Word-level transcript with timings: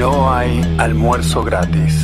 no 0.00 0.32
hay 0.32 0.62
almuerzo 0.78 1.44
gratis. 1.44 1.94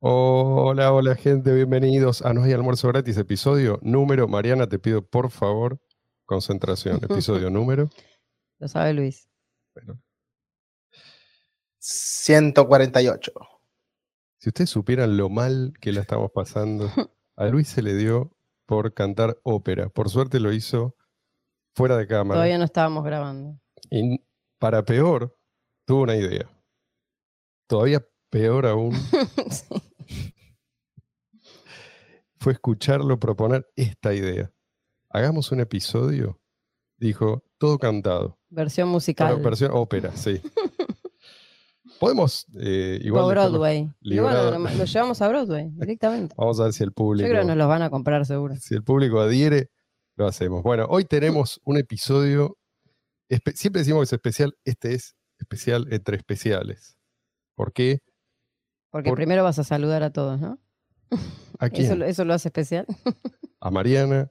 Hola, 0.00 0.90
hola 0.90 1.14
gente, 1.16 1.52
bienvenidos 1.52 2.22
a 2.22 2.32
No 2.32 2.44
hay 2.44 2.54
almuerzo 2.54 2.88
gratis, 2.88 3.18
episodio 3.18 3.78
número. 3.82 4.26
Mariana, 4.26 4.68
te 4.68 4.78
pido 4.78 5.02
por 5.02 5.30
favor 5.30 5.78
concentración. 6.24 6.96
Episodio 7.04 7.50
número. 7.50 7.90
Lo 8.58 8.68
sabe 8.68 8.94
Luis. 8.94 9.28
148. 11.78 13.32
Si 14.38 14.48
ustedes 14.48 14.70
supieran 14.70 15.18
lo 15.18 15.28
mal 15.28 15.74
que 15.78 15.92
la 15.92 16.00
estamos 16.00 16.30
pasando, 16.32 16.90
a 17.36 17.44
Luis 17.48 17.68
se 17.68 17.82
le 17.82 17.94
dio 17.94 18.34
por 18.64 18.94
cantar 18.94 19.38
ópera. 19.42 19.90
Por 19.90 20.08
suerte 20.08 20.40
lo 20.40 20.54
hizo 20.54 20.96
fuera 21.74 21.98
de 21.98 22.06
cámara. 22.06 22.38
Todavía 22.38 22.56
no 22.56 22.64
estábamos 22.64 23.04
grabando. 23.04 23.60
Y 23.90 24.20
para 24.58 24.84
peor, 24.84 25.36
tuvo 25.86 26.02
una 26.02 26.16
idea. 26.16 26.48
Todavía 27.68 28.04
peor 28.30 28.66
aún 28.66 28.92
Sí. 29.50 30.32
fue 32.38 32.52
escucharlo 32.52 33.18
proponer 33.18 33.66
esta 33.76 34.14
idea. 34.14 34.52
Hagamos 35.10 35.50
un 35.52 35.60
episodio, 35.60 36.40
dijo, 36.98 37.42
todo 37.58 37.78
cantado. 37.78 38.38
Versión 38.48 38.88
musical. 38.88 39.40
versión 39.40 39.70
ópera, 39.74 40.12
sí. 40.16 40.40
Podemos 42.00 42.46
eh, 42.60 42.98
igual. 43.02 43.24
o 43.24 43.28
Broadway. 43.28 43.90
Bueno, 44.02 44.50
lo, 44.50 44.58
lo 44.58 44.84
llevamos 44.84 45.22
a 45.22 45.28
Broadway 45.28 45.70
directamente. 45.72 46.34
Vamos 46.36 46.60
a 46.60 46.64
ver 46.64 46.72
si 46.74 46.82
el 46.84 46.90
Yo 46.90 46.94
público. 46.94 47.28
creo 47.28 47.40
que 47.40 47.46
nos 47.48 47.56
los 47.56 47.68
van 47.68 47.82
a 47.82 47.90
comprar 47.90 48.26
seguro. 48.26 48.54
Si 48.56 48.74
el 48.74 48.84
público 48.84 49.18
adhiere, 49.20 49.70
lo 50.16 50.26
hacemos. 50.26 50.62
Bueno, 50.62 50.86
hoy 50.90 51.04
tenemos 51.04 51.60
un 51.64 51.78
episodio. 51.78 52.58
Espe- 53.28 53.54
Siempre 53.54 53.80
decimos 53.80 54.00
que 54.00 54.04
es 54.04 54.12
especial. 54.14 54.56
Este 54.64 54.94
es 54.94 55.16
especial 55.38 55.86
entre 55.92 56.16
especiales. 56.16 56.96
¿Por 57.54 57.72
qué? 57.72 58.00
Porque 58.90 59.10
Por- 59.10 59.16
primero 59.16 59.42
vas 59.44 59.58
a 59.58 59.64
saludar 59.64 60.02
a 60.02 60.12
todos, 60.12 60.40
¿no? 60.40 60.58
¿A 61.58 61.68
quién? 61.70 61.86
Eso, 61.86 61.96
lo- 61.96 62.04
eso 62.06 62.24
lo 62.24 62.34
hace 62.34 62.48
especial. 62.48 62.86
A 63.60 63.70
Mariana, 63.70 64.30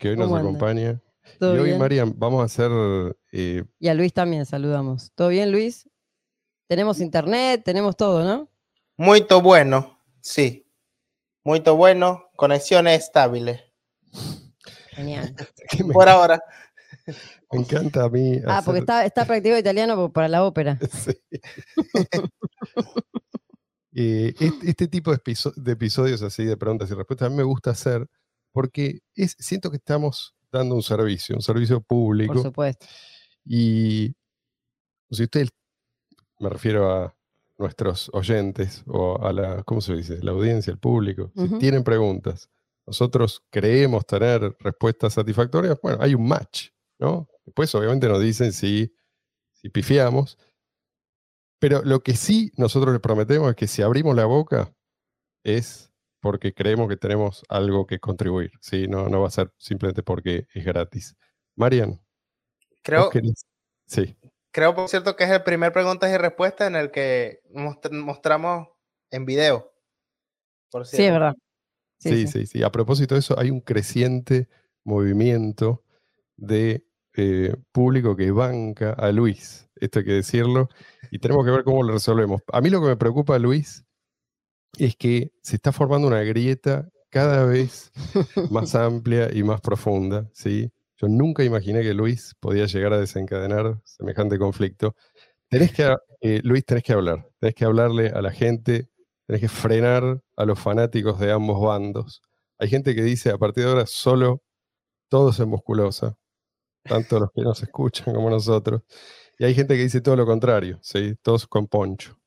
que 0.00 0.10
hoy 0.10 0.16
nos 0.16 0.32
acompaña. 0.32 1.00
Y 1.34 1.38
¿Todo 1.38 1.52
hoy, 1.52 1.62
bien? 1.64 1.78
Marian, 1.78 2.12
vamos 2.18 2.42
a 2.42 2.44
hacer. 2.46 2.70
eh, 3.30 3.64
Y 3.78 3.88
a 3.88 3.94
Luis 3.94 4.12
también 4.12 4.44
saludamos. 4.44 5.12
¿Todo 5.14 5.28
bien, 5.28 5.52
Luis? 5.52 5.88
Tenemos 6.68 7.00
internet, 7.00 7.62
tenemos 7.64 7.96
todo, 7.96 8.24
¿no? 8.24 8.50
Muy 8.96 9.24
bueno, 9.42 9.98
sí. 10.20 10.66
Muy 11.44 11.60
bueno, 11.60 12.28
conexiones 12.36 13.04
estables. 13.04 13.62
Genial. 14.90 15.34
Por 15.92 16.08
ahora. 16.08 16.42
Me 17.52 17.60
encanta 17.60 18.04
a 18.04 18.08
mí. 18.08 18.38
Ah, 18.46 18.62
porque 18.64 18.80
está, 18.80 19.04
está 19.04 19.24
practicado 19.24 19.58
italiano 19.60 19.96
por- 19.96 20.12
para 20.12 20.28
la 20.28 20.44
ópera. 20.44 20.78
Sí. 20.92 21.12
Eh, 23.94 24.32
este, 24.40 24.70
este 24.70 24.88
tipo 24.88 25.10
de, 25.10 25.18
episo- 25.18 25.52
de 25.54 25.72
episodios 25.72 26.22
así 26.22 26.46
de 26.46 26.56
preguntas 26.56 26.90
y 26.90 26.94
respuestas 26.94 27.26
a 27.26 27.30
mí 27.30 27.36
me 27.36 27.42
gusta 27.42 27.72
hacer 27.72 28.06
porque 28.50 29.00
es, 29.14 29.36
siento 29.38 29.70
que 29.70 29.76
estamos 29.76 30.34
dando 30.50 30.74
un 30.74 30.82
servicio, 30.82 31.36
un 31.36 31.42
servicio 31.42 31.76
Por 31.80 31.86
público. 31.86 32.42
supuesto. 32.42 32.86
Y 33.44 34.14
si 35.10 35.24
ustedes, 35.24 35.50
me 36.38 36.48
refiero 36.48 36.90
a 36.90 37.14
nuestros 37.58 38.08
oyentes 38.14 38.82
o 38.86 39.22
a 39.22 39.30
la, 39.32 39.62
¿cómo 39.62 39.82
se 39.82 39.94
dice? 39.94 40.18
La 40.22 40.30
audiencia, 40.32 40.70
el 40.70 40.78
público, 40.78 41.30
si 41.36 41.58
tienen 41.58 41.84
preguntas, 41.84 42.48
nosotros 42.86 43.42
creemos 43.50 44.06
tener 44.06 44.56
respuestas 44.58 45.12
satisfactorias, 45.12 45.78
bueno, 45.82 45.98
hay 46.00 46.14
un 46.14 46.26
match, 46.26 46.68
¿no? 46.98 47.28
Después 47.44 47.74
obviamente 47.74 48.08
nos 48.08 48.20
dicen 48.20 48.52
si, 48.52 48.94
si 49.52 49.68
pifiamos, 49.68 50.38
pero 51.58 51.82
lo 51.82 52.02
que 52.02 52.14
sí 52.16 52.50
nosotros 52.56 52.92
les 52.92 53.00
prometemos 53.00 53.50
es 53.50 53.56
que 53.56 53.66
si 53.68 53.82
abrimos 53.82 54.16
la 54.16 54.24
boca 54.24 54.74
es 55.44 55.92
porque 56.20 56.54
creemos 56.54 56.88
que 56.88 56.96
tenemos 56.96 57.44
algo 57.48 57.86
que 57.86 57.98
contribuir, 57.98 58.52
¿sí? 58.60 58.86
No, 58.86 59.08
no 59.08 59.20
va 59.20 59.28
a 59.28 59.32
ser 59.32 59.52
simplemente 59.58 60.02
porque 60.02 60.46
es 60.54 60.64
gratis. 60.64 61.16
Marian, 61.56 61.90
¿vos 61.90 62.00
Creo? 62.82 63.10
Sí. 63.86 64.16
creo, 64.52 64.74
por 64.74 64.88
cierto, 64.88 65.16
que 65.16 65.24
es 65.24 65.30
el 65.30 65.42
primer 65.42 65.72
preguntas 65.72 66.12
y 66.12 66.16
respuestas 66.16 66.68
en 66.68 66.76
el 66.76 66.90
que 66.90 67.40
mostr- 67.52 67.90
mostramos 67.92 68.68
en 69.10 69.24
video. 69.26 69.72
Por 70.70 70.86
Sí, 70.86 70.96
es 70.96 71.02
cierto. 71.02 71.12
verdad. 71.14 71.34
Sí, 71.98 72.26
sí, 72.26 72.46
sí. 72.46 72.62
A 72.62 72.70
propósito 72.70 73.14
de 73.14 73.20
eso, 73.20 73.38
hay 73.38 73.50
un 73.50 73.60
creciente 73.60 74.48
movimiento 74.84 75.84
de 76.36 76.84
eh, 77.16 77.54
público 77.72 78.16
que 78.16 78.30
banca 78.30 78.92
a 78.92 79.12
Luis. 79.12 79.68
Esto 79.76 80.00
hay 80.00 80.04
que 80.04 80.12
decirlo. 80.12 80.68
Y 81.10 81.18
tenemos 81.18 81.44
que 81.44 81.50
ver 81.50 81.64
cómo 81.64 81.82
lo 81.82 81.92
resolvemos. 81.92 82.42
A 82.52 82.60
mí 82.60 82.70
lo 82.70 82.80
que 82.80 82.88
me 82.88 82.96
preocupa, 82.96 83.38
Luis, 83.38 83.84
es 84.78 84.96
que 84.96 85.32
se 85.42 85.56
está 85.56 85.72
formando 85.72 86.08
una 86.08 86.22
grieta 86.22 86.88
cada 87.10 87.44
vez 87.44 87.92
más 88.50 88.74
amplia 88.74 89.28
y 89.32 89.42
más 89.42 89.60
profunda. 89.60 90.28
¿sí? 90.32 90.72
Yo 90.96 91.08
nunca 91.08 91.44
imaginé 91.44 91.82
que 91.82 91.94
Luis 91.94 92.34
podía 92.40 92.66
llegar 92.66 92.92
a 92.92 92.98
desencadenar 92.98 93.80
semejante 93.84 94.38
conflicto. 94.38 94.94
Tenés 95.48 95.72
que, 95.72 95.94
eh, 96.22 96.40
Luis, 96.44 96.64
tenés 96.64 96.82
que 96.84 96.92
hablar. 96.94 97.28
Tenés 97.38 97.54
que 97.54 97.64
hablarle 97.64 98.08
a 98.08 98.22
la 98.22 98.30
gente, 98.30 98.88
tenés 99.26 99.42
que 99.42 99.48
frenar 99.48 100.22
a 100.36 100.44
los 100.44 100.58
fanáticos 100.58 101.20
de 101.20 101.32
ambos 101.32 101.60
bandos. 101.60 102.22
Hay 102.58 102.68
gente 102.68 102.94
que 102.94 103.02
dice 103.02 103.30
a 103.30 103.38
partir 103.38 103.64
de 103.64 103.70
ahora 103.70 103.86
solo 103.86 104.42
todos 105.08 105.40
en 105.40 105.48
musculosa, 105.48 106.16
tanto 106.82 107.20
los 107.20 107.30
que 107.32 107.42
nos 107.42 107.62
escuchan 107.62 108.14
como 108.14 108.30
nosotros. 108.30 108.82
Y 109.38 109.44
hay 109.44 109.54
gente 109.54 109.76
que 109.76 109.82
dice 109.82 110.00
todo 110.00 110.16
lo 110.16 110.26
contrario, 110.26 110.78
¿sí? 110.82 111.16
todos 111.22 111.46
con 111.46 111.66
poncho. 111.66 112.18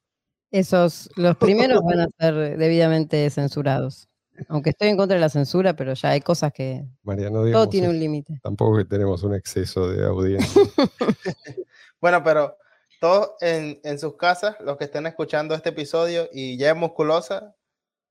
Esos, 0.51 1.09
los 1.16 1.35
primeros 1.38 1.81
van 1.83 2.01
a 2.01 2.07
ser 2.19 2.57
debidamente 2.57 3.29
censurados. 3.29 4.09
Aunque 4.49 4.71
estoy 4.71 4.89
en 4.89 4.97
contra 4.97 5.15
de 5.15 5.21
la 5.21 5.29
censura, 5.29 5.77
pero 5.77 5.94
ya 5.94 6.09
hay 6.09 6.19
cosas 6.19 6.51
que. 6.51 6.85
Mariano, 7.03 7.38
Todo 7.38 7.45
digamos, 7.45 7.69
tiene 7.69 7.88
un 7.89 7.97
límite. 7.99 8.39
tampoco 8.44 8.77
que 8.77 8.83
tenemos 8.83 9.23
un 9.23 9.33
exceso 9.33 9.88
de 9.88 10.05
audiencia. 10.05 10.61
Bueno, 12.01 12.21
pero 12.23 12.57
todos 12.99 13.31
en, 13.41 13.79
en 13.83 13.97
sus 13.97 14.15
casas, 14.15 14.57
los 14.59 14.77
que 14.77 14.83
estén 14.83 15.07
escuchando 15.07 15.55
este 15.55 15.69
episodio 15.69 16.27
y 16.31 16.57
ya 16.57 16.69
es 16.69 16.75
musculosa, 16.75 17.55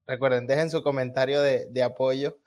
recuerden, 0.06 0.46
dejen 0.46 0.70
su 0.70 0.82
comentario 0.82 1.40
de, 1.42 1.66
de 1.70 1.82
apoyo. 1.82 2.38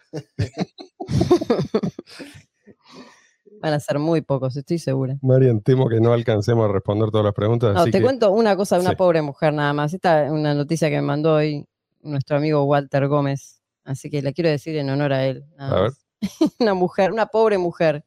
Van 3.62 3.74
a 3.74 3.80
ser 3.80 3.98
muy 4.00 4.22
pocos, 4.22 4.56
estoy 4.56 4.78
segura. 4.80 5.18
Marian, 5.22 5.62
temo 5.62 5.88
que 5.90 6.00
no 6.00 6.14
alcancemos 6.14 6.70
a 6.70 6.72
responder 6.74 7.10
todas 7.10 7.26
las 7.26 7.34
preguntas. 7.34 7.74
No, 7.74 7.82
así 7.82 7.92
te 7.92 7.98
que- 7.98 8.04
cuento 8.04 8.32
una 8.32 8.56
cosa 8.56 8.76
de 8.76 8.82
una 8.82 8.92
Sí. 8.92 8.96
pobre 8.96 9.22
mujer 9.22 9.54
nada 9.54 9.74
más. 9.74 9.94
Esta 9.94 10.26
es 10.26 10.32
una 10.32 10.54
noticia 10.54 10.90
que 10.90 10.96
me 10.98 11.02
mandó 11.02 11.36
hoy 11.36 11.66
nuestro 12.02 12.38
amigo 12.38 12.64
Walter 12.66 13.08
Gómez. 13.08 13.62
Así 13.84 14.10
que 14.10 14.22
la 14.22 14.32
quiero 14.32 14.50
decir 14.50 14.76
en 14.78 14.90
honor 14.90 15.14
a 15.14 15.26
él. 15.26 15.44
A 15.58 15.82
ver. 15.82 15.92
una 16.60 16.74
mujer, 16.74 17.12
una 17.12 17.26
pobre 17.28 17.58
mujer, 17.58 18.04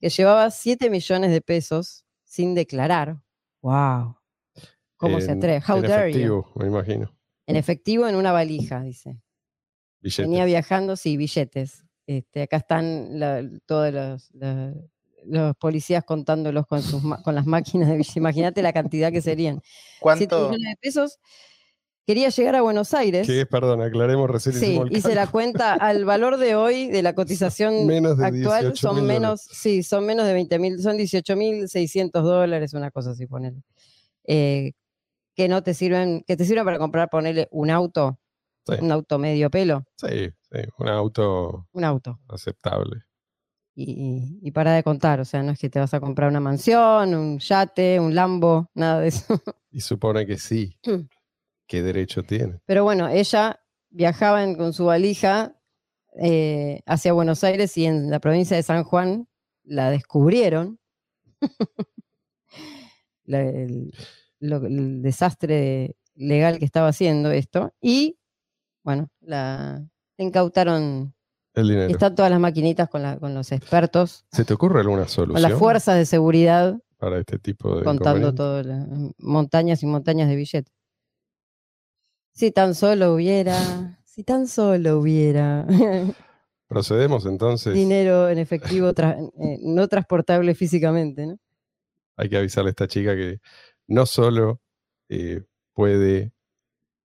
que 0.00 0.10
llevaba 0.10 0.50
7 0.50 0.90
millones 0.90 1.30
de 1.30 1.40
pesos 1.40 2.04
sin 2.24 2.54
declarar. 2.54 3.16
¡Wow! 3.62 4.16
¿Cómo 4.98 5.20
se 5.20 5.30
en- 5.32 5.38
atreve? 5.38 5.62
How 5.66 5.76
en 5.76 5.82
dare 5.82 6.10
you? 6.12 6.18
efectivo, 6.18 6.52
me 6.56 6.66
imagino. 6.66 7.10
En 7.46 7.56
efectivo, 7.56 8.06
en 8.08 8.16
una 8.16 8.32
valija, 8.32 8.82
dice. 8.82 9.20
Billetes. 10.00 10.26
Venía 10.26 10.44
viajando, 10.44 10.96
sí, 10.96 11.16
billetes. 11.16 11.84
Este, 12.06 12.42
acá 12.42 12.58
están 12.58 13.18
la- 13.18 13.42
todos 13.66 13.92
los, 13.92 14.30
la- 14.34 14.72
los 15.24 15.56
policías 15.56 16.04
contándolos 16.04 16.66
con, 16.66 16.82
sus, 16.82 17.02
con 17.24 17.34
las 17.34 17.46
máquinas 17.46 17.88
de 17.88 17.96
billetes. 17.96 18.16
Imagínate 18.16 18.62
la 18.62 18.72
cantidad 18.72 19.10
que 19.10 19.20
serían. 19.22 19.60
7 19.60 19.98
¿Cuánto? 20.00 20.38
millones 20.50 20.68
de 20.70 20.76
pesos. 20.80 21.18
Quería 22.06 22.28
llegar 22.28 22.54
a 22.54 22.62
Buenos 22.62 22.94
Aires. 22.94 23.26
Que 23.26 23.40
es, 23.40 23.46
perdón, 23.48 23.82
aclaremos 23.82 24.30
recién. 24.30 24.54
Sí, 24.54 24.78
hice 24.90 25.16
la 25.16 25.26
cuenta 25.26 25.72
al 25.74 26.04
valor 26.04 26.36
de 26.36 26.54
hoy 26.54 26.86
de 26.86 27.02
la 27.02 27.16
cotización 27.16 27.84
Menos 27.88 28.16
de 28.18 28.26
actual 28.26 28.62
18 28.72 28.76
son 28.76 29.04
menos, 29.04 29.40
sí, 29.40 29.82
son 29.82 30.06
menos 30.06 30.24
de 30.28 30.32
20 30.34 30.58
mil, 30.60 30.80
son 30.80 30.96
18 30.96 31.34
mil 31.34 31.68
600 31.68 32.22
dólares, 32.22 32.74
una 32.74 32.92
cosa 32.92 33.10
así, 33.10 33.26
ponele. 33.26 33.60
Eh, 34.28 34.72
que 35.34 35.48
no 35.48 35.64
te 35.64 35.74
sirven, 35.74 36.22
que 36.24 36.36
te 36.36 36.44
sirven 36.44 36.64
para 36.64 36.78
comprar, 36.78 37.10
ponerle 37.10 37.48
un 37.50 37.70
auto, 37.70 38.20
Sí. 38.66 38.74
un 38.80 38.90
auto 38.92 39.18
medio 39.18 39.50
pelo, 39.50 39.84
Sí, 39.96 40.30
sí, 40.50 40.58
un 40.78 40.88
auto 40.88 41.68
un 41.72 41.84
auto. 41.84 42.18
aceptable. 42.28 43.02
Y, 43.78 44.38
y 44.42 44.50
para 44.52 44.72
de 44.72 44.82
contar, 44.82 45.20
o 45.20 45.24
sea, 45.26 45.42
no 45.42 45.52
es 45.52 45.58
que 45.58 45.68
te 45.68 45.78
vas 45.78 45.92
a 45.94 46.00
comprar 46.00 46.30
una 46.30 46.40
mansión, 46.40 47.14
un 47.14 47.38
yate, 47.38 48.00
un 48.00 48.14
Lambo, 48.14 48.70
nada 48.74 49.00
de 49.00 49.08
eso. 49.08 49.26
Y 49.70 49.80
supone 49.80 50.24
que 50.26 50.38
sí. 50.38 50.78
¿Qué 51.66 51.82
derecho 51.82 52.22
tiene? 52.22 52.60
Pero 52.64 52.82
bueno, 52.84 53.08
ella 53.08 53.60
viajaba 53.90 54.42
en- 54.42 54.54
con 54.56 54.72
su 54.72 54.86
valija 54.86 55.54
eh, 56.18 56.80
hacia 56.86 57.12
Buenos 57.12 57.44
Aires 57.44 57.76
y 57.76 57.84
en 57.84 58.08
la 58.10 58.18
provincia 58.20 58.56
de 58.56 58.62
San 58.62 58.84
Juan 58.84 59.28
la 59.64 59.90
descubrieron. 59.90 60.78
La- 63.24 63.42
el, 63.42 63.92
lo- 64.40 64.64
el 64.66 65.02
desastre 65.02 65.96
legal 66.14 66.58
que 66.58 66.64
estaba 66.64 66.88
haciendo 66.88 67.30
esto. 67.30 67.74
Y 67.80 68.18
bueno, 68.86 69.08
la 69.20 69.84
incautaron. 70.16 71.12
El 71.54 71.66
Y 71.66 71.70
dinero. 71.70 71.90
están 71.90 72.14
todas 72.14 72.30
las 72.30 72.38
maquinitas 72.38 72.88
con, 72.88 73.02
la- 73.02 73.18
con 73.18 73.34
los 73.34 73.50
expertos, 73.50 74.24
¿Se 74.30 74.44
te 74.44 74.54
ocurre 74.54 74.80
alguna 74.80 75.02
con 75.02 75.08
solución? 75.08 75.42
las 75.50 75.58
fuerzas 75.58 75.96
de 75.96 76.06
seguridad 76.06 76.78
para 76.98 77.18
este 77.18 77.38
tipo 77.40 77.76
de 77.76 77.82
contando 77.84 78.28
inconvenientes. 78.28 78.36
todo, 78.36 78.62
la- 78.62 79.12
montañas 79.18 79.82
y 79.82 79.86
montañas 79.86 80.28
de 80.28 80.36
billetes. 80.36 80.72
Si 82.32 82.52
tan 82.52 82.74
solo 82.76 83.14
hubiera, 83.14 83.98
si 84.04 84.22
tan 84.22 84.46
solo 84.46 84.98
hubiera 85.00 85.66
Procedemos 86.68 87.26
entonces. 87.26 87.74
dinero 87.74 88.28
en 88.28 88.38
efectivo 88.38 88.92
tra- 88.92 89.18
eh, 89.40 89.58
no 89.62 89.88
transportable 89.88 90.54
físicamente, 90.54 91.26
¿no? 91.26 91.38
Hay 92.16 92.28
que 92.28 92.36
avisarle 92.36 92.68
a 92.68 92.70
esta 92.70 92.86
chica 92.86 93.14
que 93.16 93.40
no 93.88 94.04
solo 94.06 94.60
eh, 95.08 95.42
puede 95.74 96.32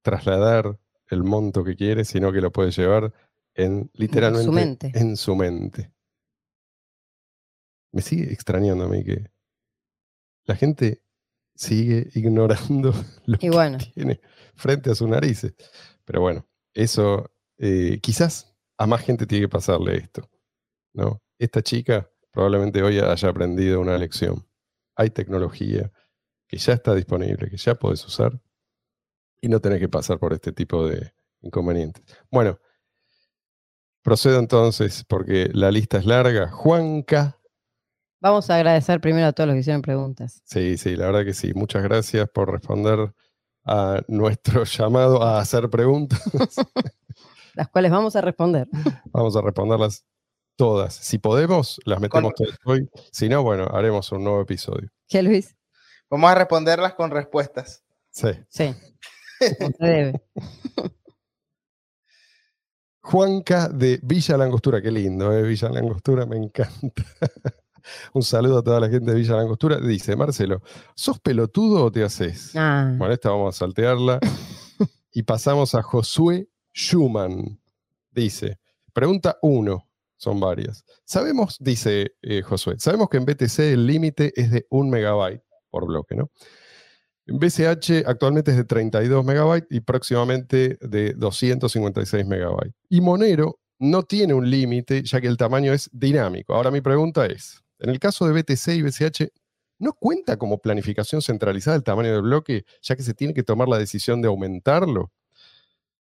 trasladar 0.04 0.78
el 1.12 1.24
monto 1.24 1.64
que 1.64 1.76
quiere, 1.76 2.06
sino 2.06 2.32
que 2.32 2.42
lo 2.42 2.52
puede 2.52 2.72
llevar 2.72 3.14
en 3.54 3.92
literalmente 3.94 4.52
mente. 4.52 4.92
en 4.96 5.18
su 5.18 5.36
mente. 5.36 5.92
Me 7.92 8.02
sigue 8.02 8.32
extrañando 8.32 8.86
a 8.86 8.88
mí 8.88 9.04
que 9.04 9.30
la 10.46 10.56
gente 10.56 11.04
sigue 11.54 12.10
ignorando 12.16 12.94
lo 13.26 13.38
Y 13.42 13.50
bueno, 13.50 13.78
que 13.78 13.92
tiene 13.92 14.22
frente 14.56 14.90
a 14.90 14.96
sus 14.96 15.10
narices. 15.10 15.54
Pero 16.06 16.22
bueno, 16.22 16.48
eso 16.74 17.30
eh, 17.58 18.00
quizás 18.02 18.56
a 18.78 18.88
más 18.88 19.02
gente 19.02 19.28
tiene 19.28 19.46
que 19.46 19.50
pasarle 19.50 19.98
esto. 19.98 20.30
¿no? 20.94 21.22
Esta 21.38 21.62
chica 21.62 22.10
probablemente 22.32 22.82
hoy 22.82 23.00
haya 23.00 23.30
aprendido 23.30 23.82
una 23.82 23.98
lección. 23.98 24.48
Hay 24.96 25.10
tecnología 25.10 25.92
que 26.48 26.58
ya 26.58 26.74
está 26.74 26.96
disponible, 26.96 27.50
que 27.50 27.58
ya 27.58 27.76
podés 27.76 28.06
usar 28.06 28.42
y 29.42 29.50
no 29.50 29.60
tenés 29.60 29.80
que 29.80 29.90
pasar 29.90 30.20
por 30.20 30.34
este 30.34 30.52
tipo 30.54 30.88
de 30.88 31.14
inconvenientes. 31.42 32.04
Bueno, 32.30 32.60
procedo 34.04 34.40
entonces 34.40 35.04
porque 35.08 35.50
la 35.54 35.72
lista 35.72 35.98
es 35.98 36.06
larga. 36.06 36.50
Juanca. 36.50 37.38
vamos 38.20 38.50
a 38.50 38.56
agradecer 38.56 39.02
primero 39.02 39.28
a 39.28 39.34
todos 39.34 39.48
los 39.48 39.56
que 39.56 39.62
hicieron 39.62 39.82
preguntas. 39.82 40.42
Sí, 40.46 40.78
sí, 40.78 40.96
la 40.96 41.08
verdad 41.08 41.26
que 41.26 41.34
sí. 41.34 41.54
Muchas 41.56 41.84
gracias 41.84 42.30
por 42.30 42.52
responder 42.52 43.14
a 43.66 44.02
nuestro 44.08 44.64
llamado 44.66 45.24
a 45.24 45.40
hacer 45.40 45.70
preguntas. 45.70 46.22
Las 47.54 47.68
cuales 47.68 47.92
vamos 47.92 48.16
a 48.16 48.22
responder. 48.22 48.68
Vamos 49.12 49.36
a 49.36 49.42
responderlas 49.42 50.06
todas. 50.56 50.94
Si 50.96 51.18
podemos, 51.18 51.82
las 51.86 52.00
metemos 52.00 52.32
Con- 52.34 52.46
todas 52.46 52.60
hoy. 52.66 52.88
Si 53.12 53.28
no, 53.28 53.44
bueno, 53.44 53.68
haremos 53.74 54.10
un 54.14 54.24
nuevo 54.24 54.42
episodio. 54.42 54.90
¿Qué, 55.10 55.22
Luis? 55.22 55.56
Vamos 56.10 56.32
a 56.32 56.36
responderlas 56.36 56.94
con 56.94 57.12
respuestas. 57.12 57.84
Sí. 58.10 58.30
Sí. 58.48 58.74
Como 59.58 59.72
se 59.78 59.86
debe. 59.86 60.22
Juanca 63.04 63.68
de 63.68 64.00
Villa 64.04 64.38
Langostura, 64.38 64.82
qué 64.82 64.92
lindo, 64.92 65.34
¿eh? 65.34 65.42
Villa 65.44 65.70
Langostura, 65.70 66.26
me 66.26 66.38
encanta. 66.38 67.04
Un 68.14 68.22
saludo 68.22 68.60
a 68.60 68.64
toda 68.64 68.80
la 68.80 68.90
gente 68.90 69.12
de 69.12 69.18
Villa 69.18 69.36
Langostura. 69.38 69.80
Dice, 69.80 70.16
Marcelo, 70.16 70.62
¿sos 70.96 71.20
pelotudo 71.20 71.86
o 71.86 71.92
te 71.92 72.04
haces? 72.04 72.56
Ah, 72.56 72.94
Bueno, 72.98 73.14
esta 73.14 73.32
vamos 73.32 73.56
a 73.56 73.60
saltearla. 73.60 74.20
y 75.14 75.24
pasamos 75.24 75.74
a 75.74 75.82
Josué 75.82 76.48
Schumann. 76.74 77.60
Dice, 78.12 78.60
pregunta 78.94 79.38
uno, 79.42 79.90
son 80.16 80.40
varias. 80.40 80.86
Sabemos, 81.04 81.58
dice 81.60 82.14
eh, 82.22 82.44
Josué, 82.44 82.76
sabemos 82.78 83.10
que 83.10 83.18
en 83.18 83.26
BTC 83.26 83.60
el 83.60 83.88
límite 83.88 84.32
es 84.36 84.52
de 84.52 84.68
un 84.70 84.90
megabyte 84.90 85.44
por 85.72 85.88
bloque, 85.88 86.16
¿no? 86.16 86.30
BCH 87.28 88.04
actualmente 88.06 88.52
es 88.52 88.58
de 88.58 88.64
32 88.64 89.24
megabytes 89.24 89.68
y 89.70 89.80
próximamente 89.82 90.78
de 90.82 91.14
256 91.14 92.26
megabytes. 92.26 92.74
Y 92.90 93.02
Monero 93.02 93.60
no 93.80 94.04
tiene 94.04 94.34
un 94.34 94.50
límite 94.50 95.04
ya 95.04 95.22
que 95.22 95.28
el 95.28 95.38
tamaño 95.38 95.74
es 95.74 95.90
dinámico. 95.92 96.54
Ahora 96.54 96.72
mi 96.72 96.82
pregunta 96.82 97.26
es, 97.26 97.64
en 97.80 97.90
el 97.90 98.00
caso 98.00 98.28
de 98.28 98.34
BTC 98.34 98.68
y 98.70 98.82
BCH, 98.84 99.32
¿no 99.80 99.94
cuenta 99.94 100.38
como 100.38 100.60
planificación 100.60 101.22
centralizada 101.22 101.78
el 101.78 101.84
tamaño 101.84 102.12
del 102.14 102.22
bloque 102.22 102.66
ya 102.82 102.96
que 102.96 103.04
se 103.04 103.14
tiene 103.14 103.34
que 103.34 103.44
tomar 103.44 103.68
la 103.68 103.78
decisión 103.78 104.22
de 104.22 104.28
aumentarlo? 104.28 105.12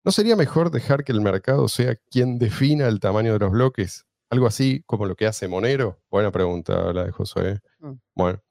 ¿No 0.03 0.11
sería 0.11 0.37
mejor 0.37 0.71
dejar 0.71 1.03
que 1.03 1.11
el 1.11 1.19
mercado 1.19 1.67
sea 1.67 1.95
quien 2.09 2.39
defina 2.39 2.87
el 2.87 3.01
tamaño 3.01 3.33
de 3.33 3.39
los 3.39 3.51
bloques? 3.51 4.05
Algo 4.29 4.47
así 4.47 4.83
como 4.85 5.05
lo 5.05 5.15
que 5.15 5.25
hace 5.25 5.47
Monero. 5.47 5.99
Buena 6.09 6.31
pregunta 6.31 6.93
la 6.93 7.05
de 7.05 7.11
Josué. 7.11 7.59
Mm. 7.79 7.91
Bueno. 8.15 8.41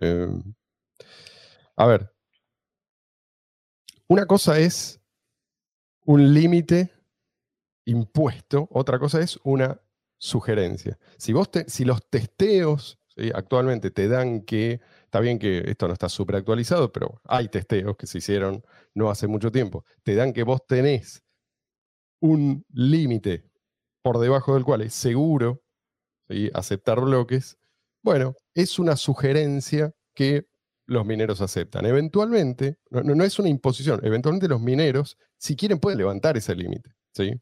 eh, 0.00 0.28
a 1.76 1.86
ver. 1.86 2.12
Una 4.08 4.26
cosa 4.26 4.58
es 4.58 5.00
un 6.04 6.34
límite 6.34 6.92
impuesto, 7.86 8.68
otra 8.70 8.98
cosa 8.98 9.20
es 9.20 9.38
una 9.44 9.80
sugerencia. 10.18 10.98
Si, 11.16 11.32
vos 11.32 11.50
si 11.66 11.84
los 11.84 12.08
testeos 12.08 12.98
actualmente 13.34 13.90
te 13.90 14.08
dan 14.08 14.42
que, 14.42 14.80
está 15.04 15.20
bien 15.20 15.38
que 15.38 15.58
esto 15.66 15.86
no 15.86 15.92
está 15.92 16.08
súper 16.08 16.36
actualizado, 16.36 16.92
pero 16.92 17.20
hay 17.24 17.48
testeos 17.48 17.96
que 17.96 18.06
se 18.06 18.18
hicieron 18.18 18.64
no 18.94 19.10
hace 19.10 19.26
mucho 19.26 19.50
tiempo, 19.52 19.84
te 20.02 20.14
dan 20.14 20.32
que 20.32 20.42
vos 20.42 20.66
tenés 20.66 21.22
un 22.20 22.64
límite 22.70 23.44
por 24.02 24.18
debajo 24.18 24.54
del 24.54 24.64
cual 24.64 24.82
es 24.82 24.94
seguro 24.94 25.62
aceptar 26.54 27.00
bloques, 27.00 27.58
bueno, 28.02 28.34
es 28.54 28.78
una 28.78 28.96
sugerencia 28.96 29.92
que 30.14 30.46
los 30.86 31.04
mineros 31.06 31.40
aceptan. 31.40 31.86
Eventualmente, 31.86 32.78
no, 32.90 33.24
es 33.24 33.38
una 33.38 33.48
imposición, 33.48 34.00
eventualmente 34.04 34.48
los 34.48 34.60
mineros, 34.60 35.16
si 35.38 35.56
quieren, 35.56 35.78
pueden 35.78 35.98
levantar 35.98 36.36
ese 36.36 36.54
límite. 36.54 36.90
¿sí? 37.12 37.32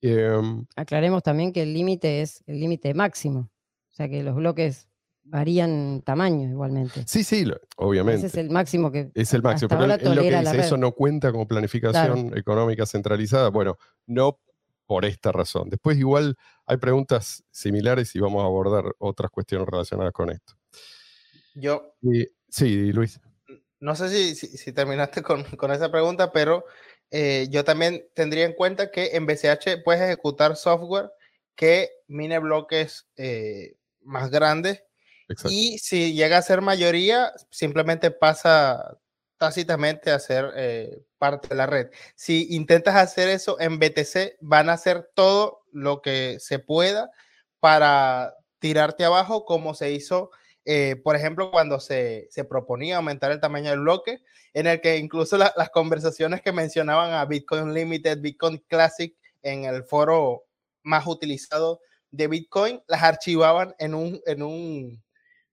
Em, 0.00 0.66
aclaremos 0.76 1.22
también 1.22 1.52
que 1.52 1.62
el 1.62 1.72
límite 1.72 2.22
es 2.22 2.42
el 2.46 2.58
límite 2.60 2.92
máximo. 2.94 3.50
O 3.90 3.94
sea 3.94 4.08
que 4.08 4.22
los 4.22 4.34
bloques 4.34 4.88
varían 5.24 6.02
tamaño 6.04 6.48
igualmente. 6.48 7.04
sí, 7.06 7.22
sí, 7.22 7.44
lo- 7.44 7.60
obviamente. 7.76 8.26
Ese 8.26 8.40
es 8.40 8.44
el 8.44 8.50
máximo 8.50 8.90
que. 8.90 9.12
Es 9.14 9.32
el 9.34 9.42
máximo, 9.42 9.68
pero 9.68 9.84
él 9.84 9.90
lo 9.90 10.22
que 10.22 10.36
dice, 10.40 10.58
eso 10.60 10.74
red". 10.74 10.80
no 10.80 10.92
cuenta 10.92 11.30
como 11.30 11.46
planificación 11.46 12.36
económica 12.36 12.86
centralizada. 12.86 13.50
Bueno, 13.50 13.76
no 14.06 14.40
por 14.86 15.04
esta 15.04 15.30
razón. 15.30 15.70
Después 15.70 15.96
igual 15.98 16.36
hay 16.66 16.76
preguntas 16.78 17.44
similares 17.50 18.14
y 18.16 18.18
vamos 18.18 18.42
a 18.42 18.46
abordar 18.46 18.84
otras 18.98 19.30
cuestiones 19.30 19.68
relacionadas 19.68 20.12
con 20.12 20.30
esto. 20.30 20.54
Yo 21.54 21.94
Y- 22.02 22.26
sí, 22.48 22.92
Luis. 22.92 23.20
no 23.80 23.94
sé 23.96 24.08
si, 24.08 24.34
si, 24.34 24.56
si 24.56 24.72
terminaste 24.72 25.22
con, 25.22 25.44
con 25.56 25.70
esa 25.72 25.90
pregunta, 25.90 26.32
pero 26.32 26.64
eh, 27.10 27.48
yo 27.50 27.64
también 27.64 28.06
tendría 28.14 28.44
en 28.46 28.54
cuenta 28.54 28.90
que 28.90 29.10
en 29.16 29.26
BCH 29.26 29.82
puedes 29.84 30.02
ejecutar 30.02 30.56
software 30.56 31.10
que 31.54 31.90
mine 32.06 32.38
bloques 32.38 33.06
eh, 33.16 33.76
más 34.00 34.30
grandes 34.30 34.82
Exacto. 35.28 35.50
y 35.52 35.78
si 35.78 36.14
llega 36.14 36.38
a 36.38 36.42
ser 36.42 36.60
mayoría, 36.60 37.32
simplemente 37.50 38.10
pasa 38.10 38.98
tácitamente 39.36 40.10
a 40.10 40.18
ser 40.18 40.52
eh, 40.56 41.02
parte 41.18 41.48
de 41.48 41.54
la 41.56 41.66
red. 41.66 41.90
Si 42.14 42.54
intentas 42.54 42.96
hacer 42.96 43.28
eso 43.28 43.58
en 43.60 43.78
BTC, 43.78 44.36
van 44.40 44.70
a 44.70 44.74
hacer 44.74 45.10
todo 45.14 45.64
lo 45.72 46.00
que 46.00 46.38
se 46.38 46.58
pueda 46.60 47.10
para 47.58 48.36
tirarte 48.58 49.04
abajo, 49.04 49.44
como 49.44 49.74
se 49.74 49.92
hizo, 49.92 50.30
eh, 50.64 50.96
por 51.02 51.16
ejemplo, 51.16 51.50
cuando 51.50 51.80
se, 51.80 52.28
se 52.30 52.44
proponía 52.44 52.96
aumentar 52.96 53.30
el 53.32 53.40
tamaño 53.40 53.70
del 53.70 53.80
bloque, 53.80 54.20
en 54.54 54.66
el 54.66 54.80
que 54.80 54.96
incluso 54.98 55.36
la- 55.38 55.52
las 55.56 55.70
conversaciones 55.70 56.40
que 56.42 56.52
mencionaban 56.52 57.12
a 57.12 57.24
Bitcoin 57.24 57.72
Limited, 57.74 58.20
Bitcoin 58.20 58.58
Classic, 58.68 59.14
en 59.42 59.64
el 59.64 59.82
foro 59.84 60.44
más 60.82 61.06
utilizado 61.06 61.80
de 62.10 62.28
Bitcoin, 62.28 62.80
las 62.86 63.02
archivaban 63.02 63.74
en 63.78 63.94
un, 63.94 64.20
en 64.26 64.42
un 64.42 65.02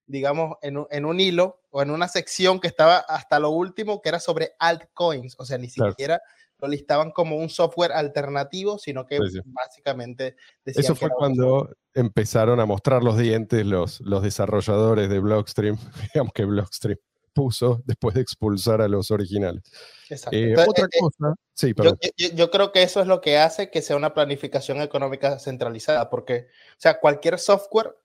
digamos, 0.05 0.57
en 0.63 0.77
un, 0.77 0.87
en 0.89 1.05
un 1.05 1.19
hilo 1.19 1.61
o 1.69 1.81
en 1.83 1.91
una 1.91 2.07
sección 2.07 2.59
que 2.59 2.67
estaba 2.67 2.97
hasta 2.97 3.39
lo 3.39 3.51
último, 3.51 4.01
que 4.01 4.09
era 4.09 4.19
sobre 4.19 4.53
altcoins. 4.57 5.35
O 5.37 5.45
sea, 5.45 5.57
ni 5.59 5.69
Claro. 5.71 5.91
siquiera 5.91 6.19
lo 6.59 6.67
listaban 6.67 7.11
como 7.11 7.37
un 7.37 7.49
software 7.49 7.91
alternativo, 7.93 8.77
sino 8.77 9.05
que 9.05 9.17
Sí, 9.17 9.31
sí. 9.31 9.39
básicamente 9.45 10.35
decían 10.65 10.83
Eso 10.85 10.93
que 10.93 10.99
fue 10.99 11.09
un 11.09 11.15
cuando 11.15 11.69
empezaron 11.93 12.59
a 12.59 12.65
mostrar 12.65 13.03
los 13.03 13.17
dientes 13.17 13.65
los, 13.65 14.01
los 14.01 14.21
desarrolladores 14.23 15.09
de 15.09 15.19
Blockstream, 15.19 15.77
digamos 16.13 16.33
que 16.33 16.45
Blockstream 16.45 16.97
puso 17.33 17.81
después 17.85 18.15
de 18.15 18.21
expulsar 18.21 18.81
a 18.81 18.87
los 18.87 19.11
originales. 19.11 19.63
Exacto. 20.09 20.35
Eh, 20.35 20.49
Entonces, 20.49 20.69
otra 20.69 20.85
eh, 20.85 20.89
eh, 20.91 20.99
cosa, 20.99 21.35
sí, 21.53 21.73
yo, 21.77 21.93
yo- 22.17 22.35
yo 22.35 22.51
creo 22.51 22.71
que 22.71 22.83
eso 22.83 22.99
es 22.99 23.07
lo 23.07 23.21
que 23.21 23.37
hace 23.37 23.69
que 23.69 23.81
sea 23.81 23.95
una 23.95 24.13
planificación 24.13 24.81
económica 24.81 25.39
centralizada, 25.39 26.09
porque, 26.09 26.47
o 26.71 26.75
sea, 26.79 26.99
cualquier 26.99 27.39
software 27.39 27.95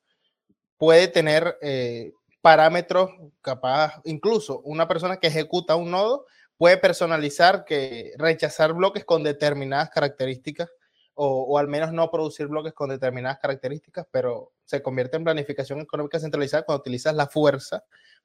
puede 0.77 1.09
tener 1.09 1.57
eh, 1.63 2.13
parámetros 2.43 3.11
capaz, 3.41 4.01
incluso 4.05 4.61
una 4.61 4.87
persona 4.87 5.17
que 5.17 5.29
ejecuta 5.29 5.77
un 5.77 5.91
nodo 5.91 6.27
puede 6.57 6.77
personalizar 6.77 7.65
que 7.65 8.13
rechazar 8.17 8.73
bloques 8.73 9.05
con 9.05 9.23
determinadas 9.23 9.91
características 9.91 10.71
o, 11.15 11.43
o 11.43 11.59
al 11.59 11.69
menos 11.69 11.93
no 11.93 12.11
producir 12.11 12.47
bloques 12.47 12.73
con 12.73 12.91
determinadas 12.91 13.39
características, 13.39 14.07
pero 14.11 14.53
se 14.65 14.83
convierte 14.83 15.17
en 15.17 15.25
planificación 15.25 15.81
económica 15.81 16.19
centralizada 16.19 16.65
cuando 16.65 16.81
utilizas 16.81 17.15
la 17.15 17.27
fuerza 17.27 17.85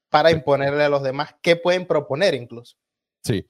para 0.10 0.32
imponerle 0.32 0.84
a 0.84 0.90
los 0.90 1.04
demás 1.04 1.36
qué 1.42 1.56
pueden 1.56 1.86
proponer 1.86 2.34
incluso. 2.34 2.78
Sí. 3.24 3.46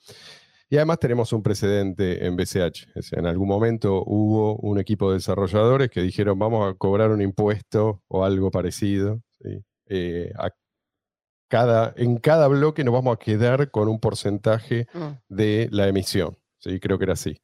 Y 0.71 0.75
además 0.75 0.99
tenemos 0.99 1.33
un 1.33 1.41
precedente 1.41 2.25
en 2.25 2.35
BCH. 2.35 2.89
En 3.13 3.25
algún 3.25 3.47
momento 3.47 4.03
hubo 4.05 4.55
un 4.57 4.79
equipo 4.79 5.09
de 5.09 5.15
desarrolladores 5.15 5.89
que 5.89 6.01
dijeron 6.01 6.37
vamos 6.37 6.69
a 6.69 6.77
cobrar 6.77 7.09
un 7.09 7.21
impuesto 7.21 8.03
o 8.07 8.23
algo 8.23 8.51
parecido 8.51 9.21
¿sí? 9.41 9.63
Eh, 9.87 10.31
a 10.37 10.51
cada, 11.49 11.93
en 11.97 12.17
cada 12.17 12.47
bloque 12.47 12.83
nos 12.85 12.93
vamos 12.93 13.13
a 13.15 13.19
quedar 13.19 13.69
con 13.71 13.89
un 13.89 13.99
porcentaje 13.99 14.87
Mm. 14.93 15.07
de 15.27 15.67
la 15.71 15.87
emisión. 15.89 16.37
¿sí? 16.59 16.79
Creo 16.79 16.97
que 16.97 17.03
era 17.05 17.13
así. 17.13 17.41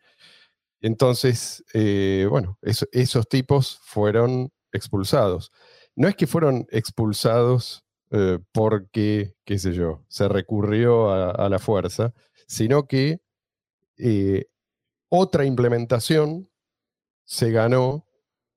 Entonces, 0.81 1.63
eh, 1.73 2.27
bueno, 2.29 2.57
eso- 2.61 2.85
esos 2.91 3.27
tipos 3.27 3.79
fueron 3.83 4.51
expulsados. 4.71 5.51
No 5.95 6.07
es 6.07 6.15
que 6.15 6.27
fueron 6.27 6.67
expulsados 6.71 7.81
eh, 8.11 8.37
porque, 8.53 9.33
qué 9.45 9.57
sé 9.57 9.73
yo, 9.73 10.05
se 10.07 10.27
recurrió 10.27 11.09
a, 11.09 11.31
a 11.31 11.49
la 11.49 11.57
fuerza, 11.59 12.13
sino 12.47 12.87
que 12.87 13.19
eh, 13.97 14.45
otra 15.09 15.43
implementación 15.45 16.49
se 17.25 17.49
ganó 17.51 18.05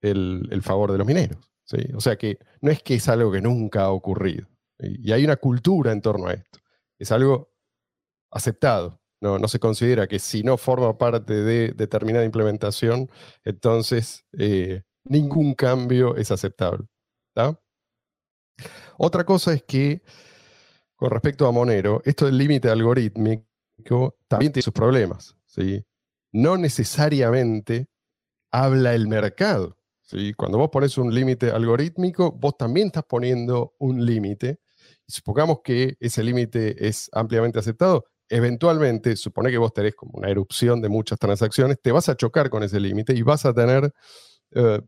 el, 0.03 0.49
el 0.53 0.63
favor 0.63 0.93
de 0.93 0.99
los 0.99 1.07
mineros. 1.07 1.39
¿sí? 1.65 1.79
O 1.95 2.01
sea 2.01 2.17
que 2.17 2.39
no 2.61 2.71
es 2.71 2.83
que 2.83 2.95
es 2.97 3.09
algo 3.09 3.33
que 3.33 3.41
nunca 3.41 3.85
ha 3.85 3.91
ocurrido. 3.91 4.47
Y 4.79 5.13
hay 5.13 5.25
una 5.25 5.37
cultura 5.37 5.93
en 5.93 6.01
torno 6.01 6.29
a 6.29 6.35
esto. 6.35 6.61
Es 6.99 7.13
algo 7.13 7.53
aceptado. 8.31 9.01
No, 9.21 9.39
no 9.39 9.49
se 9.49 9.59
considera 9.59 10.07
que 10.07 10.19
si 10.21 10.43
no 10.45 10.57
forma 10.57 10.97
parte 10.97 11.35
de 11.35 11.73
determinada 11.73 12.25
implementación, 12.25 13.11
entonces 13.45 14.25
eh, 14.39 14.83
ningún 15.05 15.55
cambio 15.55 16.17
es 16.17 16.31
aceptable. 16.31 16.87
Otra 18.97 19.25
cosa 19.25 19.53
es 19.53 19.63
que, 19.63 20.03
con 20.97 21.11
respecto 21.11 21.47
a 21.47 21.53
Monero, 21.53 22.03
esto 22.05 22.27
del 22.27 22.39
límite 22.39 22.69
algorítmico 22.69 24.17
también 24.27 24.53
tiene 24.53 24.63
sus 24.63 24.73
problemas. 24.73 25.37
¿sí? 25.47 25.85
No 26.33 26.57
necesariamente 26.57 27.89
habla 28.51 28.95
el 28.95 29.07
mercado. 29.07 29.77
¿sí? 30.03 30.35
Cuando 30.35 30.59
vos 30.59 30.71
pones 30.71 30.99
un 30.99 31.15
límite 31.15 31.51
algorítmico, 31.51 32.33
vos 32.33 32.57
también 32.57 32.89
estás 32.89 33.05
poniendo 33.05 33.75
un 33.79 34.05
límite. 34.05 34.61
Y 35.09 35.13
supongamos 35.13 35.61
que 35.65 35.97
ese 36.01 36.23
límite 36.23 36.87
es 36.87 37.09
ampliamente 37.13 37.59
aceptado, 37.59 38.05
eventualmente, 38.29 39.17
supone 39.17 39.51
que 39.51 39.59
vos 39.59 39.73
tenés 39.73 39.95
como 39.95 40.19
una 40.19 40.29
erupción 40.29 40.83
de 40.83 40.89
muchas 40.91 41.19
transacciones, 41.19 41.81
te 41.81 41.93
vas 41.93 42.09
a 42.09 42.17
chocar 42.17 42.51
con 42.51 42.63
ese 42.63 42.79
límite 42.79 43.15
y 43.15 43.23
vas 43.23 43.47
a 43.47 43.55
tener, 43.55 43.91
eh, 44.53 44.81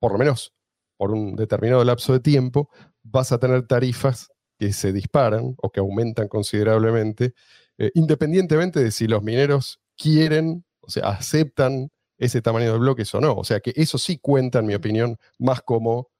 por 0.00 0.12
lo 0.12 0.18
menos 0.18 0.52
por 0.96 1.12
un 1.12 1.36
determinado 1.36 1.84
lapso 1.84 2.12
de 2.12 2.20
tiempo, 2.20 2.70
vas 3.04 3.30
a 3.30 3.38
tener 3.38 3.66
tarifas 3.68 4.30
que 4.58 4.72
se 4.72 4.92
disparan 4.92 5.54
o 5.58 5.70
que 5.70 5.78
aumentan 5.78 6.26
considerablemente, 6.26 7.34
eh, 7.78 7.92
independientemente 7.94 8.82
de 8.82 8.90
si 8.90 9.06
los 9.06 9.22
mineros 9.22 9.80
quieren, 9.96 10.64
o 10.80 10.90
sea, 10.90 11.10
aceptan 11.10 11.90
ese 12.18 12.42
tamaño 12.42 12.72
de 12.72 12.78
bloques 12.78 13.14
o 13.14 13.20
no. 13.20 13.34
O 13.34 13.44
sea 13.44 13.60
que 13.60 13.72
eso 13.76 13.96
sí 13.98 14.18
cuenta, 14.18 14.58
en 14.58 14.66
mi 14.66 14.74
opinión, 14.74 15.16
más 15.38 15.62
como 15.62 16.10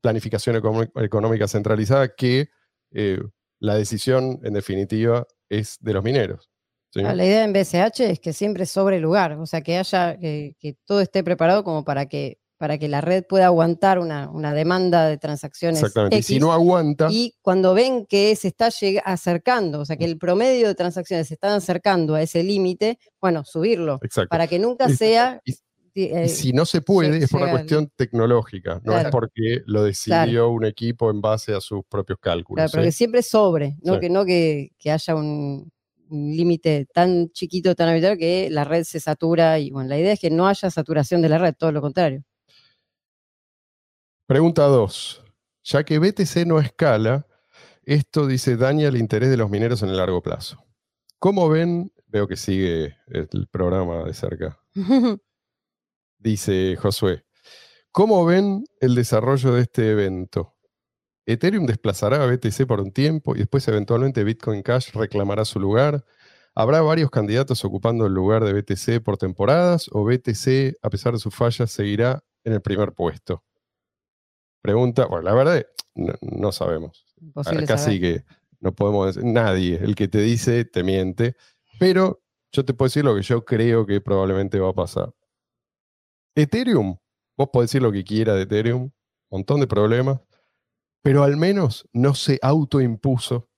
planificación 0.00 0.62
económica 0.94 1.48
centralizada 1.48 2.14
que 2.14 2.50
eh, 2.92 3.18
la 3.58 3.74
decisión, 3.74 4.40
en 4.42 4.54
definitiva, 4.54 5.26
es 5.48 5.76
de 5.80 5.92
los 5.92 6.02
mineros. 6.04 6.50
¿sí? 6.92 7.00
Ah, 7.04 7.14
La 7.14 7.24
idea 7.24 7.44
en 7.44 7.52
BCH 7.52 8.00
es 8.00 8.20
que 8.20 8.32
siempre 8.32 8.66
sobre 8.66 8.96
el 8.96 9.02
lugar, 9.02 9.32
o 9.32 9.46
sea, 9.46 9.60
que 9.60 9.76
haya, 9.78 10.18
que, 10.18 10.56
que 10.58 10.76
todo 10.84 11.00
esté 11.00 11.22
preparado 11.22 11.62
como 11.64 11.84
para 11.84 12.06
que, 12.06 12.38
para 12.56 12.76
que 12.78 12.88
la 12.88 13.00
red 13.00 13.24
pueda 13.26 13.46
aguantar 13.46 13.98
una, 13.98 14.30
una 14.30 14.52
demanda 14.52 15.06
de 15.06 15.16
transacciones. 15.16 15.78
Exactamente. 15.80 16.16
Y 16.18 16.22
si 16.22 16.38
no 16.38 16.52
aguanta, 16.52 17.08
y 17.10 17.34
cuando 17.42 17.72
ven 17.74 18.04
que 18.06 18.36
se 18.36 18.48
está 18.48 18.68
acercando, 19.04 19.80
o 19.80 19.84
sea, 19.84 19.96
que 19.96 20.04
el 20.04 20.18
promedio 20.18 20.68
de 20.68 20.74
transacciones 20.74 21.28
se 21.28 21.34
están 21.34 21.52
acercando 21.52 22.14
a 22.14 22.22
ese 22.22 22.42
límite, 22.42 22.98
bueno, 23.20 23.44
subirlo, 23.44 23.98
exacto. 24.02 24.28
para 24.28 24.46
que 24.46 24.58
nunca 24.58 24.88
Y- 24.90 24.94
sea... 24.96 25.40
Y 25.44 25.54
eh, 25.94 26.28
si 26.28 26.52
no 26.52 26.64
se 26.64 26.82
puede, 26.82 27.18
es 27.18 27.30
por 27.30 27.42
una 27.42 27.50
cuestión 27.50 27.90
tecnológica, 27.96 28.80
no 28.84 28.96
es 28.98 29.08
porque 29.08 29.62
lo 29.66 29.82
decidió 29.84 30.48
un 30.50 30.64
equipo 30.64 31.10
en 31.10 31.20
base 31.20 31.54
a 31.54 31.60
sus 31.60 31.82
propios 31.88 32.18
cálculos. 32.20 32.56
Claro, 32.56 32.70
pero 32.72 32.84
que 32.84 32.92
¿sí? 32.92 32.98
siempre 32.98 33.22
sobre, 33.22 33.76
no 33.82 33.94
Sí. 33.94 34.00
que, 34.00 34.10
no 34.10 34.24
que, 34.24 34.72
que 34.78 34.90
haya 34.90 35.14
un, 35.14 35.70
un 36.10 36.36
límite 36.36 36.86
tan 36.92 37.30
chiquito, 37.30 37.74
tan 37.74 37.88
arbitrario 37.88 38.18
que 38.18 38.48
la 38.50 38.64
red 38.64 38.84
se 38.84 39.00
satura 39.00 39.58
y 39.58 39.70
bueno, 39.70 39.88
la 39.88 39.98
idea 39.98 40.12
es 40.12 40.20
que 40.20 40.30
no 40.30 40.46
haya 40.48 40.70
saturación 40.70 41.22
de 41.22 41.28
la 41.28 41.38
red, 41.38 41.54
todo 41.56 41.72
lo 41.72 41.80
contrario. 41.80 42.22
Pregunta 44.26 44.64
2. 44.66 45.24
Ya 45.64 45.84
que 45.84 45.98
BTC 45.98 46.46
no 46.46 46.60
escala, 46.60 47.26
esto 47.84 48.26
dice 48.26 48.56
daña 48.56 48.88
el 48.88 48.96
interés 48.96 49.30
de 49.30 49.36
los 49.36 49.50
mineros 49.50 49.82
en 49.82 49.88
el 49.90 49.96
largo 49.96 50.22
plazo. 50.22 50.64
¿Cómo 51.18 51.48
ven? 51.48 51.92
Veo 52.06 52.26
que 52.26 52.36
sigue 52.36 52.96
el 53.08 53.48
programa 53.50 54.04
de 54.04 54.14
cerca. 54.14 54.58
Dice 56.20 56.76
Josué. 56.76 57.24
¿Cómo 57.92 58.24
ven 58.26 58.64
el 58.80 58.94
desarrollo 58.94 59.54
de 59.54 59.62
este 59.62 59.90
evento? 59.90 60.54
Ethereum 61.24 61.64
desplazará 61.64 62.22
a 62.22 62.26
BTC 62.26 62.66
por 62.66 62.80
un 62.80 62.92
tiempo 62.92 63.34
y 63.34 63.38
después 63.40 63.66
eventualmente 63.68 64.22
Bitcoin 64.22 64.62
Cash 64.62 64.92
reclamará 64.92 65.46
su 65.46 65.58
lugar. 65.58 66.04
¿Habrá 66.54 66.82
varios 66.82 67.10
candidatos 67.10 67.64
ocupando 67.64 68.04
el 68.06 68.12
lugar 68.12 68.44
de 68.44 68.52
BTC 68.52 69.02
por 69.02 69.16
temporadas 69.16 69.88
o 69.92 70.04
BTC, 70.04 70.76
a 70.82 70.90
pesar 70.90 71.14
de 71.14 71.20
sus 71.20 71.34
fallas, 71.34 71.70
seguirá 71.70 72.22
en 72.44 72.52
el 72.52 72.60
primer 72.60 72.92
puesto? 72.92 73.42
Pregunta, 74.60 75.06
bueno, 75.06 75.22
la 75.22 75.34
verdad, 75.34 75.66
no, 75.94 76.12
no 76.20 76.52
sabemos. 76.52 77.06
Imposible 77.18 77.64
Acá 77.64 77.78
saber. 77.78 77.94
sí 77.94 78.00
que 78.00 78.24
no 78.58 78.74
podemos 78.74 79.14
decir, 79.14 79.24
nadie, 79.24 79.76
el 79.82 79.94
que 79.94 80.06
te 80.06 80.18
dice 80.18 80.66
te 80.66 80.82
miente, 80.82 81.34
pero 81.78 82.20
yo 82.52 82.64
te 82.64 82.74
puedo 82.74 82.88
decir 82.88 83.04
lo 83.04 83.14
que 83.14 83.22
yo 83.22 83.42
creo 83.44 83.86
que 83.86 84.02
probablemente 84.02 84.60
va 84.60 84.70
a 84.70 84.74
pasar. 84.74 85.14
Ethereum, 86.42 86.96
vos 87.36 87.48
podés 87.52 87.70
decir 87.70 87.82
lo 87.82 87.92
que 87.92 88.04
quiera 88.04 88.34
de 88.34 88.42
Ethereum, 88.42 88.90
montón 89.30 89.60
de 89.60 89.66
problemas, 89.66 90.20
pero 91.02 91.22
al 91.22 91.36
menos 91.36 91.88
no 91.92 92.14
se 92.14 92.38
autoimpuso 92.42 93.48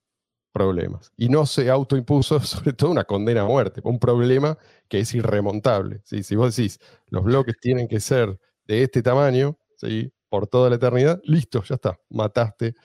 problemas. 0.53 1.11
Y 1.17 1.27
no 1.27 1.45
se 1.45 1.69
autoimpuso 1.69 2.39
sobre 2.41 2.73
todo 2.73 2.91
una 2.91 3.03
condena 3.03 3.41
a 3.41 3.45
muerte, 3.45 3.81
un 3.83 3.99
problema 3.99 4.57
que 4.87 4.99
es 4.99 5.13
irremontable. 5.13 6.01
¿sí? 6.05 6.23
Si 6.23 6.35
vos 6.35 6.55
decís, 6.55 6.79
los 7.07 7.23
bloques 7.23 7.55
tienen 7.59 7.87
que 7.89 7.99
ser 7.99 8.39
de 8.65 8.83
este 8.83 9.01
tamaño, 9.01 9.57
¿sí? 9.75 10.13
por 10.29 10.47
toda 10.47 10.69
la 10.69 10.77
eternidad, 10.77 11.19
listo, 11.25 11.63
ya 11.63 11.75
está, 11.75 11.99
mataste 12.09 12.75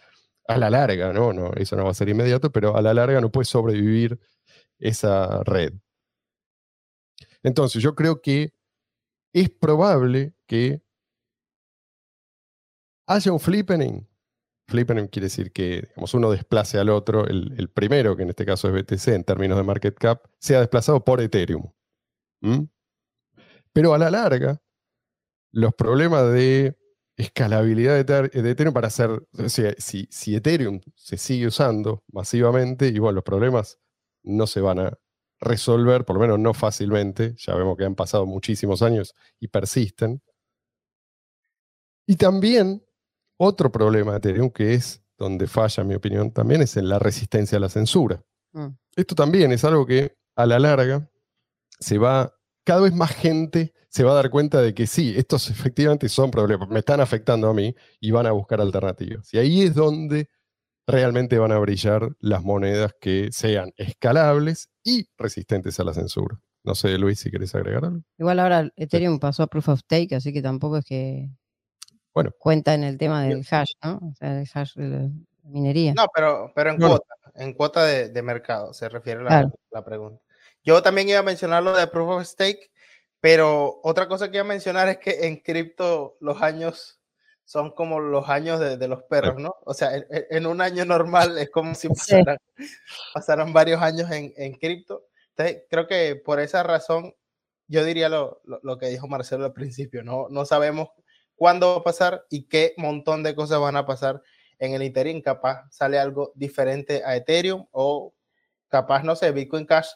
a 0.48 0.56
la 0.58 0.70
larga, 0.70 1.12
¿no? 1.12 1.32
no 1.32 1.52
eso 1.54 1.76
no 1.76 1.84
va 1.84 1.90
a 1.90 1.94
ser 1.94 2.08
inmediato, 2.08 2.50
pero 2.50 2.76
a 2.76 2.82
la 2.82 2.94
larga 2.94 3.20
no 3.20 3.30
puede 3.30 3.44
sobrevivir 3.44 4.18
esa 4.78 5.42
red. 5.44 5.74
Entonces, 7.42 7.82
yo 7.82 7.94
creo 7.94 8.20
que 8.20 8.52
es 9.32 9.50
probable 9.50 10.34
que 10.46 10.82
haya 13.06 13.32
un 13.32 13.40
flippening. 13.40 14.06
Flippening 14.68 15.08
quiere 15.08 15.26
decir 15.26 15.50
que 15.52 15.82
digamos, 15.88 16.12
uno 16.14 16.30
desplace 16.30 16.78
al 16.78 16.90
otro, 16.90 17.26
el, 17.26 17.70
primero, 17.70 18.16
que 18.16 18.22
en 18.24 18.30
este 18.30 18.44
caso 18.44 18.68
es 18.68 18.74
BTC 18.74 19.08
en 19.08 19.24
términos 19.24 19.56
de 19.56 19.64
market 19.64 19.94
cap, 19.98 20.24
sea 20.38 20.60
desplazado 20.60 21.02
por 21.04 21.20
Ethereum. 21.20 21.72
Pero 23.72 23.94
a 23.94 23.98
la 23.98 24.10
larga, 24.10 24.60
los 25.52 25.72
problemas 25.74 26.30
de 26.32 26.76
escalabilidad 27.16 27.94
de, 27.94 28.00
Ether- 28.04 28.30
de 28.30 28.50
Ethereum 28.50 28.74
para 28.74 28.88
hacer, 28.88 29.26
si 29.48 30.34
Ethereum 30.36 30.80
se 30.94 31.16
sigue 31.16 31.46
usando 31.46 32.04
masivamente, 32.12 32.88
igual 32.88 33.14
los 33.14 33.24
problemas 33.24 33.78
no 34.22 34.46
se 34.46 34.60
van 34.60 34.80
a 34.80 34.98
resolver, 35.40 36.04
por 36.04 36.16
lo 36.16 36.20
menos 36.20 36.38
no 36.38 36.54
fácilmente, 36.54 37.34
ya 37.36 37.54
vemos 37.54 37.76
que 37.76 37.84
han 37.84 37.94
pasado 37.94 38.26
muchísimos 38.26 38.82
años 38.82 39.14
y 39.38 39.48
persisten. 39.48 40.22
Y 42.06 42.16
también 42.16 42.84
otro 43.36 43.70
problema 43.70 44.12
de 44.12 44.18
Ethereum 44.18 44.50
que 44.50 44.74
es 44.74 45.02
donde 45.16 45.46
falla, 45.46 45.82
en 45.82 45.88
mi 45.88 45.94
opinión, 45.94 46.32
también 46.32 46.62
es 46.62 46.76
en 46.76 46.88
la 46.88 46.98
resistencia 46.98 47.58
a 47.58 47.60
la 47.60 47.68
censura. 47.68 48.24
Mm. 48.52 48.68
Esto 48.96 49.14
también 49.14 49.52
es 49.52 49.64
algo 49.64 49.84
que 49.84 50.16
a 50.36 50.46
la 50.46 50.58
larga 50.58 51.10
se 51.80 51.98
va, 51.98 52.34
cada 52.64 52.82
vez 52.82 52.94
más 52.94 53.10
gente 53.10 53.74
se 53.88 54.04
va 54.04 54.12
a 54.12 54.14
dar 54.14 54.30
cuenta 54.30 54.60
de 54.60 54.74
que 54.74 54.86
sí, 54.86 55.14
estos 55.16 55.50
efectivamente 55.50 56.08
son 56.08 56.30
problemas, 56.30 56.68
me 56.68 56.80
están 56.80 57.00
afectando 57.00 57.48
a 57.48 57.54
mí 57.54 57.74
y 58.00 58.10
van 58.10 58.26
a 58.26 58.32
buscar 58.32 58.60
alternativas. 58.60 59.32
Y 59.32 59.38
ahí 59.38 59.62
es 59.62 59.74
donde 59.74 60.28
realmente 60.88 61.38
van 61.38 61.52
a 61.52 61.58
brillar 61.58 62.08
las 62.18 62.42
monedas 62.42 62.92
que 63.00 63.28
sean 63.30 63.72
escalables 63.76 64.68
y 64.82 65.06
resistentes 65.18 65.78
a 65.78 65.84
la 65.84 65.94
censura. 65.94 66.40
No 66.64 66.74
sé, 66.74 66.98
Luis, 66.98 67.20
si 67.20 67.30
querés 67.30 67.54
agregar 67.54 67.84
algo. 67.84 68.00
Igual 68.18 68.40
ahora 68.40 68.68
Ethereum 68.76 69.18
pasó 69.18 69.42
a 69.44 69.46
Proof 69.46 69.68
of 69.68 69.80
Stake, 69.80 70.14
así 70.14 70.32
que 70.32 70.42
tampoco 70.42 70.78
es 70.78 70.84
que 70.84 71.28
Bueno. 72.14 72.30
cuenta 72.38 72.74
en 72.74 72.84
el 72.84 72.98
tema 72.98 73.22
del 73.22 73.46
hash, 73.48 73.72
¿no? 73.84 73.98
O 74.02 74.14
sea, 74.18 74.40
el 74.40 74.48
hash 74.52 74.74
de 74.74 74.88
la 74.88 75.08
minería. 75.44 75.94
No, 75.94 76.06
pero, 76.14 76.50
pero 76.54 76.70
en 76.70 76.78
Bueno. 76.78 76.96
cuota, 76.98 77.14
en 77.44 77.52
cuota 77.54 77.84
de, 77.84 78.08
de 78.08 78.22
mercado, 78.22 78.72
se 78.74 78.88
refiere 78.88 79.20
la, 79.22 79.28
Claro. 79.28 79.50
la 79.70 79.84
pregunta. 79.84 80.22
Yo 80.64 80.82
también 80.82 81.08
iba 81.08 81.20
a 81.20 81.22
mencionar 81.22 81.62
lo 81.62 81.76
de 81.76 81.86
Proof 81.86 82.08
of 82.10 82.24
Stake, 82.26 82.70
pero 83.20 83.80
otra 83.82 84.08
cosa 84.08 84.30
que 84.30 84.38
iba 84.38 84.44
a 84.44 84.48
mencionar 84.48 84.88
es 84.88 84.98
que 84.98 85.26
en 85.26 85.36
cripto 85.36 86.16
los 86.20 86.42
años 86.42 86.97
son 87.48 87.70
como 87.70 87.98
los 87.98 88.28
años 88.28 88.60
de, 88.60 88.76
de 88.76 88.88
los 88.88 89.04
perros, 89.04 89.36
¿no? 89.40 89.54
O 89.64 89.72
sea, 89.72 89.96
en, 89.96 90.04
en- 90.10 90.26
en 90.28 90.46
un 90.46 90.60
año 90.60 90.84
normal 90.84 91.38
es 91.38 91.48
como 91.48 91.74
si 91.74 91.88
Sí. 91.88 91.94
pasaran, 91.94 92.36
pasaran 93.14 93.52
varios 93.54 93.80
años 93.80 94.10
en, 94.10 94.34
en 94.36 94.52
cripto. 94.52 95.06
Entonces, 95.30 95.62
creo 95.70 95.86
que 95.86 96.14
por 96.16 96.40
esa 96.40 96.62
razón, 96.62 97.14
yo 97.66 97.84
diría 97.86 98.10
lo, 98.10 98.42
lo- 98.44 98.60
lo 98.62 98.76
que 98.76 98.88
dijo 98.88 99.08
Marcelo 99.08 99.46
al 99.46 99.54
principio, 99.54 100.02
¿no? 100.04 100.28
No 100.28 100.44
sabemos 100.44 100.90
cuándo 101.36 101.70
va 101.72 101.78
a 101.78 101.84
pasar 101.84 102.26
y 102.28 102.48
qué 102.48 102.74
montón 102.76 103.22
de 103.22 103.34
cosas 103.34 103.60
van 103.60 103.76
a 103.76 103.86
pasar 103.86 104.20
en 104.58 104.74
el 104.74 104.82
interín 104.82 105.22
capaz 105.22 105.64
sale 105.70 105.98
algo 105.98 106.32
diferente 106.34 107.02
a 107.02 107.16
Ethereum 107.16 107.66
o 107.70 108.12
capaz, 108.68 109.04
no 109.04 109.16
sé, 109.16 109.32
Bitcoin 109.32 109.64
Cash 109.64 109.88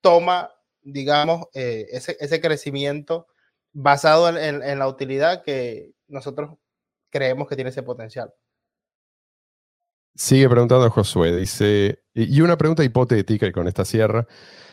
toma, 0.00 0.50
digamos, 0.82 1.46
eh, 1.54 1.86
ese, 1.92 2.16
ese, 2.18 2.40
crecimiento 2.40 3.28
basado 3.72 4.28
en, 4.36 4.62
en, 4.64 4.78
la 4.80 4.88
utilidad 4.88 5.44
que 5.44 5.92
nosotros 6.08 6.58
creemos 7.10 7.48
que 7.48 7.54
tiene 7.54 7.70
ese 7.70 7.82
potencial. 7.82 8.32
Sigue 10.14 10.48
preguntando 10.48 10.90
Josué, 10.90 11.36
dice, 11.36 12.02
y 12.12 12.40
una 12.40 12.56
pregunta 12.58 12.82
hipotética 12.82 13.46
y 13.46 13.52
con 13.52 13.68
esta 13.68 13.84
sierra, 13.84 14.26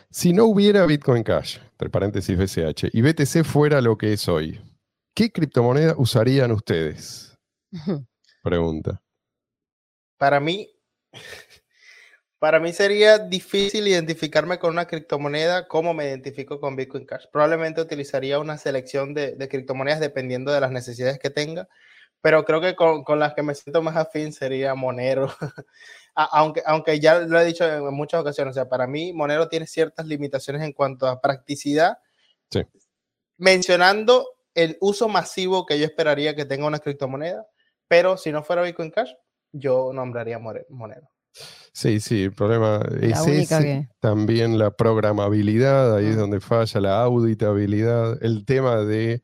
si 0.10 0.34
no 0.34 0.46
hubiera 0.46 0.86
Bitcoin 0.86 1.24
Cash, 1.24 1.60
entre 1.72 1.90
paréntesis 1.90 2.38
BCH, 2.38 2.90
y 2.94 3.02
BTC 3.02 3.44
fuera 3.44 3.82
lo 3.82 3.98
que 3.98 4.14
es 4.14 4.28
hoy, 4.30 4.62
¿qué 5.14 5.32
criptomoneda 5.32 5.94
usarían 5.98 6.52
ustedes? 6.52 7.38
Pregunta. 8.42 9.02
Para 10.18 10.40
mí, 10.40 10.70
para 12.40 12.60
mí 12.60 12.72
sería 12.74 13.20
difícil 13.20 13.88
identificarme 13.88 14.58
con 14.58 14.72
una 14.72 14.86
criptomoneda 14.86 15.68
como 15.68 15.94
me 15.94 16.06
identifico 16.06 16.60
con 16.60 16.76
Bitcoin 16.76 17.06
Cash. 17.06 17.26
Probablemente 17.32 17.82
utilizaría 17.82 18.40
una 18.40 18.58
selección 18.58 19.14
de, 19.14 19.36
de 19.36 19.50
criptomonedas 19.50 20.00
dependiendo 20.00 20.52
de 20.54 20.62
las 20.62 20.72
necesidades 20.72 21.20
que 21.20 21.30
tenga, 21.30 21.68
pero 22.26 22.44
creo 22.44 22.60
que 22.60 22.76
con, 22.76 23.04
con 23.04 23.20
las 23.20 23.36
que 23.36 23.44
me 23.44 23.54
siento 23.54 23.84
más 23.84 23.96
afín 23.96 24.34
sería 24.34 24.74
Monero. 24.74 25.30
aunque, 26.16 26.64
aunque 26.66 27.00
ya 27.00 27.20
lo 27.20 27.40
he 27.40 27.46
dicho 27.46 27.72
en 27.72 27.94
muchas 27.94 28.20
ocasiones, 28.20 28.54
o 28.54 28.56
sea, 28.56 28.68
para 28.68 28.88
mí 28.88 29.14
Monero 29.14 29.48
tiene 29.48 29.68
ciertas 29.68 30.08
limitaciones 30.08 30.64
en 30.64 30.74
cuanto 30.74 31.06
a 31.06 31.22
practicidad. 31.22 32.00
Sí. 32.50 32.64
Mencionando 33.38 34.28
el 34.56 34.76
uso 34.82 35.08
masivo 35.08 35.68
que 35.68 35.78
yo 35.78 35.86
esperaría 35.86 36.36
que 36.36 36.46
tenga 36.46 36.66
una 36.66 36.80
criptomoneda, 36.80 37.46
pero 37.88 38.18
si 38.18 38.32
no 38.32 38.42
fuera 38.42 38.64
Bitcoin 38.64 38.90
Cash, 38.90 39.12
yo 39.52 39.92
nombraría 39.94 40.40
Monero. 40.40 41.08
Sí, 41.74 42.00
sí, 42.00 42.24
el 42.24 42.34
problema 42.34 42.82
es 43.02 43.88
también 44.00 44.58
la 44.58 44.72
programabilidad, 44.72 45.96
ahí 45.96 46.08
es 46.08 46.18
donde 46.18 46.40
falla, 46.40 46.82
la 46.82 47.02
auditabilidad, 47.04 48.18
el 48.24 48.46
tema 48.46 48.78
de 48.78 49.22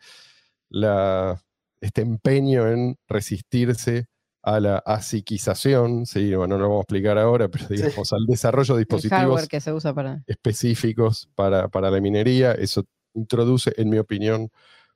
la, 0.69 1.41
este 1.81 2.01
empeño 2.01 2.67
en 2.67 2.97
resistirse 3.07 4.05
a 4.43 4.59
la 4.59 4.77
asiquización, 4.77 6.05
sí, 6.05 6.33
bueno, 6.33 6.55
no 6.55 6.63
lo 6.63 6.69
vamos 6.69 6.79
a 6.79 6.83
explicar 6.83 7.17
ahora, 7.17 7.47
pero 7.47 7.67
digamos 7.67 8.11
al 8.13 8.25
desarrollo 8.25 8.75
de 8.75 8.79
dispositivos 8.79 9.47
que 9.47 9.59
se 9.59 9.71
usa 9.71 9.93
para... 9.93 10.23
específicos 10.25 11.29
para, 11.35 11.67
para 11.67 11.91
la 11.91 12.01
minería, 12.01 12.53
eso 12.53 12.83
introduce, 13.13 13.71
en 13.77 13.89
mi 13.89 13.97
opinión, 13.97 14.49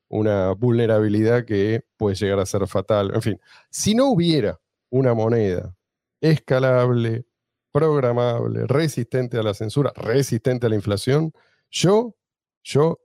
una 0.08 0.52
vulnerabilidad 0.54 1.46
que 1.46 1.84
puede 1.98 2.16
llegar 2.16 2.40
a 2.40 2.46
ser 2.46 2.66
fatal. 2.68 3.12
En 3.14 3.22
fin, 3.22 3.40
si 3.70 3.94
no 3.94 4.10
hubiera 4.10 4.60
una 4.90 5.14
moneda 5.14 5.76
escalable, 6.22 7.26
programable, 7.72 8.66
resistente 8.68 9.38
a 9.38 9.44
la 9.44 9.54
censura, 9.54 9.92
resistente 9.96 10.66
a 10.66 10.70
la 10.70 10.76
inflación, 10.76 11.34
yo, 11.70 12.16
yo, 12.64 13.00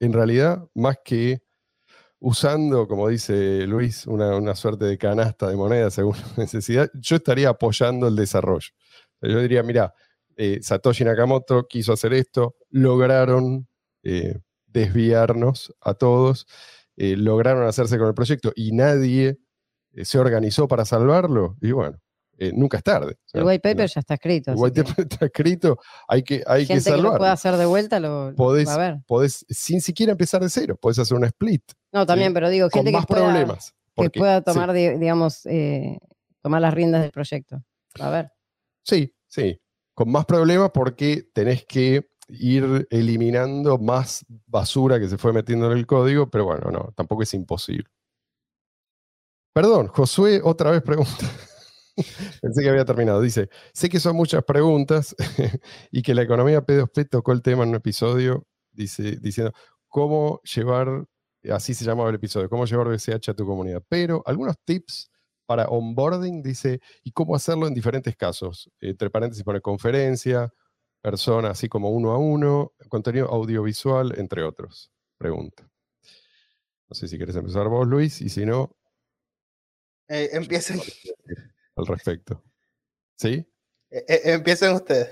en 0.00 0.12
realidad, 0.12 0.66
más 0.74 0.96
que 1.04 1.42
usando, 2.20 2.86
como 2.88 3.08
dice 3.08 3.66
Luis, 3.66 4.06
una, 4.06 4.54
suerte 4.54 4.84
de 4.86 4.98
canasta 4.98 5.48
de 5.48 5.56
moneda 5.56 5.90
según 5.90 6.16
necesidad, 6.36 6.90
yo 6.94 7.16
estaría 7.16 7.50
apoyando 7.50 8.08
el 8.08 8.16
desarrollo. 8.16 8.68
Yo 9.20 9.40
diría, 9.40 9.62
mira, 9.62 9.94
eh, 10.36 10.60
Satoshi 10.62 11.04
Nakamoto 11.04 11.66
quiso 11.68 11.92
hacer 11.92 12.12
esto, 12.12 12.56
lograron 12.70 13.68
eh, 14.02 14.38
desviarnos 14.66 15.74
a 15.80 15.94
todos, 15.94 16.46
eh, 16.96 17.16
lograron 17.16 17.66
hacerse 17.66 17.98
con 17.98 18.08
el 18.08 18.14
proyecto 18.14 18.52
y 18.54 18.72
nadie 18.72 19.38
se 20.02 20.18
organizó 20.18 20.68
para 20.68 20.84
salvarlo, 20.84 21.56
y 21.60 21.72
bueno, 21.72 21.98
eh, 22.38 22.52
nunca 22.54 22.78
es 22.78 22.84
tarde. 22.84 23.18
el 23.32 23.44
white 23.44 23.60
paper 23.60 23.88
ya 23.88 24.00
está 24.00 24.14
escrito. 24.14 24.52
El 24.52 24.56
white 24.58 24.84
paper 24.84 25.06
está 25.10 25.26
escrito, 25.26 25.78
hay 26.06 26.22
que, 26.22 26.42
hay 26.46 26.66
que 26.66 26.80
salvarlo. 26.80 27.12
Que 27.12 27.18
lo 27.18 27.24
hacer 27.26 27.56
de 27.56 27.66
vuelta 27.66 28.00
lo, 28.00 28.32
podés, 28.34 28.68
a 28.68 28.78
ver. 28.78 28.98
Podés, 29.06 29.44
sin 29.48 29.80
siquiera 29.80 30.12
empezar 30.12 30.40
de 30.42 30.48
cero, 30.48 30.78
podés 30.80 30.98
hacer 30.98 31.16
una 31.16 31.26
split. 31.26 31.62
No, 31.92 32.06
también, 32.06 32.32
pero 32.32 32.48
digo, 32.48 32.68
gente 32.70 32.92
con 32.92 33.00
más 33.00 33.06
que 33.06 33.14
pueda, 33.14 33.24
problemas. 33.26 33.74
que 33.96 34.10
pueda 34.10 34.40
tomar, 34.42 34.72
digamos, 34.72 35.42
tomar 36.40 36.60
las 36.62 36.72
riendas 36.72 37.02
del 37.02 37.10
proyecto. 37.10 37.62
A 37.98 38.10
ver. 38.10 38.32
Sí, 38.82 39.12
sí. 39.26 39.60
Con 39.94 40.10
más 40.10 40.24
problemas 40.24 40.70
porque 40.72 41.28
tenés 41.32 41.64
que 41.66 42.08
ir 42.28 42.86
eliminando 42.90 43.78
más 43.78 44.24
basura 44.46 45.00
que 45.00 45.08
se 45.08 45.18
fue 45.18 45.32
metiendo 45.32 45.70
en 45.72 45.78
el 45.78 45.86
código, 45.86 46.30
pero 46.30 46.44
bueno, 46.44 46.70
no, 46.70 46.92
tampoco 46.94 47.22
es 47.22 47.34
imposible. 47.34 47.88
Perdón, 49.52 49.88
Josué 49.88 50.40
otra 50.44 50.70
vez 50.70 50.82
pregunta. 50.82 51.26
Pensé 52.42 52.62
que 52.62 52.68
había 52.70 52.84
terminado. 52.84 53.20
Dice, 53.20 53.48
sé 53.72 53.88
que 53.88 54.00
son 54.00 54.16
muchas 54.16 54.44
preguntas 54.44 55.14
y 55.90 56.02
que 56.02 56.14
la 56.14 56.22
economía 56.22 56.64
P2P 56.64 57.08
tocó 57.10 57.32
el 57.32 57.42
tema 57.42 57.64
en 57.64 57.70
un 57.70 57.74
episodio 57.76 58.46
dice, 58.78 59.18
diciendo 59.20 59.52
cómo 59.88 60.40
llevar, 60.42 61.04
así 61.50 61.74
se 61.74 61.84
llamaba 61.84 62.08
el 62.08 62.16
episodio, 62.16 62.48
cómo 62.48 62.64
llevar 62.64 62.88
BCH 62.88 63.30
a 63.30 63.34
tu 63.34 63.44
comunidad. 63.44 63.82
Pero 63.88 64.22
algunos 64.24 64.56
tips 64.64 65.10
para 65.46 65.66
onboarding, 65.66 66.42
dice, 66.42 66.80
y 67.02 67.12
cómo 67.12 67.34
hacerlo 67.34 67.66
en 67.66 67.74
diferentes 67.74 68.16
casos. 68.16 68.70
Entre 68.80 69.10
paréntesis 69.10 69.44
pone 69.44 69.60
conferencia, 69.60 70.52
persona, 71.00 71.50
así 71.50 71.68
como 71.68 71.90
uno 71.90 72.12
a 72.12 72.18
uno, 72.18 72.72
contenido 72.88 73.28
audiovisual, 73.28 74.18
entre 74.18 74.42
otros. 74.42 74.90
Pregunta. 75.16 75.68
No 76.88 76.94
sé 76.94 77.08
si 77.08 77.16
quieres 77.16 77.36
empezar 77.36 77.68
vos, 77.68 77.86
Luis, 77.86 78.20
y 78.20 78.28
si 78.28 78.46
no... 78.46 78.76
Eh, 80.08 80.30
empiecen. 80.32 80.80
Al 81.78 81.86
respecto. 81.86 82.42
¿Sí? 83.16 83.46
Eh, 83.90 84.04
eh, 84.08 84.20
empiecen 84.24 84.72
ustedes. 84.72 85.08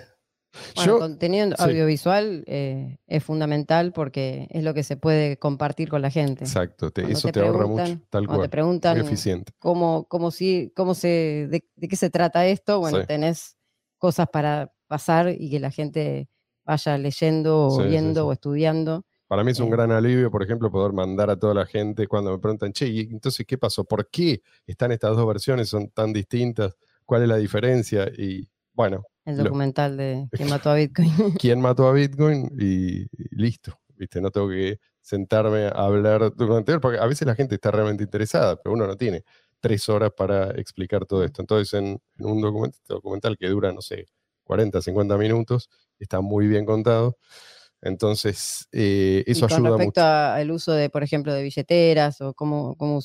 Bueno, 0.74 0.94
el 0.94 1.00
contenido 1.00 1.55
audiovisual 1.59 2.44
eh, 2.46 2.98
es 3.07 3.22
fundamental 3.22 3.92
porque 3.92 4.48
es 4.50 4.64
lo 4.64 4.74
que 4.74 4.83
se 4.85 4.96
puede 4.96 5.38
compartir 5.38 5.88
con 5.88 6.02
la 6.02 6.11
gente. 6.11 6.44
Exacto, 6.44 6.90
eso 6.94 7.29
te, 7.29 7.40
ahorra 7.40 7.66
mucho, 7.66 8.00
tal 8.11 8.26
cual. 8.26 8.42
te 8.42 8.48
preguntan 8.48 8.98
eficiente. 8.98 9.52
Cómo, 9.59 10.07
cómo, 10.09 10.31
si, 10.31 10.72
cómo 10.74 10.94
se, 10.94 11.48
de, 11.50 11.88
qué 11.88 11.96
se 11.96 12.11
trata 12.11 12.46
esto, 12.46 12.81
bueno, 12.81 13.05
tenés 13.05 13.57
cosas 13.98 14.29
para 14.31 14.72
pasar 14.87 15.29
y 15.29 15.50
que 15.50 15.61
la 15.61 15.70
gente 15.70 16.29
vaya 16.64 16.96
leyendo 16.98 17.68
o 17.68 17.85
viendo 17.85 18.26
o 18.26 18.33
estudiando. 18.33 19.05
Para 19.26 19.42
mí 19.42 19.50
es 19.50 19.60
un 19.60 19.70
gran 19.70 19.90
alivio, 19.90 20.30
por 20.30 20.42
ejemplo, 20.42 20.70
poder 20.70 20.92
mandar 20.92 21.30
a 21.30 21.36
toda 21.36 21.52
la 21.52 21.66
gente 21.66 22.06
cuando 22.06 22.30
me 22.30 22.38
preguntan, 22.38 22.72
che, 22.72 22.86
¿y 22.86 23.00
entonces 23.00 23.44
qué 23.44 23.58
pasó? 23.58 23.84
¿Por 23.84 24.08
qué 24.08 24.42
están 24.66 24.92
estas 24.92 25.16
dos 25.16 25.26
versiones? 25.26 25.68
¿Son 25.68 25.88
tan 25.90 26.12
distintas? 26.12 26.76
¿Cuál 27.04 27.22
es 27.22 27.28
la 27.28 27.36
diferencia? 27.36 28.08
Y 28.16 28.48
bueno. 28.72 29.04
El 29.24 29.36
documental 29.38 29.96
de 29.96 30.28
¿Quién 30.32 30.48
mató 30.48 30.70
a 30.70 30.74
Bitcoin? 30.76 31.10
¿Quién 31.40 31.60
mató 31.60 31.88
a 31.88 31.92
Bitcoin? 31.92 32.50
Y, 32.58 33.06
listo. 33.30 33.76
¿Viste? 33.96 34.20
No 34.20 34.30
tengo 34.30 34.48
que 34.48 34.78
sentarme 35.00 35.66
a 35.66 35.70
hablar 35.70 36.32
durante 36.34 36.78
porque 36.78 36.98
a 36.98 37.06
veces 37.06 37.26
la 37.26 37.34
gente 37.34 37.54
está 37.56 37.70
realmente 37.70 38.04
interesada, 38.04 38.56
pero 38.56 38.74
uno 38.74 38.86
no 38.86 38.96
tiene 38.96 39.24
tres 39.60 39.88
horas 39.88 40.12
para 40.16 40.50
explicar 40.52 41.06
todo 41.06 41.24
esto. 41.24 41.42
Entonces, 41.42 41.74
en, 41.74 42.00
un 42.18 42.40
documental 42.40 43.36
que 43.38 43.48
dura, 43.48 43.72
no 43.72 43.80
sé, 43.80 44.06
40, 44.44 44.80
50 44.82 45.16
minutos, 45.16 45.70
está 45.98 46.20
muy 46.20 46.46
bien 46.46 46.64
contado. 46.64 47.16
Entonces, 47.82 48.68
eh, 48.72 49.22
eso 49.26 49.46
ayuda 49.46 49.58
mucho. 49.58 49.70
Con 49.70 49.78
respecto 49.78 50.00
al 50.02 50.50
uso 50.50 50.72
de, 50.72 50.90
por 50.90 51.02
ejemplo, 51.02 51.32
de 51.32 51.42
billeteras 51.42 52.20
o 52.20 52.34
cómo, 52.34 52.76
cómo 52.76 53.00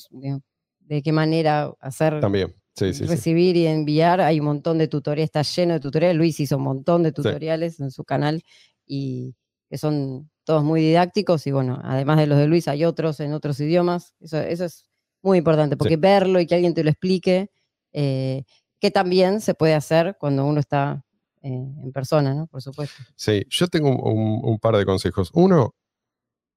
de 0.80 1.02
qué 1.02 1.12
manera 1.12 1.72
hacer 1.80 2.20
También. 2.20 2.54
recibir 2.76 3.56
y 3.56 3.66
enviar, 3.66 4.20
hay 4.20 4.40
un 4.40 4.46
montón 4.46 4.78
de 4.78 4.88
tutoriales, 4.88 5.26
está 5.26 5.42
lleno 5.42 5.74
de 5.74 5.80
tutoriales. 5.80 6.16
Luis 6.16 6.40
hizo 6.40 6.56
un 6.56 6.64
montón 6.64 7.02
de 7.02 7.12
tutoriales 7.12 7.80
en 7.80 7.90
su 7.90 8.04
canal 8.04 8.42
y 8.86 9.34
que 9.68 9.78
son 9.78 10.30
todos 10.44 10.64
muy 10.64 10.80
didácticos. 10.80 11.46
Y 11.46 11.52
bueno, 11.52 11.80
además 11.84 12.18
de 12.18 12.26
los 12.26 12.38
de 12.38 12.46
Luis, 12.46 12.68
hay 12.68 12.84
otros 12.84 13.20
en 13.20 13.32
otros 13.32 13.60
idiomas. 13.60 14.14
Eso, 14.20 14.38
eso 14.38 14.64
es 14.64 14.88
muy 15.22 15.38
importante, 15.38 15.76
porque 15.76 15.96
verlo 15.96 16.40
y 16.40 16.46
que 16.46 16.56
alguien 16.56 16.74
te 16.74 16.82
lo 16.82 16.90
explique, 16.90 17.50
eh, 17.92 18.42
que 18.80 18.90
también 18.90 19.40
se 19.40 19.54
puede 19.54 19.74
hacer 19.74 20.16
cuando 20.18 20.44
uno 20.44 20.58
está 20.58 21.04
en 21.42 21.92
persona, 21.92 22.34
¿no? 22.34 22.46
Por 22.46 22.62
supuesto. 22.62 23.02
Sí, 23.16 23.44
yo 23.50 23.68
tengo 23.68 23.90
un, 23.90 24.58
par 24.58 24.76
de 24.76 24.84
consejos. 24.84 25.30
Uno, 25.34 25.74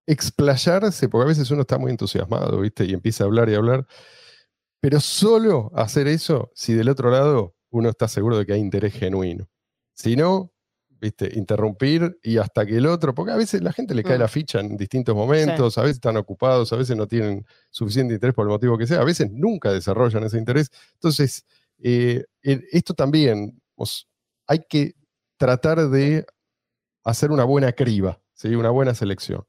explayarse, 0.06 1.10
porque 1.10 1.24
a 1.26 1.28
veces 1.28 1.50
uno 1.52 1.62
está 1.62 1.78
muy 1.78 1.92
entusiasmado, 1.92 2.60
¿viste? 2.62 2.86
Y 2.86 2.94
empieza 2.94 3.24
a 3.24 3.28
hablar 3.28 3.50
y 3.50 3.56
hablar, 3.56 3.86
pero 4.80 5.00
solo 5.00 5.72
hacer 5.76 6.08
eso 6.08 6.52
si 6.54 6.74
del 6.74 6.90
otro 6.90 7.10
lado 7.10 7.56
uno 7.72 7.90
está 7.90 8.08
seguro 8.08 8.38
de 8.38 8.46
que 8.46 8.54
hay 8.54 8.60
interés 8.60 8.94
genuino. 8.94 9.50
Si 9.94 10.16
no, 10.16 10.54
¿viste? 11.02 11.32
Interrumpir 11.36 12.20
y 12.24 12.38
hasta 12.38 12.66
que 12.66 12.78
el 12.78 12.86
otro, 12.86 13.14
porque 13.16 13.32
a 13.32 13.36
veces 13.38 13.62
la 13.62 13.74
gente 13.74 13.96
le 13.96 14.04
cae 14.04 14.18
la 14.18 14.26
mm. 14.26 14.30
ficha 14.30 14.60
en 14.60 14.78
distintos 14.78 15.16
momentos, 15.16 15.78
a 15.78 15.82
veces 15.82 15.98
están 15.98 16.18
ocupados, 16.18 16.72
a 16.74 16.78
veces 16.78 16.96
no 16.96 17.08
tienen 17.08 17.46
suficiente 17.70 18.14
interés 18.14 18.36
por 18.36 18.46
el 18.46 18.50
motivo 18.50 18.78
que 18.78 18.88
sea, 18.88 19.02
a 19.02 19.06
veces 19.06 19.32
nunca 19.32 19.72
desarrollan 19.72 20.24
ese 20.24 20.38
interés. 20.38 20.70
Entonces, 20.94 21.46
eh, 21.80 22.24
esto 22.42 22.94
también, 22.94 23.62
hay 24.48 24.60
que 24.70 24.94
tratar 25.38 25.90
de 25.90 26.26
hacer 27.04 27.32
una 27.32 27.44
buena 27.44 27.72
criba, 27.74 28.20
¿sí? 28.34 28.56
una 28.56 28.70
buena 28.70 28.94
selección. 28.96 29.44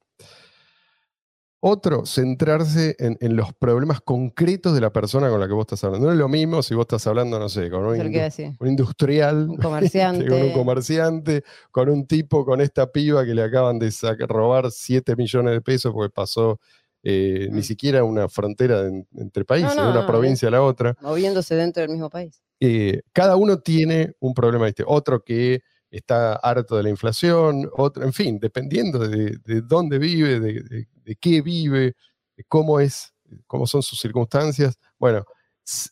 Otro, 1.60 2.04
centrarse 2.06 2.94
en, 2.98 3.16
en 3.20 3.34
los 3.34 3.52
problemas 3.54 4.00
concretos 4.00 4.74
de 4.74 4.80
la 4.80 4.92
persona 4.92 5.30
con 5.30 5.40
la 5.40 5.48
que 5.48 5.54
vos 5.54 5.62
estás 5.62 5.82
hablando. 5.84 6.06
No 6.06 6.12
es 6.12 6.18
lo 6.18 6.28
mismo 6.28 6.62
si 6.62 6.74
vos 6.74 6.82
estás 6.84 7.06
hablando, 7.06 7.38
no 7.40 7.48
sé, 7.48 7.70
con 7.70 7.84
un, 7.86 7.96
indu- 7.96 8.56
un 8.60 8.68
industrial, 8.68 9.48
Un 9.48 9.56
comerciante. 9.62 10.28
con 10.28 10.42
un 10.42 10.52
comerciante, 10.52 11.44
con 11.72 11.88
un 11.88 12.06
tipo, 12.06 12.44
con 12.44 12.60
esta 12.60 12.92
piba 12.92 13.24
que 13.24 13.34
le 13.34 13.42
acaban 13.42 13.78
de 13.78 13.90
robar 14.28 14.70
7 14.70 15.16
millones 15.16 15.54
de 15.54 15.60
pesos 15.62 15.92
porque 15.92 16.12
pasó 16.12 16.60
eh, 17.08 17.48
ni 17.52 17.60
Mm. 17.60 17.62
siquiera 17.62 18.02
una 18.02 18.28
frontera 18.28 18.80
en- 18.80 19.06
entre 19.16 19.44
países, 19.44 19.76
no, 19.76 19.84
de 19.84 19.90
una 19.90 20.04
provincia 20.06 20.48
a 20.48 20.50
la 20.50 20.62
otra. 20.62 20.96
Moviéndose 21.00 21.54
dentro 21.54 21.80
del 21.82 21.90
mismo 21.90 22.10
país. 22.10 22.42
Eh, 22.58 23.02
cada 23.12 23.36
uno 23.36 23.58
tiene 23.60 24.14
un 24.18 24.34
problema 24.34 24.66
distinto. 24.66 24.90
Otro 24.90 25.22
que 25.22 25.60
está 25.88 26.34
harto 26.34 26.76
de 26.76 26.82
la 26.82 26.88
inflación, 26.90 27.70
otro, 27.76 28.02
en 28.02 28.12
fin, 28.12 28.38
dependiendo 28.40 28.98
de, 28.98 29.36
de 29.44 29.60
dónde 29.62 29.98
vive, 29.98 30.40
de, 30.40 30.52
de- 30.62 30.88
de 31.04 31.16
qué 31.16 31.42
vive, 31.42 31.94
de 32.36 32.44
cómo 32.48 32.80
es, 32.80 33.12
cómo 33.46 33.66
son 33.68 33.82
sus 33.82 34.00
circunstancias. 34.00 34.76
Bueno, 34.98 35.24
s- 35.64 35.90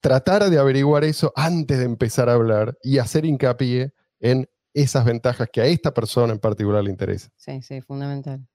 tratar 0.00 0.48
de 0.48 0.58
averiguar 0.58 1.02
eso 1.02 1.32
antes 1.34 1.78
de 1.78 1.84
empezar 1.84 2.28
a 2.28 2.34
hablar 2.34 2.78
y 2.82 2.98
hacer 2.98 3.24
hincapié 3.24 3.92
en 4.20 4.48
esas 4.72 5.04
ventajas 5.04 5.48
que 5.52 5.60
a 5.60 5.66
esta 5.66 5.92
persona 5.92 6.32
en 6.32 6.38
particular 6.38 6.84
le 6.84 6.90
interesa. 6.90 7.28
Sí, 7.34 7.60
sí, 7.62 7.80
fundamental. 7.80 8.46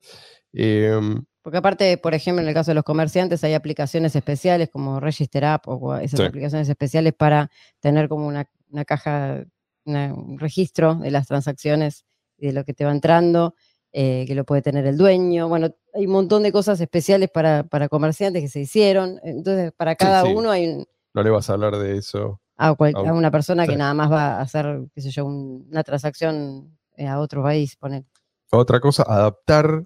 Em, 0.54 1.26
Porque 1.44 1.58
aparte, 1.58 1.98
por 1.98 2.14
ejemplo, 2.14 2.42
en 2.42 2.48
el 2.48 2.54
caso 2.54 2.72
de 2.72 2.76
los 2.76 2.86
comerciantes 2.86 3.44
hay 3.44 3.54
aplicaciones 3.54 4.16
especiales 4.16 4.70
como 4.70 5.00
Register 5.02 5.44
App 5.46 5.68
o 5.68 5.96
esas 5.98 6.22
Sí. 6.22 6.26
aplicaciones 6.26 6.70
especiales 6.70 7.14
para 7.14 7.52
tener 7.82 8.08
como 8.08 8.26
una, 8.28 8.50
una 8.72 8.86
caja, 8.86 9.44
una- 9.86 10.14
un 10.14 10.40
registro 10.40 10.96
de 10.96 11.12
las 11.12 11.28
transacciones 11.28 12.06
y 12.38 12.48
de 12.48 12.54
lo 12.54 12.64
que 12.64 12.74
te 12.74 12.86
va 12.86 12.92
entrando, 12.92 13.56
eh, 13.92 14.24
que 14.26 14.36
lo 14.36 14.46
puede 14.46 14.62
tener 14.62 14.86
el 14.88 14.98
dueño. 14.98 15.50
Bueno, 15.50 15.70
hay 15.94 16.06
un 16.06 16.14
montón 16.14 16.44
de 16.44 16.54
cosas 16.54 16.80
especiales 16.80 17.30
para, 17.30 17.64
para 17.64 17.90
comerciantes 17.90 18.42
que 18.42 18.48
se 18.48 18.62
hicieron. 18.62 19.20
Entonces, 19.22 19.74
para 19.74 19.96
cada 19.96 20.24
sí. 20.24 20.34
uno 20.34 20.50
hay 20.50 20.68
un- 20.68 20.86
no 21.14 21.24
le 21.24 21.30
vas 21.30 21.50
a 21.50 21.54
hablar 21.54 21.76
de 21.78 21.98
eso. 21.98 22.40
a, 22.56 22.74
cual- 22.76 22.96
una 22.96 23.32
persona 23.32 23.68
que 23.68 23.76
nada 23.76 23.94
más 23.96 24.10
va 24.12 24.38
a 24.38 24.42
hacer, 24.42 24.86
qué 24.94 25.02
sé 25.02 25.10
yo, 25.12 25.26
un- 25.26 25.68
una 25.70 25.84
transacción 25.84 26.78
eh, 26.96 27.08
a 27.08 27.20
otro 27.20 27.42
país, 27.44 27.76
poner. 27.76 28.06
Otra 28.52 28.80
cosa, 28.80 29.04
adaptar, 29.04 29.84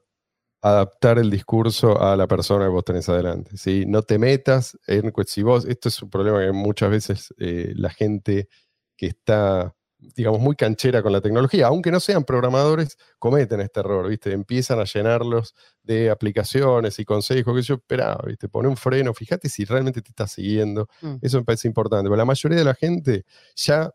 adaptar 0.61 1.19
el 1.19 1.29
discurso 1.29 2.01
a 2.01 2.15
la 2.15 2.27
persona 2.27 2.65
que 2.65 2.71
vos 2.71 2.83
tenés 2.83 3.07
adelante. 3.09 3.57
¿sí? 3.57 3.85
No 3.87 4.01
te 4.01 4.17
metas 4.17 4.77
en 4.87 5.13
si 5.25 5.43
vos, 5.43 5.65
esto 5.65 5.89
es 5.89 6.01
un 6.01 6.09
problema 6.09 6.39
que 6.39 6.51
muchas 6.51 6.89
veces 6.89 7.33
eh, 7.37 7.73
la 7.75 7.89
gente 7.89 8.49
que 8.95 9.07
está, 9.07 9.75
digamos, 9.97 10.39
muy 10.39 10.55
canchera 10.55 11.03
con 11.03 11.11
la 11.11 11.21
tecnología, 11.21 11.67
aunque 11.67 11.91
no 11.91 11.99
sean 11.99 12.23
programadores, 12.23 12.97
cometen 13.19 13.61
este 13.61 13.79
error, 13.81 14.07
¿viste? 14.09 14.31
Empiezan 14.31 14.79
a 14.79 14.85
llenarlos 14.85 15.53
de 15.83 16.09
aplicaciones 16.09 16.97
y 16.99 17.05
consejos, 17.05 17.55
que 17.55 17.61
yo 17.61 17.75
esperaba, 17.75 18.23
¿viste? 18.25 18.49
Pone 18.49 18.67
un 18.67 18.77
freno, 18.77 19.13
fíjate 19.13 19.49
si 19.49 19.65
realmente 19.65 20.01
te 20.01 20.09
está 20.09 20.27
siguiendo. 20.27 20.87
Mm. 21.01 21.17
Eso 21.21 21.37
me 21.37 21.43
parece 21.45 21.67
importante, 21.67 22.05
pero 22.05 22.15
la 22.15 22.25
mayoría 22.25 22.57
de 22.57 22.65
la 22.65 22.73
gente 22.73 23.25
ya 23.55 23.91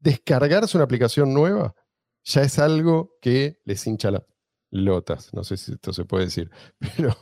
descargarse 0.00 0.76
una 0.76 0.84
aplicación 0.84 1.34
nueva 1.34 1.74
ya 2.24 2.42
es 2.42 2.58
algo 2.58 3.12
que 3.20 3.60
les 3.64 3.86
hincha 3.86 4.10
las 4.10 4.22
lotas. 4.70 5.32
No 5.32 5.44
sé 5.44 5.56
si 5.56 5.72
esto 5.72 5.92
se 5.92 6.04
puede 6.04 6.26
decir, 6.26 6.50
pero 6.96 7.16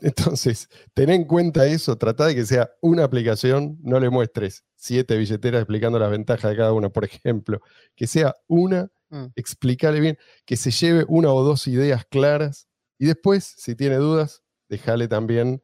entonces, 0.00 0.68
ten 0.94 1.10
en 1.10 1.24
cuenta 1.24 1.66
eso, 1.66 1.96
trata 1.96 2.26
de 2.26 2.34
que 2.34 2.46
sea 2.46 2.70
una 2.80 3.04
aplicación, 3.04 3.78
no 3.82 4.00
le 4.00 4.10
muestres 4.10 4.64
siete 4.74 5.16
billeteras 5.16 5.60
explicando 5.62 5.98
las 5.98 6.10
ventajas 6.10 6.50
de 6.50 6.56
cada 6.56 6.72
una, 6.72 6.88
por 6.90 7.04
ejemplo, 7.04 7.60
que 7.94 8.06
sea 8.06 8.34
una, 8.46 8.90
Mm. 9.10 9.26
explícale 9.36 10.00
bien, 10.00 10.18
que 10.44 10.56
se 10.56 10.70
lleve 10.70 11.04
una 11.08 11.32
o 11.32 11.42
dos 11.42 11.66
ideas 11.66 12.04
claras 12.04 12.68
y 12.98 13.06
después, 13.06 13.54
si 13.56 13.74
tiene 13.74 13.96
dudas, 13.96 14.42
déjale 14.68 15.08
también 15.08 15.62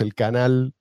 el 0.00 0.14
canal 0.14 0.74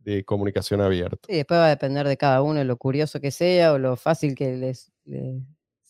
de 0.00 0.22
comunicación 0.24 0.82
abierto. 0.82 1.20
Sí, 1.26 1.36
después 1.36 1.58
va 1.58 1.66
a 1.66 1.70
depender 1.70 2.06
de 2.06 2.18
cada 2.18 2.42
uno, 2.42 2.62
lo 2.62 2.76
curioso 2.76 3.20
que 3.20 3.30
sea 3.30 3.72
o 3.72 3.78
lo 3.78 3.96
fácil 3.96 4.34
que 4.34 4.54
les, 4.56 4.92
les 5.04 5.42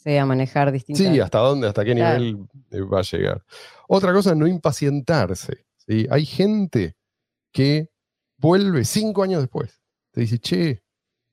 sea 0.03 0.25
manejar 0.27 0.73
distintas. 0.73 1.07
Sí, 1.07 1.21
hasta 1.21 1.39
dónde, 1.39 1.69
hasta 1.69 1.85
qué 1.85 1.95
Claro. 1.95 2.19
nivel 2.21 2.47
eh, 2.71 2.81
va 2.81 3.01
a 3.01 3.03
llegar. 3.03 3.45
Otra 3.89 4.13
cosa, 4.13 4.35
no 4.35 4.47
impacientarse. 4.47 5.67
¿sí? 5.77 6.07
Hay 6.11 6.25
gente 6.25 6.97
que 7.53 7.91
vuelve 8.39 8.85
cinco 8.85 9.23
años 9.23 9.41
después. 9.43 9.81
Te 10.13 10.23
dice, 10.23 10.39
che, 10.39 10.83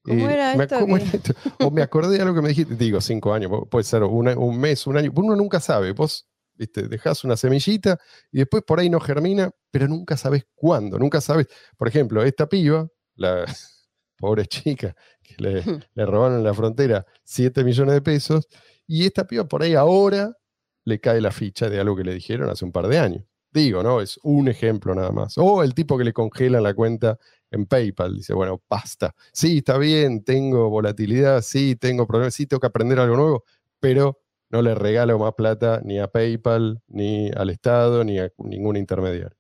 ¿Cómo 0.03 0.30
era 0.30 0.56
me, 0.56 0.63
esto 0.63 0.80
¿cómo 0.80 0.97
que- 0.97 1.03
era 1.03 1.12
esto? 1.13 1.34
O 1.60 1.71
me 1.71 1.82
acordé 1.82 2.15
de 2.17 2.21
algo 2.21 2.36
que 2.36 2.41
me 2.41 2.49
dijiste. 2.49 2.75
Digo, 2.75 3.01
cinco 3.01 3.34
años, 3.34 3.51
pu- 3.51 3.67
puede 3.69 3.84
ser 3.84 4.03
una- 4.03 4.38
un 4.38 4.60
mes, 4.60 4.86
un 4.88 4.97
año. 4.97 5.12
Uno 5.15 5.36
nunca 5.36 5.60
sabe. 5.60 5.91
Vos 5.91 6.27
¿viste? 6.56 6.88
dejás 6.88 7.23
una 7.23 7.36
semillita 7.38 7.99
y 8.32 8.39
después 8.39 8.63
por 8.63 8.80
ahí 8.80 8.89
no 8.89 8.99
germina, 8.99 9.51
pero 9.71 9.88
nunca 9.88 10.17
sabes 10.17 10.45
cuándo. 10.56 10.97
Nunca 10.97 11.21
sabes. 11.21 11.47
Por 11.77 11.88
ejemplo, 11.88 12.23
esta 12.23 12.47
piba, 12.47 12.88
la 13.15 13.45
pobre 14.17 14.45
chica 14.45 14.95
que 15.21 15.36
le, 15.38 15.63
le 15.93 16.06
robaron 16.06 16.38
en 16.38 16.43
la 16.43 16.53
frontera 16.53 17.06
7 17.23 17.63
millones 17.63 17.93
de 17.93 18.01
pesos, 18.01 18.47
y 18.88 19.06
esta 19.06 19.27
piba 19.27 19.47
por 19.47 19.63
ahí 19.63 19.75
ahora 19.75 20.38
le 20.86 20.99
cae 20.99 21.19
la 21.19 21.32
ficha 21.32 21.69
de 21.69 21.80
algo 21.80 21.95
que 21.97 22.03
le 22.06 22.13
dijeron 22.13 22.49
hace 22.49 22.63
un 22.63 22.71
par 22.71 22.88
de 22.88 22.97
años. 22.97 23.25
Digo, 23.51 23.84
¿no? 23.84 24.01
Es 24.01 24.19
un 24.23 24.47
ejemplo 24.47 24.93
nada 24.95 25.12
más. 25.12 25.38
O 25.38 25.63
el 25.63 25.73
tipo 25.73 25.97
que 25.97 26.03
le 26.03 26.13
congela 26.13 26.62
la 26.62 26.73
cuenta 26.73 27.17
en 27.51 27.65
PayPal. 27.65 28.15
Dice, 28.15 28.34
bueno, 28.34 28.62
basta. 28.69 29.15
Sí, 29.34 29.58
está 29.58 29.77
bien, 29.77 30.23
tengo 30.23 30.69
volatilidad, 30.69 31.41
sí, 31.41 31.75
tengo 31.75 32.08
problemas, 32.08 32.36
sí, 32.36 32.45
tengo 32.45 32.62
que 32.62 32.67
aprender 32.67 32.99
algo 32.99 33.17
nuevo, 33.17 33.43
pero 33.80 34.19
no 34.49 34.62
le 34.62 34.75
regalo 34.75 35.17
más 35.19 35.34
plata 35.34 35.82
ni 35.84 35.99
a 35.99 36.08
PayPal, 36.08 36.82
ni 36.88 37.30
al 37.32 37.49
Estado, 37.49 38.03
ni 38.03 38.19
a 38.19 38.32
ningún 38.38 38.77
intermediario. 38.77 39.36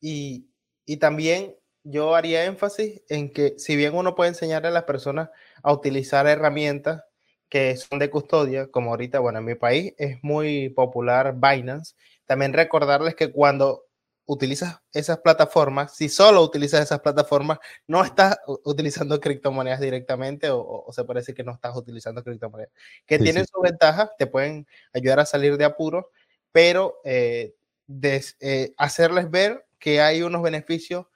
Y, 0.00 0.48
y 0.86 0.96
también 0.96 1.54
yo 1.84 2.14
haría 2.14 2.44
énfasis 2.44 3.02
en 3.08 3.32
que 3.32 3.54
si 3.58 3.76
bien 3.76 3.94
uno 3.96 4.14
puede 4.14 4.30
enseñarle 4.30 4.68
a 4.68 4.70
las 4.72 4.84
personas 4.84 5.30
a 5.62 5.72
utilizar 5.72 6.26
herramientas 6.26 7.02
que 7.48 7.76
son 7.76 7.98
de 7.98 8.10
custodia, 8.10 8.68
como 8.70 8.90
ahorita, 8.90 9.18
bueno, 9.20 9.38
en 9.40 9.44
mi 9.44 9.54
país 9.54 9.92
es 9.98 10.18
muy 10.22 10.70
popular 10.70 11.34
Binance, 11.36 11.94
también 12.26 12.52
recordarles 12.54 13.14
que 13.14 13.30
cuando 13.32 13.84
utilizas 14.24 14.80
esas 14.92 15.18
plataformas, 15.18 15.94
si 15.96 16.08
solo 16.08 16.42
utilizas 16.42 16.80
esas 16.82 17.00
plataformas, 17.00 17.58
no 17.86 18.04
estás 18.04 18.38
utilizando 18.64 19.20
criptomonedas 19.20 19.80
directamente 19.80 20.48
o, 20.50 20.60
o- 20.86 20.92
se 20.92 21.04
parece 21.04 21.34
que 21.34 21.42
no 21.44 21.52
estás 21.52 21.76
utilizando 21.76 22.22
criptomonedas, 22.22 22.72
que 23.06 23.18
Sí, 23.18 23.24
tienen 23.24 23.44
sí. 23.44 23.50
sus 23.52 23.62
ventajas, 23.62 24.10
te 24.18 24.26
pueden 24.26 24.66
ayudar 24.94 25.20
a 25.20 25.26
salir 25.26 25.56
de 25.58 25.64
apuros, 25.64 26.06
pero 26.52 27.00
eh, 27.04 27.54
des- 27.86 28.36
eh, 28.40 28.72
hacerles 28.78 29.30
ver 29.30 29.66
que 29.78 30.00
hay 30.00 30.22
unos 30.22 30.42
beneficios 30.42 31.06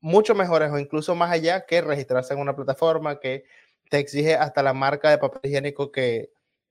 mucho 0.00 0.34
mejores 0.34 0.70
o 0.72 0.78
incluso 0.78 1.14
más 1.14 1.30
allá 1.30 1.66
que 1.66 1.80
registrarse 1.82 2.34
en 2.34 2.40
una 2.40 2.56
plataforma 2.56 3.20
que 3.20 3.44
te 3.90 3.98
exige 3.98 4.34
hasta 4.34 4.62
la 4.62 4.72
marca 4.72 5.10
de 5.10 5.18
papel 5.18 5.40
higiénico 5.50 5.92
que, 5.92 6.30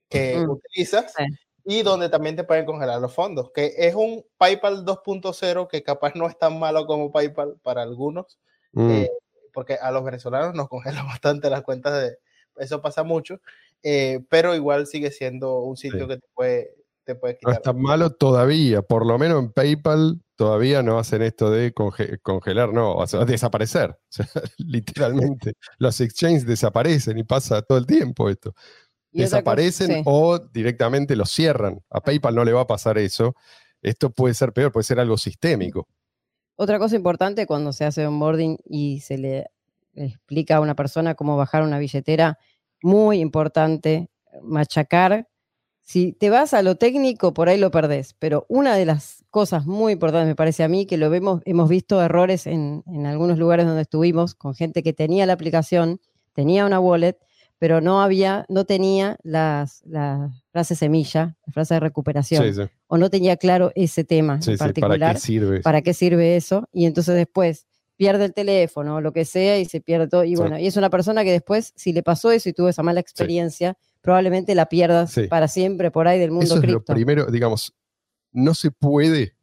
que 0.09 0.37
Mm, 0.37 0.49
utilizas 0.51 1.13
sí. 1.15 1.23
y 1.63 1.83
donde 1.83 2.09
también 2.09 2.35
te 2.35 2.43
pueden 2.43 2.65
congelar 2.65 2.99
los 3.01 3.13
fondos, 3.13 3.51
que 3.53 3.73
es 3.77 3.95
un 3.95 4.25
PayPal 4.37 4.83
2.0 4.85 5.67
que 5.67 5.83
capaz 5.83 6.13
no 6.15 6.27
es 6.27 6.37
tan 6.37 6.59
malo 6.59 6.85
como 6.85 7.11
PayPal 7.11 7.57
para 7.63 7.81
algunos, 7.83 8.39
Mm, 8.73 8.91
eh, 8.91 9.09
porque 9.53 9.75
a 9.75 9.89
los 9.91 10.03
venezolanos 10.03 10.53
nos 10.53 10.67
congelan 11.03 11.07
bastante 11.07 11.49
las 11.49 11.61
cuentas 11.61 11.93
de 12.01 12.17
eso 12.57 12.81
pasa 12.81 13.03
mucho, 13.03 13.39
eh, 13.83 14.21
pero 14.29 14.55
igual 14.55 14.87
sigue 14.87 15.11
siendo 15.11 15.59
un 15.59 15.77
sitio 15.77 16.01
Sí. 16.01 16.07
que 16.07 16.17
te 16.17 16.27
puede, 16.33 16.75
te 17.03 17.15
puede 17.15 17.37
No 17.41 17.51
es 17.51 17.61
tan 17.61 17.81
malo 17.81 18.09
todavía, 18.11 18.81
por 18.81 19.05
lo 19.05 19.17
menos 19.17 19.39
en 19.43 19.51
PayPal 19.51 20.21
todavía 20.35 20.83
no 20.83 20.99
hacen 20.99 21.21
esto 21.21 21.49
de 21.49 21.73
conge- 21.73 22.19
congelar, 22.21 22.73
no, 22.73 22.93
o 22.95 23.07
sea, 23.07 23.25
desaparecer. 23.25 23.97
O 24.09 24.23
sea, 24.23 24.27
literalmente, 24.57 25.53
los 25.77 25.99
exchanges 26.01 26.45
desaparecen 26.45 27.17
y 27.17 27.23
pasa 27.23 27.61
todo 27.61 27.77
el 27.77 27.85
tiempo 27.85 28.29
esto. 28.29 28.51
Cosa- 28.53 28.67
Desaparecen 29.11 29.87
sí. 29.91 30.01
o 30.05 30.37
directamente 30.39 31.15
los 31.15 31.31
cierran. 31.31 31.81
A 31.89 32.01
PayPal 32.01 32.35
no 32.35 32.43
le 32.43 32.53
va 32.53 32.61
a 32.61 32.67
pasar 32.67 32.97
eso. 32.97 33.35
Esto 33.81 34.09
puede 34.09 34.33
ser 34.33 34.51
peor, 34.51 34.71
puede 34.71 34.83
ser 34.83 34.99
algo 34.99 35.17
sistémico. 35.17 35.87
Otra 36.57 36.79
cosa 36.79 36.95
importante 36.95 37.45
cuando 37.45 37.71
se 37.73 37.85
hace 37.85 38.05
onboarding 38.07 38.57
y 38.65 38.99
se 39.01 39.17
le 39.17 39.45
explica 39.93 40.57
a 40.57 40.61
una 40.61 40.75
persona 40.75 41.15
cómo 41.15 41.37
bajar 41.37 41.63
una 41.63 41.79
billetera, 41.79 42.37
muy 42.81 43.19
importante 43.19 44.09
machacar. 44.41 45.27
Si 45.87 46.13
te 46.13 46.31
vas 46.31 46.55
a 46.55 46.63
lo 46.63 46.75
técnico, 46.75 47.33
por 47.35 47.47
ahí 47.47 47.59
lo 47.59 47.69
perdés, 47.69 48.15
pero 48.17 48.47
una 48.49 48.75
de 48.75 48.85
las 48.85 49.23
cosas 49.29 49.67
muy 49.67 49.93
importantes, 49.93 50.27
me 50.27 50.35
parece 50.35 50.63
a 50.63 50.67
mí, 50.67 50.87
que 50.87 50.97
lo 50.97 51.11
vemos, 51.11 51.43
hemos 51.45 51.69
visto 51.69 52.01
errores 52.01 52.47
en, 52.47 52.83
en 52.87 53.05
algunos 53.05 53.37
lugares 53.37 53.67
donde 53.67 53.83
estuvimos 53.83 54.33
con 54.33 54.55
gente 54.55 54.81
que 54.81 54.93
tenía 54.93 55.27
la 55.27 55.33
aplicación, 55.33 56.01
tenía 56.33 56.65
una 56.65 56.79
wallet, 56.79 57.19
pero 57.59 57.81
no 57.81 58.01
había, 58.01 58.45
no 58.49 58.65
tenía 58.65 59.17
las, 59.21 59.83
la 59.85 60.31
frase 60.51 60.75
semilla, 60.75 61.37
la 61.45 61.53
frase 61.53 61.75
de 61.75 61.79
recuperación, 61.81 62.43
Sí, 62.43 62.53
sí, 62.53 62.61
o 62.87 62.97
no 62.97 63.11
tenía 63.11 63.37
claro 63.37 63.71
ese 63.75 64.03
tema 64.03 64.41
sí, 64.41 64.51
en 64.53 64.57
particular 64.57 64.99
¿Para 64.99 65.13
qué 65.13 65.19
sirve? 65.19 65.61
para 65.61 65.81
qué 65.83 65.93
sirve 65.93 66.35
eso, 66.35 66.67
y 66.73 66.85
entonces 66.85 67.15
después 67.15 67.67
pierde 67.95 68.25
el 68.25 68.33
teléfono 68.33 68.95
o 68.95 69.01
lo 69.01 69.13
que 69.13 69.23
sea 69.23 69.59
y 69.59 69.65
se 69.65 69.81
pierde 69.81 70.07
todo. 70.07 70.23
Y 70.23 70.35
bueno, 70.35 70.59
y 70.59 70.67
es 70.67 70.75
una 70.77 70.89
persona 70.89 71.23
que 71.23 71.31
después, 71.31 71.71
si 71.75 71.93
le 71.93 72.03
pasó 72.03 72.31
eso 72.31 72.49
y 72.49 72.53
tuvo 72.53 72.69
esa 72.69 72.83
mala 72.83 72.99
experiencia, 72.99 73.77
probablemente 74.05 74.55
la 74.55 74.67
pierdas 74.67 75.11
Sí. 75.11 75.27
para 75.27 75.47
siempre 75.47 75.91
por 75.91 76.07
ahí 76.07 76.19
del 76.19 76.31
mundo 76.31 76.45
Eso 76.45 76.63
es 76.63 76.69
lo 76.69 76.83
primero, 76.83 77.25
digamos, 77.25 77.73
no 78.31 78.53
se 78.53 78.71
puede 78.71 79.35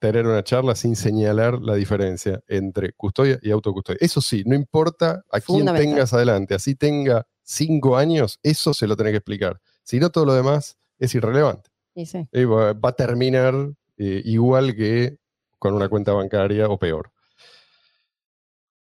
tener 0.00 0.26
una 0.26 0.44
charla 0.44 0.74
sin 0.74 0.94
señalar 0.94 1.60
la 1.60 1.74
diferencia 1.74 2.40
entre 2.46 2.92
custodia 2.92 3.38
y 3.42 3.50
autocustodia. 3.50 3.98
Eso 4.00 4.20
sí, 4.20 4.42
no 4.46 4.54
importa 4.54 5.24
a 5.30 5.40
quién 5.40 5.66
tengas 5.66 6.12
adelante, 6.12 6.54
así 6.54 6.74
tenga 6.74 7.26
cinco 7.42 7.96
años, 7.96 8.38
eso 8.42 8.74
se 8.74 8.86
lo 8.86 8.96
tenés 8.96 9.12
que 9.12 9.16
explicar. 9.18 9.60
Si 9.82 9.98
no, 9.98 10.10
todo 10.10 10.24
lo 10.26 10.34
demás 10.34 10.76
es 10.98 11.14
irrelevante. 11.14 11.70
Sí. 11.96 12.28
Eh, 12.30 12.44
va 12.44 12.74
va 12.74 12.90
a 12.90 12.92
terminar 12.92 13.54
eh, 13.96 14.22
igual 14.24 14.76
que 14.76 15.18
con 15.58 15.74
una 15.74 15.88
cuenta 15.88 16.12
bancaria 16.12 16.68
o 16.68 16.78
peor. 16.78 17.10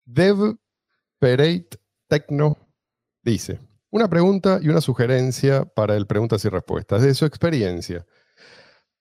Dev 0.04 0.56
Pereit 1.18 1.76
Tecno 2.06 2.56
dice, 3.22 3.58
una 3.90 4.08
pregunta 4.08 4.58
y 4.62 4.68
una 4.68 4.80
sugerencia 4.80 5.64
para 5.64 5.96
el 5.96 6.06
preguntas 6.06 6.44
y 6.44 6.48
respuestas. 6.48 7.02
De 7.02 7.14
su 7.14 7.24
experiencia, 7.24 8.04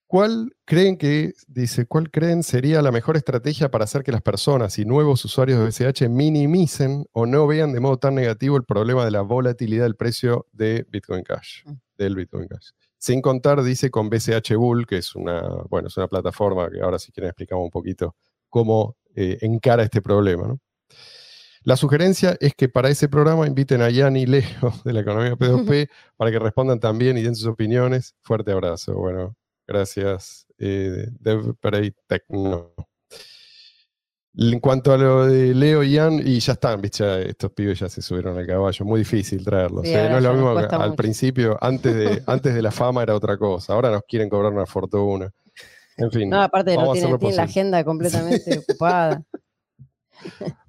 ¿cuál 0.06 0.54
creen 0.64 0.96
que, 0.96 1.32
dice, 1.46 1.86
cuál 1.86 2.10
creen 2.10 2.42
sería 2.42 2.80
la 2.82 2.90
mejor 2.92 3.16
estrategia 3.16 3.70
para 3.70 3.84
hacer 3.84 4.02
que 4.02 4.12
las 4.12 4.22
personas 4.22 4.78
y 4.78 4.84
nuevos 4.84 5.24
usuarios 5.24 5.58
de 5.58 5.66
BCH 5.66 6.08
minimicen 6.08 7.04
o 7.12 7.26
no 7.26 7.46
vean 7.46 7.72
de 7.72 7.80
modo 7.80 7.98
tan 7.98 8.14
negativo 8.14 8.56
el 8.56 8.64
problema 8.64 9.04
de 9.04 9.10
la 9.10 9.20
volatilidad 9.22 9.84
del 9.84 9.96
precio 9.96 10.46
de 10.52 10.86
Bitcoin 10.90 11.22
Cash, 11.22 11.64
Mm. 11.66 11.72
del 11.98 12.14
Bitcoin 12.16 12.48
Cash? 12.48 12.70
Sin 12.96 13.20
contar, 13.22 13.62
dice, 13.62 13.90
con 13.90 14.08
BCH 14.10 14.56
Bull, 14.56 14.86
que 14.86 14.96
es 14.98 15.14
una, 15.14 15.42
bueno, 15.68 15.88
es 15.88 15.96
una 15.96 16.08
plataforma 16.08 16.68
que 16.70 16.80
ahora 16.80 16.98
si 16.98 17.12
quieren 17.12 17.28
explicamos 17.28 17.64
un 17.64 17.70
poquito 17.70 18.16
cómo 18.48 18.96
eh, 19.14 19.38
encara 19.42 19.82
este 19.84 20.00
problema. 20.02 20.48
¿no? 20.48 20.60
La 21.64 21.76
sugerencia 21.76 22.36
es 22.40 22.54
que 22.54 22.68
para 22.68 22.88
ese 22.88 23.08
programa 23.08 23.46
inviten 23.46 23.82
a 23.82 23.92
Jan 23.92 24.16
y 24.16 24.26
Leo 24.26 24.42
de 24.84 24.92
la 24.92 25.00
Economía 25.00 25.32
P2P 25.32 25.88
para 26.16 26.30
que 26.30 26.38
respondan 26.38 26.80
también 26.80 27.18
y 27.18 27.22
den 27.22 27.34
sus 27.34 27.46
opiniones. 27.46 28.14
Fuerte 28.22 28.52
abrazo. 28.52 28.94
Bueno, 28.94 29.36
gracias, 29.66 30.46
eh, 30.58 31.08
Dev 31.20 31.54
Perey 31.60 31.94
Tecno. 32.06 32.74
En 34.40 34.60
cuanto 34.60 34.92
a 34.92 34.96
lo 34.98 35.26
de 35.26 35.52
Leo 35.52 35.82
y 35.82 35.96
Jan, 35.96 36.22
y 36.24 36.38
ya 36.38 36.52
están, 36.52 36.80
estos 36.84 37.50
pibes 37.50 37.80
ya 37.80 37.88
se 37.88 38.00
subieron 38.00 38.38
al 38.38 38.46
caballo, 38.46 38.84
muy 38.84 39.00
difícil 39.00 39.44
traerlos. 39.44 39.84
Sí, 39.84 39.92
¿eh? 39.92 40.08
No 40.08 40.18
es 40.18 40.22
lo 40.22 40.32
mismo 40.32 40.54
que 40.56 40.64
al 40.76 40.90
mucho. 40.90 40.96
principio, 40.96 41.58
antes 41.60 41.92
de, 41.92 42.22
antes 42.26 42.54
de 42.54 42.62
la 42.62 42.70
fama 42.70 43.02
era 43.02 43.16
otra 43.16 43.36
cosa, 43.36 43.72
ahora 43.72 43.90
nos 43.90 44.02
quieren 44.06 44.28
cobrar 44.28 44.52
una 44.52 44.64
fortuna. 44.66 45.28
En 45.96 46.12
fin. 46.12 46.30
No, 46.30 46.40
aparte 46.40 46.72
no 46.74 46.82
vamos 46.82 46.90
a 46.90 46.92
tiene, 46.92 47.06
hacer 47.06 47.12
lo 47.12 47.18
tiene 47.18 47.34
la 47.34 47.42
agenda 47.42 47.84
completamente 47.84 48.58
ocupada. 48.60 49.24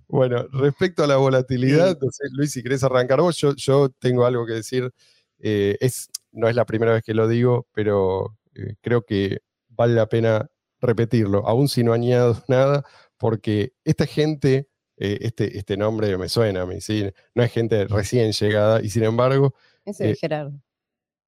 Bueno, 0.09 0.47
respecto 0.51 1.03
a 1.03 1.07
la 1.07 1.17
volatilidad, 1.17 1.97
sé, 2.11 2.23
Luis, 2.31 2.51
si 2.51 2.63
querés 2.63 2.83
arrancar 2.83 3.21
vos, 3.21 3.37
yo, 3.37 3.55
yo 3.55 3.89
tengo 3.99 4.25
algo 4.25 4.45
que 4.45 4.53
decir. 4.53 4.91
eh, 5.39 5.77
es, 5.79 6.09
no 6.31 6.49
es 6.49 6.55
la 6.55 6.65
primera 6.65 6.93
vez 6.93 7.03
que 7.03 7.13
lo 7.13 7.27
digo, 7.27 7.67
pero 7.73 8.35
eh, 8.55 8.75
creo 8.81 9.03
que 9.03 9.39
vale 9.69 9.93
la 9.93 10.07
pena 10.09 10.49
repetirlo, 10.81 11.47
aún 11.47 11.69
si 11.69 11.83
no 11.83 11.93
añado 11.93 12.43
nada, 12.47 12.83
porque 13.17 13.73
esta 13.83 14.05
gente, 14.07 14.67
eh, 14.97 15.19
este, 15.21 15.57
este 15.57 15.77
nombre 15.77 16.17
me 16.17 16.27
suena 16.27 16.63
a 16.63 16.65
mí, 16.65 16.81
¿sí? 16.81 17.05
no 17.35 17.43
es 17.43 17.51
gente 17.51 17.85
recién 17.85 18.31
llegada, 18.31 18.81
y 18.81 18.89
sin 18.89 19.03
embargo, 19.03 19.53
Ese 19.85 20.11
es 20.11 20.19
Gerardo. 20.19 20.59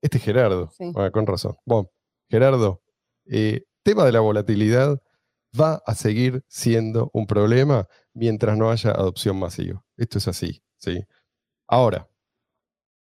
este 0.01 0.17
es 0.17 0.23
Gerardo. 0.23 0.71
Sí. 0.75 0.91
Ah, 0.95 1.11
con 1.11 1.27
razón. 1.27 1.55
Bueno, 1.65 1.91
Gerardo, 2.29 2.81
tema 3.83 4.05
de 4.05 4.11
la 4.11 4.19
volatilidad 4.21 4.99
va 5.59 5.81
a 5.85 5.95
seguir 5.95 6.43
siendo 6.47 7.09
un 7.13 7.27
problema 7.27 7.87
mientras 8.13 8.57
no 8.57 8.71
haya 8.71 8.91
adopción 8.91 9.39
masiva. 9.39 9.83
Esto 9.97 10.17
es 10.17 10.27
así, 10.27 10.61
¿sí? 10.77 11.03
Ahora, 11.67 12.07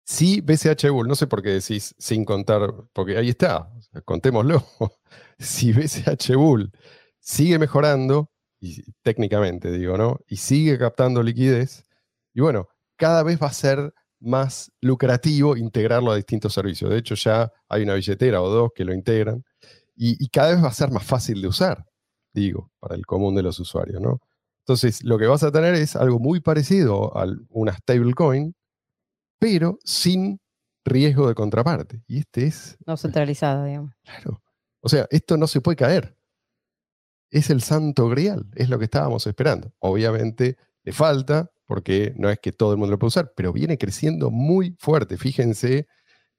si 0.05 0.41
BCH 0.41 0.89
Bull, 0.91 1.07
no 1.07 1.15
sé 1.15 1.27
por 1.27 1.41
qué 1.41 1.49
decís 1.49 1.95
sin 1.97 2.25
contar, 2.25 2.73
porque 2.93 3.17
ahí 3.17 3.29
está, 3.29 3.71
contémoslo. 4.05 4.63
si 5.39 5.73
BCH 5.73 6.35
Bull 6.35 6.71
sigue 7.19 7.59
mejorando, 7.59 8.31
técnicamente 9.01 9.71
digo, 9.71 9.97
¿no? 9.97 10.19
Y 10.27 10.37
sigue 10.37 10.77
captando 10.77 11.23
liquidez, 11.23 11.85
y 12.33 12.41
bueno, 12.41 12.67
cada 12.97 13.23
vez 13.23 13.41
va 13.41 13.47
a 13.47 13.53
ser 13.53 13.93
más 14.19 14.71
lucrativo 14.81 15.57
integrarlo 15.57 16.11
a 16.11 16.15
distintos 16.15 16.53
servicios. 16.53 16.89
De 16.89 16.97
hecho, 16.97 17.15
ya 17.15 17.51
hay 17.69 17.83
una 17.83 17.95
billetera 17.95 18.41
o 18.41 18.49
dos 18.49 18.71
que 18.75 18.85
lo 18.85 18.93
integran 18.93 19.43
y, 19.95 20.23
y 20.23 20.29
cada 20.29 20.51
vez 20.53 20.63
va 20.63 20.69
a 20.69 20.73
ser 20.73 20.91
más 20.91 21.05
fácil 21.05 21.41
de 21.41 21.47
usar, 21.47 21.85
digo, 22.33 22.71
para 22.79 22.95
el 22.95 23.05
común 23.05 23.35
de 23.35 23.43
los 23.43 23.59
usuarios, 23.59 24.01
¿no? 24.01 24.21
Entonces, 24.67 25.03
lo 25.03 25.19
que 25.19 25.27
vas 25.27 25.43
a 25.43 25.51
tener 25.51 25.75
es 25.75 25.95
algo 25.95 26.17
muy 26.17 26.39
parecido 26.39 27.15
a 27.15 27.27
una 27.49 27.71
stablecoin, 27.77 28.55
pero 29.37 29.77
sin 29.83 30.39
riesgo 30.83 31.27
de 31.27 31.35
contraparte. 31.35 32.01
Y 32.07 32.17
este 32.17 32.47
es, 32.47 32.75
No 32.87 32.97
centralizada, 32.97 33.63
digamos. 33.63 33.93
claro, 34.03 34.41
o 34.81 34.89
sea, 34.89 35.05
esto 35.11 35.37
no 35.37 35.45
se 35.45 35.61
puede 35.61 35.75
caer. 35.75 36.17
Es 37.29 37.51
el 37.51 37.61
santo 37.61 38.09
grial, 38.09 38.47
es 38.55 38.69
lo 38.69 38.79
que 38.79 38.85
estábamos 38.85 39.27
esperando. 39.27 39.71
Obviamente 39.77 40.57
le 40.83 40.93
falta, 40.93 41.51
porque 41.65 42.13
no 42.15 42.31
es 42.31 42.39
que 42.39 42.51
todo 42.51 42.71
el 42.71 42.79
mundo 42.79 42.93
lo 42.93 42.99
pueda 42.99 43.09
usar, 43.09 43.33
pero 43.35 43.53
viene 43.53 43.77
creciendo 43.77 44.31
muy 44.31 44.75
fuerte. 44.79 45.17
Fíjense 45.17 45.87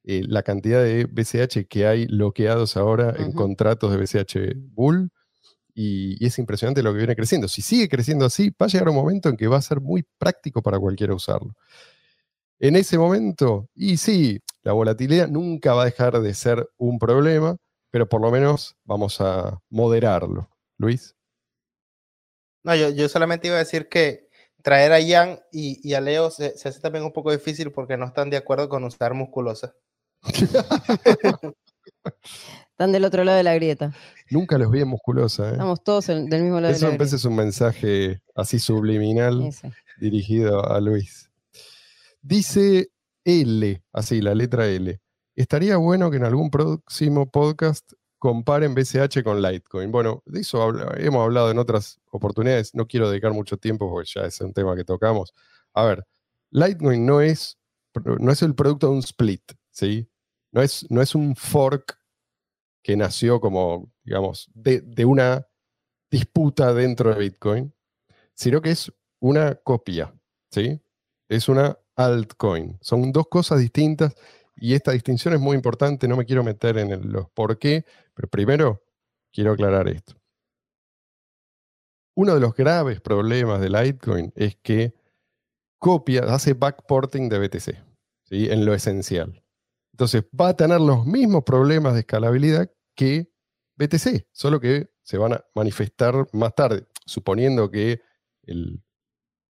eh, 0.03 0.23
la 0.27 0.43
cantidad 0.43 0.83
de 0.83 1.05
BCH 1.05 1.69
que 1.69 1.87
hay 1.87 2.07
bloqueados 2.07 2.77
ahora 2.77 3.15
en 3.19 3.31
contratos 3.31 3.93
de 3.93 3.99
BCH 3.99 4.57
Bull. 4.73 5.13
Y, 5.79 6.17
y 6.19 6.27
es 6.27 6.39
impresionante 6.39 6.83
lo 6.83 6.91
que 6.93 6.99
viene 6.99 7.15
creciendo. 7.15 7.49
Si 7.49 7.61
sigue 7.61 7.87
creciendo 7.87 8.25
así, 8.25 8.49
va 8.51 8.65
a 8.65 8.69
llegar 8.69 8.89
un 8.89 8.95
momento 8.95 9.29
en 9.29 9.37
que 9.37 9.47
va 9.47 9.59
a 9.59 9.63
ser 9.63 9.83
muy 9.83 10.07
práctico 10.19 10.63
para 10.63 10.79
cualquiera 10.79 11.15
usarlo. 11.15 11.55
En 12.59 12.77
ese 12.77 12.97
momento, 12.97 13.69
y 13.75 13.99
sí, 13.99 14.41
la 14.63 14.73
volatilidad 14.73 15.29
nunca 15.29 15.75
va 15.75 15.83
a 15.83 15.85
dejar 15.85 16.21
de 16.21 16.33
ser 16.33 16.67
un 16.79 16.99
problema, 16.99 17.59
pero 17.91 18.09
por 18.09 18.23
lo 18.23 18.31
menos 18.31 18.75
vamos 18.85 19.21
a 19.21 19.61
moderarlo. 19.69 20.49
Luis. 20.79 21.15
No, 22.65 22.75
yo, 22.75 22.89
yo 22.89 23.11
solamente 23.11 23.49
iba 23.49 23.57
a 23.57 23.61
decir 23.61 23.89
que 23.91 24.29
traer 24.63 24.93
a 24.93 24.99
Jan 25.07 25.41
y, 25.53 25.79
y 25.87 25.93
a 25.93 26.01
Leo 26.01 26.31
se, 26.31 26.57
se 26.57 26.71
hace 26.71 26.81
también 26.81 27.05
un 27.05 27.13
poco 27.13 27.31
difícil 27.31 27.71
porque 27.71 27.99
no 27.99 28.07
están 28.07 28.31
de 28.31 28.39
acuerdo 28.39 28.71
con 28.71 28.83
usar 28.85 29.13
musculosa. 29.13 29.75
Están 32.71 32.93
del 32.93 33.05
otro 33.05 33.25
lado 33.25 33.39
de 33.39 33.43
la 33.45 33.55
grieta. 33.55 33.95
Nunca 34.31 34.59
los 34.59 34.71
vi 34.71 34.81
en 34.83 34.89
musculosa. 34.89 35.49
¿eh? 35.49 35.53
Estamos 35.53 35.83
todos 35.83 36.09
en- 36.11 36.29
del 36.29 36.43
mismo 36.43 36.61
lado 36.61 36.73
Eso 36.75 36.87
de 36.87 36.93
la 36.93 36.99
grieta. 36.99 37.17
es 37.17 37.25
un 37.25 37.37
mensaje 37.37 38.23
así 38.35 38.59
subliminal 38.59 39.43
Ese. 39.47 39.73
dirigido 39.99 40.67
a 40.71 40.81
Luis. 40.81 41.31
Dice 42.23 42.89
L, 43.25 43.83
así, 43.93 44.21
la 44.21 44.35
letra 44.35 44.67
L. 44.67 45.01
Estaría 45.35 45.77
bueno 45.77 46.11
que 46.11 46.17
en 46.17 46.25
algún 46.25 46.51
próximo 46.51 47.31
podcast 47.31 47.93
comparen 48.19 48.75
BCH 48.75 49.23
con 49.23 49.43
Litecoin. 49.43 49.93
Bueno, 49.93 50.23
de 50.27 50.41
eso 50.41 50.69
hemos 50.97 51.23
hablado 51.23 51.51
en 51.51 51.59
otras 51.59 52.01
oportunidades. 52.11 52.75
No 52.75 52.87
quiero 52.87 53.11
dedicar 53.11 53.33
mucho 53.33 53.57
tiempo 53.59 53.91
porque 53.91 54.11
ya 54.15 54.23
es 54.23 54.41
un 54.41 54.53
tema 54.53 54.75
que 54.75 54.85
tocamos. 54.85 55.33
A 55.75 55.85
ver, 55.85 56.05
Litecoin 56.51 57.05
no 57.05 57.21
es, 57.21 57.59
no 58.19 58.33
es 58.33 58.43
el 58.43 58.55
producto 58.55 58.89
de 58.89 58.93
un 58.95 58.99
split, 59.01 59.43
¿sí? 59.71 60.09
No 60.57 60.63
es, 60.63 60.91
no 60.91 61.03
es 61.03 61.15
un 61.15 61.37
fork 61.37 61.99
que 62.83 62.97
nació 62.97 63.41
como, 63.43 63.93
digamos, 64.05 64.51
de, 64.55 64.81
de 64.81 65.05
una 65.05 65.47
disputa 66.11 66.73
dentro 66.73 67.15
de 67.15 67.21
Bitcoin, 67.21 67.75
sino 68.35 68.63
que 68.63 68.71
es 68.71 68.91
una 69.21 69.57
copia, 69.57 70.15
¿sí? 70.51 70.81
Es 71.29 71.51
una 71.51 71.79
altcoin. 71.95 72.79
Son 72.81 73.13
dos 73.13 73.29
cosas 73.29 73.61
distintas 73.61 74.15
y 74.57 74.73
esta 74.73 74.93
distinción 74.93 75.35
es 75.35 75.41
muy 75.41 75.57
importante. 75.57 76.09
No 76.09 76.17
me 76.17 76.25
quiero 76.25 76.43
meter 76.43 76.79
en 76.79 76.91
el- 76.93 77.09
los 77.13 77.29
por 77.31 77.59
qué, 77.59 77.85
pero 78.15 78.27
primero 78.29 78.83
quiero 79.31 79.53
aclarar 79.53 79.89
esto. 79.89 80.15
Uno 82.17 82.35
de 82.35 82.41
los 82.41 82.55
graves 82.55 83.03
problemas 83.03 83.61
de 83.61 83.69
Litecoin 83.69 84.33
es 84.35 84.57
que 84.57 84.95
copia, 85.79 86.23
hace 86.35 86.55
backporting 86.55 87.29
de 87.29 87.39
BTC, 87.41 87.85
¿sí? 88.25 88.49
en 88.51 88.65
lo 88.65 88.73
esencial. 88.73 89.43
Entonces 89.97 90.25
va 90.39 90.49
a 90.49 90.57
tener 90.57 90.79
los 90.79 91.07
mismos 91.07 91.43
problemas 91.43 91.95
de 91.95 92.01
escalabilidad 92.01 92.71
que 92.95 93.33
BTC, 93.79 94.29
solo 94.31 94.61
que 94.61 94.91
se 95.03 95.17
van 95.17 95.33
a 95.33 95.45
manifestar 95.55 96.27
más 96.35 96.55
tarde, 96.55 96.87
suponiendo 97.07 97.71
que 97.71 98.03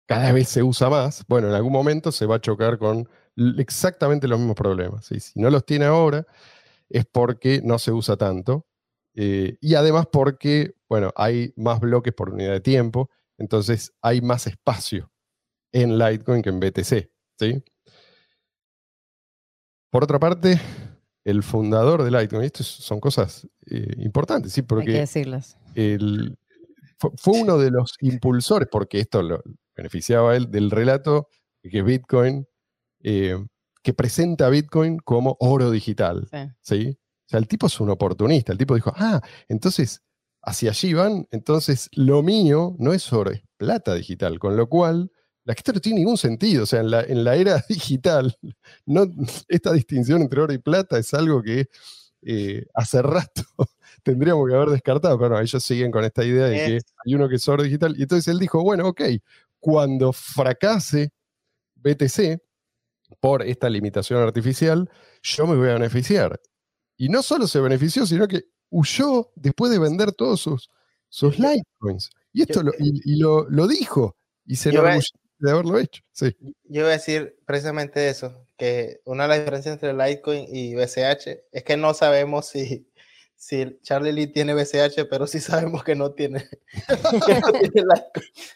cada 0.08 0.32
vez 0.32 0.48
se 0.48 0.64
usa 0.64 0.90
más, 0.90 1.26
bueno, 1.28 1.50
en 1.50 1.56
algún 1.56 1.74
momento 1.74 2.14
se 2.14 2.26
va 2.26 2.36
a 2.36 2.40
chocar 2.40 2.78
con 2.78 3.10
exactamente 3.58 4.30
los 4.30 4.40
mismos 4.40 4.56
problemas. 4.56 5.08
Si 5.08 5.20
no 5.36 5.50
los 5.50 5.66
tiene 5.66 5.84
ahora, 5.88 6.26
es 6.88 7.06
porque 7.06 7.60
no 7.62 7.78
se 7.78 7.92
usa 7.92 8.16
tanto. 8.16 8.66
eh, 9.16 9.58
y 9.60 9.76
además 9.76 10.08
porque, 10.10 10.74
bueno, 10.88 11.12
hay 11.18 11.54
más 11.58 11.82
bloques 11.82 12.14
por 12.14 12.30
unidad 12.30 12.54
de 12.54 12.62
tiempo, 12.62 13.10
entonces 13.38 13.92
hay 14.02 14.22
más 14.22 14.48
espacio 14.48 15.12
en 15.74 15.98
Litecoin 15.98 16.42
que 16.42 16.50
en 16.50 16.62
BTC. 16.62 17.12
¿sí? 17.38 17.62
Por 19.90 20.04
otra 20.04 20.20
parte, 20.20 20.60
el 21.24 21.44
fundador 21.44 22.04
de 22.04 22.12
Litecoin, 22.12 22.44
esto 22.44 22.64
son 22.64 23.00
cosas 23.00 23.48
eh, 23.70 23.94
importantes, 23.98 24.54
¿sí? 24.54 24.60
Hay 24.62 24.64
que 24.64 24.68
porque 24.68 24.92
decirlas. 24.92 25.58
el- 25.76 26.38
fue, 26.98 27.12
fue 27.16 27.40
uno 27.42 27.58
de 27.58 27.72
los 27.72 27.96
impulsores, 28.02 28.68
porque 28.72 29.00
esto 29.00 29.22
lo 29.22 29.42
beneficiaba 29.76 30.36
él, 30.36 30.52
del 30.52 30.70
relato 30.70 31.28
de 31.64 31.70
que 31.70 31.82
Bitcoin, 31.82 32.46
eh, 33.02 33.38
que 33.82 33.94
presenta 33.94 34.48
a 34.48 34.50
Bitcoin 34.50 34.98
como 35.00 35.38
oro 35.40 35.72
digital. 35.72 36.28
Sí. 36.30 36.38
¿sí? 36.62 36.98
O 37.00 37.30
sea, 37.30 37.40
el 37.40 37.48
tipo 37.48 37.68
es 37.68 37.80
un 37.80 37.90
oportunista. 37.90 38.52
El 38.52 38.58
tipo 38.58 38.76
dijo, 38.76 38.92
ah, 38.98 39.22
entonces 39.48 40.02
hacia 40.42 40.72
allí 40.72 40.94
van, 40.94 41.28
entonces 41.32 41.90
lo 41.94 42.22
mío 42.24 42.76
no 42.80 42.94
es 42.94 43.12
oro, 43.14 43.32
es 43.32 43.42
plata 43.58 43.94
digital, 43.94 44.40
con 44.40 44.58
lo 44.58 44.68
cual 44.68 45.12
la 45.50 45.56
gente 45.56 45.74
no 45.74 45.80
tiene 45.80 46.02
ningún 46.02 46.18
sentido. 46.18 46.62
O 46.62 46.66
sea, 46.68 46.82
en 46.82 46.92
la, 46.92 47.02
en 47.02 47.24
la 47.24 47.36
era 47.36 47.66
digital, 47.68 48.38
no, 48.86 49.08
esta 49.48 49.74
distinción 49.74 50.22
entre 50.22 50.42
oro 50.42 50.54
y 50.54 50.60
plata 50.60 51.00
es 51.00 51.12
algo 51.16 51.42
que 51.42 51.70
eh, 52.22 52.68
hace 52.76 53.02
rato 53.02 53.42
tendríamos 54.04 54.48
que 54.48 54.54
haber 54.54 54.70
descartado, 54.70 55.18
pero 55.18 55.32
no, 55.32 55.40
ellos 55.40 55.64
siguen 55.64 55.90
con 55.90 56.06
esta 56.06 56.24
idea 56.24 56.46
de 56.46 56.56
que 56.56 56.80
hay 57.04 57.16
uno 57.16 57.28
que 57.28 57.38
es 57.38 57.48
oro 57.48 57.64
digital. 57.64 57.96
Y 57.98 58.04
entonces 58.04 58.28
él 58.28 58.38
dijo, 58.38 58.62
bueno, 58.62 58.90
ok, 58.90 59.02
cuando 59.60 60.14
fracase 60.14 61.14
BTC 61.78 62.40
por 63.20 63.42
esta 63.42 63.72
limitación 63.72 64.22
artificial, 64.22 64.88
yo 65.24 65.48
me 65.48 65.56
voy 65.56 65.70
a 65.70 65.74
beneficiar. 65.74 66.40
Y 66.96 67.10
no 67.10 67.24
solo 67.24 67.48
se 67.48 67.60
benefició, 67.60 68.06
sino 68.06 68.28
que 68.28 68.44
huyó 68.70 69.32
después 69.36 69.72
de 69.72 69.80
vender 69.80 70.12
todos 70.12 70.42
sus, 70.42 70.70
sus 71.08 71.40
Litecoins. 71.40 72.12
Y 72.34 72.44
esto 72.44 72.62
lo, 72.62 72.72
y, 72.78 73.18
lo, 73.18 73.68
dijo 73.68 74.16
y 74.46 74.56
se 74.56 74.70
enorgulleció 74.70 75.20
de 75.40 75.52
haberlo 75.52 75.80
hecho. 75.80 76.04
Sí. 76.12 76.36
Yo 76.66 76.84
voy 76.84 76.92
a 76.92 76.98
decir 76.98 77.38
precisamente 77.46 78.10
eso, 78.10 78.46
que 78.58 79.00
una 79.06 79.24
de 79.24 79.30
las 79.30 79.40
diferencias 79.40 79.74
entre 79.74 79.94
Litecoin 79.94 80.46
y 80.48 80.76
BCH 80.76 81.40
es 81.52 81.64
que 81.64 81.78
no 81.78 81.94
sabemos 81.94 82.48
si, 82.48 82.88
si 83.36 83.80
Charlie 83.82 84.12
Lee 84.12 84.28
tiene 84.28 84.54
BCH, 84.54 85.08
pero 85.10 85.26
sí 85.26 85.40
sabemos 85.40 85.84
que 85.84 85.96
no 85.96 86.12
tiene, 86.12 86.46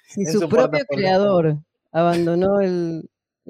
Si 0.07 0.25
su, 0.25 0.47
propio 0.49 0.85
creador 0.87 1.57
abandonó 1.91 2.59
el, 2.59 3.09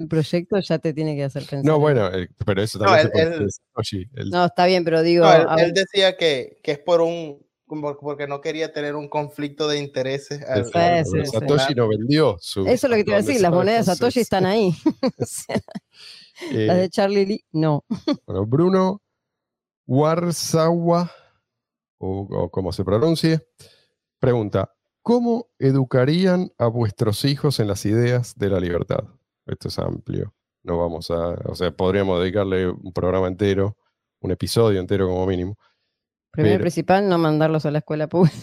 proyecto, 0.09 0.59
ya 0.59 0.79
te 0.79 0.93
tiene 0.93 1.15
que 1.15 1.23
hacer 1.23 1.43
pensar. 1.43 1.65
No, 1.65 1.79
bueno, 1.79 2.09
pero 2.45 2.61
eso 2.63 2.79
también 2.79 3.11
no, 3.13 4.25
no, 4.25 4.45
está 4.45 4.65
bien, 4.65 4.83
pero 4.83 5.03
digo. 5.03 5.25
él, 5.57 5.73
decía 5.73 6.17
que, 6.17 6.59
que, 6.63 6.71
es 6.71 6.79
por 6.79 7.01
un. 7.01 7.45
Porque 7.81 8.27
no 8.27 8.41
quería 8.41 8.71
tener 8.73 8.95
un 8.95 9.07
conflicto 9.07 9.67
de 9.67 9.79
intereses. 9.79 10.41
Satoshi 11.31 11.73
no 11.75 11.88
vendió 11.88 12.38
su. 12.39 12.67
Eso 12.67 12.88
es 12.88 12.89
lo 12.89 12.95
que 12.95 13.03
te 13.03 13.12
iba 13.12 13.19
a 13.19 13.21
decir, 13.21 13.41
las 13.41 13.51
monedas 13.51 13.86
de 13.86 13.93
Satoshi 13.93 14.19
están 14.19 14.45
ahí. 14.45 14.73
las 16.51 16.77
de 16.77 16.89
Charlie 16.89 17.25
Lee, 17.25 17.45
no. 17.51 17.83
Bueno, 18.25 18.45
Bruno 18.45 19.01
Warzawa 19.86 21.12
o, 21.97 22.49
como 22.49 22.71
se 22.71 22.83
pronuncie, 22.83 23.47
pregunta, 24.19 24.73
¿cómo 25.01 25.47
educarían 25.59 26.51
a 26.57 26.67
vuestros 26.67 27.23
hijos 27.25 27.59
en 27.59 27.67
las 27.67 27.86
ideas 27.86 28.36
de 28.36 28.49
la 28.49 28.59
libertad? 28.59 29.05
Esto 29.45 29.69
es 29.69 29.79
amplio. 29.79 30.33
No 30.63 30.77
vamos 30.77 31.12
a, 31.12 31.36
o 31.45 31.55
sea, 31.55 31.71
podríamos 31.71 32.19
dedicarle 32.19 32.69
un 32.69 32.93
programa 32.93 33.27
entero, 33.27 33.77
un 34.19 34.31
episodio 34.31 34.79
entero 34.79 35.07
como 35.07 35.25
mínimo. 35.25 35.57
Primero 36.33 36.61
principal, 36.61 37.07
no 37.07 37.19
mandarlos 37.19 37.63
a 37.67 37.71
la 37.71 37.77
escuela 37.77 38.07
pública. 38.07 38.35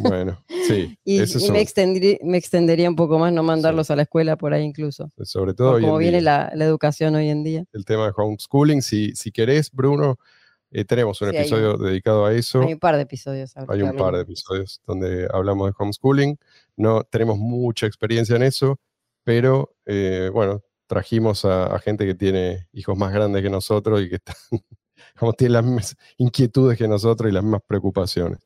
Bueno, 0.00 0.44
sí. 0.66 0.98
y, 1.04 1.20
me, 1.52 1.60
extendería, 1.60 2.90
un 2.90 2.96
poco 2.96 3.16
más 3.20 3.32
no 3.32 3.44
mandarlos 3.44 3.92
a 3.92 3.96
la 3.96 4.02
escuela 4.02 4.36
por 4.36 4.52
ahí 4.52 4.64
incluso. 4.64 5.12
Sobre 5.22 5.54
todo. 5.54 5.80
como 5.80 5.98
viene 5.98 6.20
la, 6.20 6.50
educación 6.52 7.14
hoy 7.14 7.28
en 7.28 7.44
día. 7.44 7.64
El 7.72 7.84
tema 7.84 8.06
de 8.06 8.12
homeschooling, 8.16 8.82
si, 8.82 9.14
si 9.14 9.30
querés, 9.30 9.70
Bruno, 9.70 10.18
eh, 10.72 10.84
tenemos 10.84 11.22
un 11.22 11.28
episodio 11.28 11.76
dedicado 11.76 12.26
a 12.26 12.34
eso. 12.34 12.60
Hay 12.62 12.72
un 12.72 12.80
par 12.80 12.96
de 12.96 13.02
episodios. 13.02 13.56
Hay 13.56 13.82
un 13.82 13.96
par 13.96 14.16
de 14.16 14.22
episodios 14.22 14.82
donde 14.84 15.28
hablamos 15.32 15.68
de 15.68 15.74
homeschooling. 15.78 16.38
No 16.76 17.04
tenemos 17.04 17.38
mucha 17.38 17.86
experiencia 17.86 18.34
en 18.34 18.42
eso, 18.42 18.80
pero 19.22 19.76
eh, 19.86 20.28
bueno, 20.32 20.64
trajimos 20.88 21.44
a, 21.44 21.78
gente 21.78 22.04
que 22.04 22.14
tiene 22.14 22.66
hijos 22.72 22.98
más 22.98 23.12
grandes 23.12 23.42
que 23.42 23.50
nosotros 23.50 24.02
y 24.02 24.08
que 24.08 24.16
están, 24.16 24.34
como 25.18 25.32
tienen 25.32 25.52
las 25.54 25.64
mismas 25.64 25.96
inquietudes 26.16 26.78
que 26.78 26.88
nosotros 26.88 27.30
y 27.30 27.34
las 27.34 27.42
mismas 27.42 27.62
preocupaciones. 27.66 28.38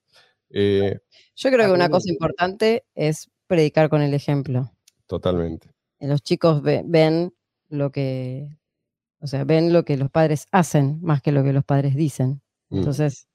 Eh, 0.51 0.99
Yo 1.37 1.51
creo 1.51 1.67
que 1.67 1.73
una 1.73 1.88
cosa 1.88 2.11
importante 2.11 2.85
es 2.95 3.31
predicar 3.47 3.88
con 3.88 4.03
el 4.03 4.15
ejemplo. 4.15 4.71
Totalmente. 5.07 5.71
Los 6.01 6.23
chicos 6.23 6.62
ven 6.62 7.35
lo 7.69 7.91
que, 7.91 8.49
o 9.21 9.27
sea, 9.27 9.45
ven 9.45 9.73
lo 9.73 9.85
que 9.85 9.97
los 9.97 10.11
padres 10.11 10.47
hacen 10.51 10.99
más 11.03 11.23
que 11.23 11.33
lo 11.33 11.43
que 11.45 11.53
los 11.53 11.65
padres 11.65 11.95
dicen. 11.95 12.43
Mm. 12.69 12.79
Entonces, 12.79 13.29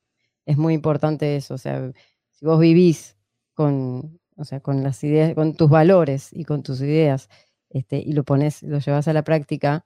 es 0.45 0.57
muy 0.57 0.73
importante 0.73 1.35
eso. 1.35 1.53
O 1.53 1.57
sea, 1.57 1.91
si 2.31 2.45
vos 2.45 2.59
vivís 2.59 3.17
con, 3.53 4.19
o 4.35 4.45
sea, 4.45 4.59
con 4.59 4.83
las 4.83 5.03
ideas, 5.03 5.33
con 5.33 5.55
tus 5.55 5.69
valores 5.69 6.29
y 6.31 6.45
con 6.45 6.63
tus 6.63 6.81
ideas, 6.81 7.29
este, 7.69 7.99
y 7.99 8.13
lo 8.13 8.23
pones, 8.23 8.63
lo 8.63 8.79
llevas 8.79 9.07
a 9.07 9.13
la 9.13 9.23
práctica 9.23 9.85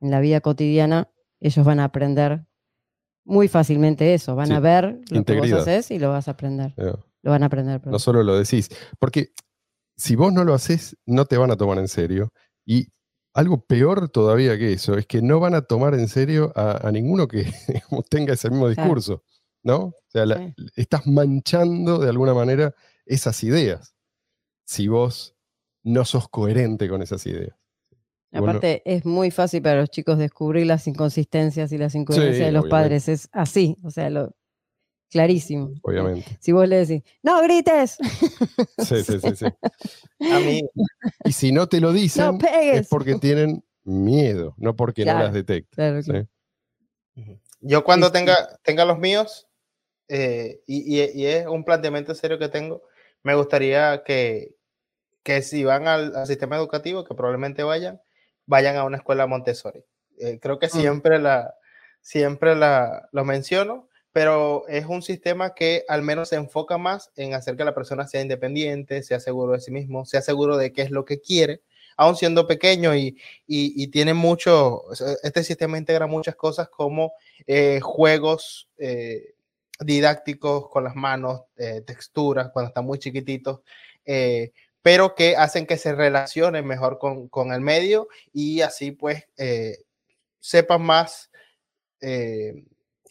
en 0.00 0.10
la 0.10 0.20
vida 0.20 0.40
cotidiana, 0.40 1.08
ellos 1.40 1.64
van 1.64 1.80
a 1.80 1.84
aprender 1.84 2.44
muy 3.24 3.48
fácilmente 3.48 4.14
eso. 4.14 4.34
Van 4.34 4.52
a 4.52 4.60
ver 4.60 5.00
lo 5.10 5.24
que 5.24 5.38
vos 5.38 5.52
haces 5.52 5.90
y 5.90 5.98
lo 5.98 6.10
vas 6.10 6.28
a 6.28 6.32
aprender. 6.32 6.74
Lo 6.76 7.30
van 7.30 7.42
a 7.42 7.46
aprender. 7.46 7.86
No 7.86 7.98
solo 7.98 8.22
lo 8.22 8.36
decís. 8.36 8.68
Porque 8.98 9.32
si 9.96 10.16
vos 10.16 10.32
no 10.32 10.44
lo 10.44 10.54
haces, 10.54 10.96
no 11.06 11.24
te 11.26 11.36
van 11.36 11.50
a 11.50 11.56
tomar 11.56 11.78
en 11.78 11.88
serio. 11.88 12.32
Y 12.64 12.88
algo 13.34 13.64
peor 13.64 14.08
todavía 14.08 14.58
que 14.58 14.72
eso 14.72 14.96
es 14.96 15.06
que 15.06 15.22
no 15.22 15.40
van 15.40 15.54
a 15.54 15.62
tomar 15.62 15.94
en 15.94 16.08
serio 16.08 16.52
a, 16.54 16.90
ninguno 16.92 17.28
que 17.28 17.46
tenga 18.10 18.34
ese 18.34 18.50
mismo 18.50 18.68
discurso, 18.68 19.22
¿no? 19.62 19.76
O 19.76 19.94
sea, 20.08 20.24
estás 20.76 21.06
manchando 21.06 21.98
de 21.98 22.08
alguna 22.08 22.34
manera 22.34 22.74
esas 23.06 23.42
ideas 23.42 23.94
si 24.64 24.88
vos 24.88 25.36
no 25.82 26.04
sos 26.04 26.28
coherente 26.28 26.88
con 26.88 27.02
esas 27.02 27.26
ideas. 27.26 27.56
Aparte, 28.32 28.82
es 28.84 29.04
muy 29.04 29.30
fácil 29.30 29.62
para 29.62 29.80
los 29.80 29.90
chicos 29.90 30.18
descubrir 30.18 30.66
las 30.66 30.86
inconsistencias 30.86 31.70
y 31.72 31.78
las 31.78 31.94
incoherencias 31.94 32.46
de 32.46 32.52
los 32.52 32.66
padres. 32.66 33.08
Es 33.08 33.28
así, 33.32 33.76
o 33.82 33.90
sea, 33.90 34.08
lo, 34.08 34.34
clarísimo. 35.12 35.74
Obviamente. 35.82 36.38
Si 36.40 36.50
vos 36.52 36.66
le 36.66 36.84
decís, 36.84 37.02
no 37.22 37.40
grites. 37.42 37.98
Sí, 38.78 39.04
sí, 39.04 39.20
sí, 39.20 39.36
sí. 39.36 39.46
A 40.32 40.40
mí. 40.40 40.62
Y 41.24 41.32
si 41.32 41.52
no 41.52 41.68
te 41.68 41.80
lo 41.80 41.92
dicen, 41.92 42.38
es 42.52 42.88
porque 42.88 43.16
tienen 43.16 43.62
miedo, 43.84 44.54
no 44.56 44.74
porque 44.74 45.04
no 45.04 45.14
las 45.14 45.32
detectan. 45.32 46.28
Yo 47.60 47.84
cuando 47.84 48.10
tenga, 48.10 48.58
tenga 48.62 48.84
los 48.84 48.98
míos, 48.98 49.48
eh, 50.08 50.62
y, 50.66 50.98
es 51.26 51.46
un 51.46 51.64
planteamiento 51.64 52.14
serio 52.14 52.38
que 52.38 52.48
tengo, 52.48 52.82
me 53.22 53.34
gustaría 53.34 54.02
que, 54.04 54.56
que 55.22 55.42
si 55.42 55.62
van 55.64 55.86
al, 55.86 56.26
sistema 56.26 56.56
educativo, 56.56 57.04
que 57.04 57.14
probablemente 57.14 57.62
vayan, 57.62 58.00
vayan 58.46 58.76
a 58.76 58.84
una 58.84 58.98
escuela 58.98 59.26
Montessori. 59.26 59.84
Eh, 60.18 60.38
creo 60.40 60.58
que 60.58 60.68
siempre, 60.68 61.18
la, 61.18 61.54
siempre 62.00 62.54
la, 62.54 63.08
lo 63.12 63.24
menciono 63.24 63.88
pero 64.12 64.68
es 64.68 64.86
un 64.86 65.02
sistema 65.02 65.54
que 65.54 65.84
al 65.88 66.02
menos 66.02 66.28
se 66.28 66.36
enfoca 66.36 66.78
más 66.78 67.10
en 67.16 67.34
hacer 67.34 67.56
que 67.56 67.64
la 67.64 67.74
persona 67.74 68.06
sea 68.06 68.20
independiente, 68.20 69.02
sea 69.02 69.20
seguro 69.20 69.52
de 69.52 69.60
sí 69.60 69.70
mismo, 69.70 70.04
sea 70.04 70.20
seguro 70.20 70.56
de 70.56 70.72
qué 70.72 70.82
es 70.82 70.90
lo 70.90 71.04
que 71.04 71.20
quiere, 71.20 71.62
aún 71.96 72.16
siendo 72.16 72.46
pequeño 72.46 72.94
y, 72.94 73.18
y, 73.46 73.86
tiene 73.88 74.12
mucho, 74.14 74.82
este 75.22 75.42
sistema 75.44 75.78
integra 75.78 76.06
muchas 76.06 76.36
cosas 76.36 76.68
como 76.68 77.12
eh, 77.46 77.80
juegos 77.80 78.68
eh, 78.78 79.34
didácticos 79.80 80.68
con 80.68 80.84
las 80.84 80.94
manos, 80.94 81.42
texturas 81.86 82.50
cuando 82.52 82.68
están 82.68 82.84
muy 82.84 82.98
chiquititos, 82.98 83.60
pero 84.82 85.14
que 85.14 85.36
hacen 85.36 85.66
que 85.66 85.78
se 85.78 85.94
relacionen 85.94 86.66
mejor 86.66 86.98
con, 86.98 87.28
con 87.28 87.52
el 87.52 87.60
medio 87.60 88.08
y 88.32 88.60
así 88.60 88.92
pues 88.92 89.24
sepan 90.40 90.82
más 90.82 91.30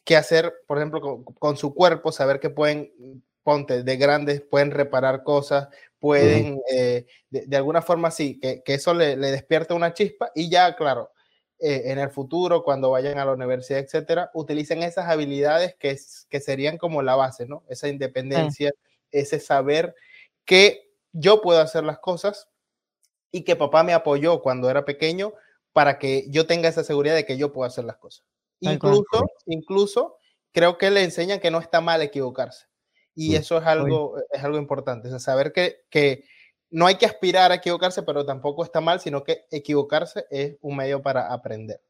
qué 0.04 0.16
hacer, 0.16 0.54
por 0.68 0.78
ejemplo, 0.78 1.24
con, 1.24 1.58
su 1.58 1.74
cuerpo, 1.74 2.12
saber 2.12 2.40
que 2.40 2.50
pueden, 2.50 2.92
ponte, 3.44 3.84
de 3.84 3.98
grandes, 3.98 4.42
pueden 4.42 4.72
reparar 4.72 5.24
cosas, 5.24 5.70
pueden, 6.00 6.60
eh, 6.72 7.06
de, 7.30 7.56
alguna 7.58 7.82
forma 7.82 8.12
sí, 8.12 8.40
que, 8.40 8.64
que 8.64 8.76
eso 8.76 8.94
le, 8.94 9.16
le, 9.16 9.32
despierta 9.32 9.74
una 9.74 9.94
chispa 9.94 10.32
y 10.34 10.50
ya, 10.50 10.76
claro, 10.76 11.12
eh, 11.60 11.84
en 11.86 12.00
el 12.00 12.10
futuro, 12.10 12.64
cuando 12.64 12.90
vayan 12.90 13.20
a 13.20 13.26
la 13.26 13.34
universidad, 13.34 13.80
etcétera, 13.80 14.32
utilicen 14.34 14.82
esas 14.82 15.08
habilidades 15.08 15.76
que, 15.76 15.98
que 16.30 16.40
serían 16.40 16.78
como 16.78 17.04
la 17.04 17.16
base, 17.16 17.46
¿no? 17.46 17.64
Esa 17.70 17.88
independencia, 17.88 18.72
ese 19.12 19.40
saber 19.40 19.96
que 20.44 20.91
yo 21.14 21.42
puedo 21.42 21.60
hacer 21.60 21.84
las 21.84 22.00
cosas 22.00 22.50
y 23.32 23.44
que 23.44 23.56
papá 23.56 23.84
me 23.84 23.94
apoyó 23.94 24.42
cuando 24.42 24.70
era 24.70 24.86
pequeño 24.86 25.34
para 25.74 26.00
que 26.00 26.26
yo 26.30 26.46
tenga 26.46 26.70
esa 26.70 26.84
seguridad 26.84 27.16
de 27.16 27.26
que 27.26 27.38
yo 27.38 27.54
puedo 27.54 27.68
hacer 27.68 27.86
las 27.86 27.98
cosas. 27.98 28.26
Incluso, 28.60 29.32
incluso 29.46 30.18
creo 30.52 30.78
que 30.78 30.92
le 30.92 31.04
enseñan 31.04 31.40
que 31.40 31.52
no 31.52 31.60
está 31.60 31.82
mal 31.82 32.02
equivocarse. 32.02 32.68
Y 33.14 33.36
eso 33.36 33.58
es 33.58 33.66
algo, 33.66 34.16
es 34.32 34.44
algo 34.44 34.58
importante. 34.58 35.14
O 35.14 35.20
saber 35.20 35.52
que, 35.52 35.84
que 35.90 36.26
no 36.70 36.88
hay 36.88 36.96
que 36.96 37.06
aspirar 37.06 37.52
a 37.52 37.56
equivocarse, 37.56 38.04
pero 38.04 38.26
tampoco 38.26 38.64
está 38.64 38.82
mal, 38.82 39.00
sino 39.00 39.24
que 39.24 39.46
equivocarse 39.52 40.26
es 40.30 40.58
un 40.62 40.78
medio 40.78 41.02
para 41.02 41.32
aprender. 41.32 41.82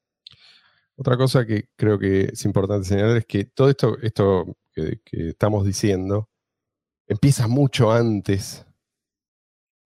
Otra 0.95 1.17
cosa 1.17 1.45
que 1.45 1.69
creo 1.75 1.97
que 1.97 2.25
es 2.33 2.45
importante 2.45 2.87
señalar 2.87 3.17
es 3.17 3.25
que 3.25 3.45
todo 3.45 3.69
esto, 3.69 3.97
esto 4.01 4.57
que, 4.73 4.99
estamos 5.11 5.65
diciendo 5.65 6.29
empieza 7.07 7.47
mucho 7.47 7.91
antes 7.91 8.65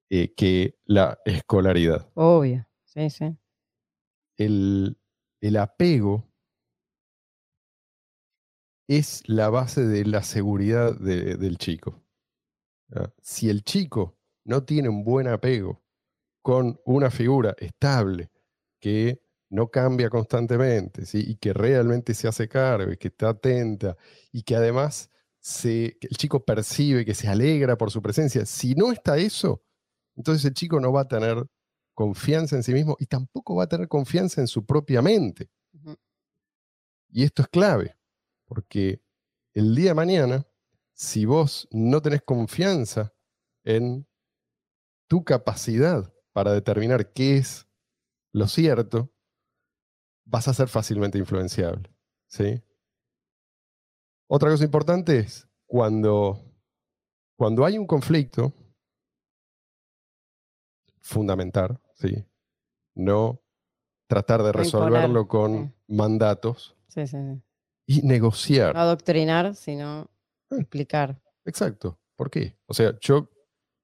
eh, 0.10 0.34
que 0.36 0.78
la 0.86 1.20
escolaridad. 1.26 2.10
Obvio, 2.14 2.68
sí, 2.84 3.10
sí. 3.10 3.38
El, 4.38 4.98
el 5.42 5.58
apego 5.58 6.28
es 8.88 9.24
la 9.28 9.50
base 9.50 9.86
de 9.86 10.06
la 10.06 10.24
seguridad 10.24 10.96
de- 11.00 11.36
del 11.38 11.58
chico. 11.58 12.04
¿ya? 12.90 13.12
Si 13.22 13.50
el 13.50 13.64
chico 13.64 14.18
no 14.44 14.64
tiene 14.64 14.90
un 14.90 15.04
buen 15.04 15.28
apego 15.28 15.82
con 16.44 16.80
una 16.86 17.10
figura 17.10 17.56
estable 17.58 18.30
que 18.80 19.22
no 19.50 19.70
cambia 19.70 20.10
constantemente 20.10 21.06
¿sí? 21.06 21.24
y 21.26 21.36
que 21.38 21.54
realmente 21.54 22.14
se 22.14 22.28
hace 22.28 22.48
cargo 22.48 22.92
y 22.92 22.98
que 22.98 23.08
está 23.08 23.30
atenta 23.30 23.98
y 24.32 24.44
que 24.44 24.56
además 24.56 25.10
se, 25.40 25.98
que 26.00 26.08
el 26.08 26.18
chico 26.18 26.44
percibe 26.44 27.06
que 27.06 27.16
se 27.16 27.28
alegra 27.28 27.78
por 27.78 27.90
su 27.92 28.02
presencia, 28.02 28.46
si 28.46 28.76
no 28.76 28.92
está 28.92 29.18
eso, 29.18 29.64
entonces 30.16 30.46
el 30.46 30.54
chico 30.54 30.80
no 30.80 30.92
va 30.92 31.02
a 31.02 31.08
tener 31.08 31.46
confianza 31.94 32.56
en 32.56 32.64
sí 32.64 32.74
mismo 32.74 32.96
y 33.00 33.06
tampoco 33.06 33.56
va 33.56 33.64
a 33.64 33.70
tener 33.70 33.88
confianza 33.88 34.42
en 34.42 34.48
su 34.48 34.66
propia 34.66 35.02
mente. 35.02 35.50
Y 37.10 37.24
esto 37.24 37.42
es 37.42 37.48
clave, 37.48 37.96
porque 38.46 39.02
el 39.54 39.74
día 39.74 39.92
de 39.92 39.96
mañana, 39.96 40.48
si 40.94 41.26
vos 41.26 41.68
no 41.72 42.02
tenés 42.02 42.22
confianza 42.22 43.14
en 43.64 44.06
tu 45.08 45.24
capacidad 45.24 46.14
para 46.34 46.52
determinar 46.52 47.14
qué 47.14 47.38
es 47.38 47.66
lo 48.34 48.48
cierto, 48.48 49.14
vas 50.26 50.48
a 50.50 50.54
ser 50.54 50.68
fácilmente 50.68 51.18
influenciable. 51.18 51.90
¿sí? 52.28 52.62
Otra 54.28 54.50
cosa 54.50 54.66
importante 54.66 55.20
es 55.20 55.48
cuando, 55.66 56.44
cuando 57.38 57.64
hay 57.64 57.78
un 57.78 57.88
conflicto, 57.88 58.54
fundamental, 61.10 61.80
¿sí? 61.94 62.26
no 62.96 63.42
tratar 64.08 64.42
de 64.42 64.50
imponer, 64.50 64.66
resolverlo 64.66 65.28
con 65.28 65.74
mandatos 65.88 66.76
Sí, 66.88 67.06
sí, 67.08 67.18
sí. 67.18 67.42
y 67.88 68.02
negociar. 68.02 68.74
No 68.74 68.82
adoctrinar, 68.82 69.56
sino 69.56 70.10
Ah. 70.50 70.56
explicar. 70.60 71.20
Exacto. 71.46 72.00
¿Por 72.16 72.30
qué? 72.30 72.56
O 72.68 72.74
sea, 72.74 72.96
yo 73.02 73.30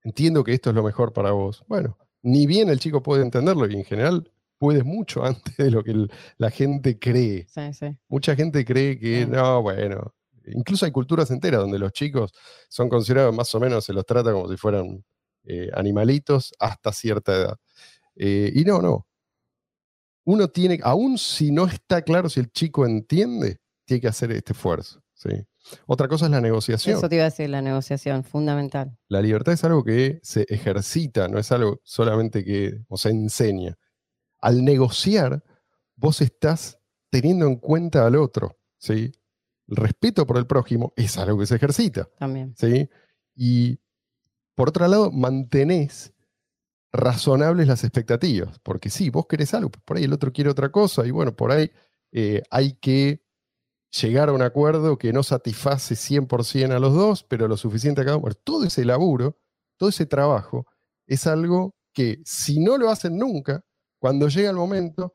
entiendo 0.04 0.44
que 0.44 0.54
esto 0.54 0.70
es 0.70 0.76
lo 0.76 0.84
mejor 0.84 1.12
para 1.14 1.32
vos. 1.32 1.64
Bueno, 1.68 1.98
ni 2.24 2.46
bien 2.48 2.70
el 2.70 2.80
chico 2.80 3.02
puede 3.04 3.24
entenderlo 3.24 3.68
y 3.68 3.76
en 3.76 3.84
general 3.84 4.32
puedes 4.58 4.84
mucho 4.86 5.24
antes 5.26 5.58
de 5.58 5.70
lo 5.72 5.84
que 5.84 5.92
el- 5.92 6.12
la 6.38 6.50
gente 6.50 6.98
cree. 6.98 7.46
Sí, 7.50 7.74
sí. 7.74 7.98
Mucha 8.08 8.36
gente 8.36 8.64
cree 8.66 8.98
que 9.00 9.26
no, 9.28 9.62
bueno. 9.62 10.14
Incluso 10.48 10.86
hay 10.86 10.92
culturas 10.92 11.30
enteras 11.30 11.62
donde 11.62 11.78
los 11.78 11.92
chicos 11.92 12.32
son 12.70 12.90
considerados 12.90 13.36
más 13.36 13.54
o 13.54 13.60
menos, 13.60 13.86
se 13.86 13.94
los 13.94 14.06
trata 14.06 14.32
como 14.32 14.48
si 14.50 14.58
fueran 14.58 15.04
eh, 15.44 15.70
animalitos 15.74 16.54
hasta 16.60 16.92
cierta 16.92 17.34
edad. 17.34 17.58
Eh, 18.16 18.52
y 18.54 18.64
no, 18.64 18.82
no. 18.82 19.08
Uno 20.24 20.48
tiene, 20.50 20.80
aún 20.84 21.18
si 21.18 21.52
no 21.52 21.66
está 21.66 22.04
claro 22.04 22.30
si 22.30 22.40
el 22.40 22.52
chico 22.52 22.86
entiende, 22.86 23.60
tiene 23.86 24.02
que 24.02 24.08
hacer 24.08 24.32
este 24.32 24.54
esfuerzo. 24.54 25.02
¿sí? 25.14 25.30
Otra 25.86 26.08
cosa 26.08 26.26
es 26.26 26.32
la 26.32 26.42
negociación. 26.42 26.98
Eso 26.98 27.10
te 27.10 27.16
iba 27.16 27.24
a 27.24 27.30
decir, 27.30 27.50
la 27.50 27.62
negociación, 27.62 28.24
fundamental. 28.24 28.98
La 29.08 29.22
libertad 29.22 29.54
es 29.54 29.64
algo 29.64 29.84
que 29.84 30.20
se 30.24 30.46
ejercita, 30.50 31.28
no 31.28 31.40
es 31.40 31.52
algo 31.52 31.80
solamente 31.84 32.44
que 32.44 32.82
o 32.88 32.98
se 32.98 33.10
enseña. 33.10 33.78
Al 34.40 34.64
negociar, 34.64 35.44
vos 35.96 36.22
estás 36.22 36.80
teniendo 37.10 37.46
en 37.46 37.58
cuenta 37.58 38.06
al 38.06 38.16
otro. 38.16 38.58
¿sí? 38.78 39.12
El 39.68 39.76
respeto 39.76 40.26
por 40.26 40.38
el 40.38 40.48
prójimo 40.48 40.94
es 40.96 41.18
algo 41.18 41.40
que 41.40 41.46
se 41.46 41.56
ejercita. 41.56 42.10
También. 42.18 42.56
¿sí? 42.58 42.90
Y 43.36 43.80
por 44.56 44.70
otro 44.70 44.88
lado, 44.88 45.12
mantenés 45.12 46.14
razonables 46.94 47.68
las 47.68 47.84
expectativas, 47.84 48.60
porque 48.60 48.90
sí, 48.90 49.10
vos 49.10 49.26
querés 49.28 49.54
algo, 49.54 49.70
por 49.70 49.98
ahí 49.98 50.04
el 50.04 50.14
otro 50.14 50.34
quiere 50.34 50.50
otra 50.50 50.72
cosa, 50.72 51.06
y 51.06 51.12
bueno, 51.12 51.36
por 51.36 51.52
ahí 51.52 51.72
eh, 52.12 52.44
hay 52.52 52.74
que 52.74 53.24
llegar 54.02 54.30
a 54.30 54.34
un 54.34 54.42
acuerdo 54.42 54.98
que 54.98 55.14
no 55.14 55.24
satisface 55.24 55.96
100% 55.96 56.74
a 56.76 56.80
los 56.80 56.94
dos, 56.94 57.24
pero 57.24 57.48
lo 57.48 57.58
suficiente 57.58 58.02
a 58.02 58.06
cada 58.06 58.18
uno. 58.18 58.34
Todo 58.44 58.66
ese 58.66 58.86
laburo, 58.86 59.38
todo 59.78 59.90
ese 59.90 60.06
trabajo, 60.06 60.66
es 61.08 61.28
algo 61.28 61.76
que 61.94 62.22
si 62.26 62.60
no 62.60 62.78
lo 62.78 62.90
hacen 62.90 63.18
nunca, 63.18 63.64
cuando 64.00 64.28
llega 64.30 64.50
el 64.50 64.56
momento, 64.56 65.14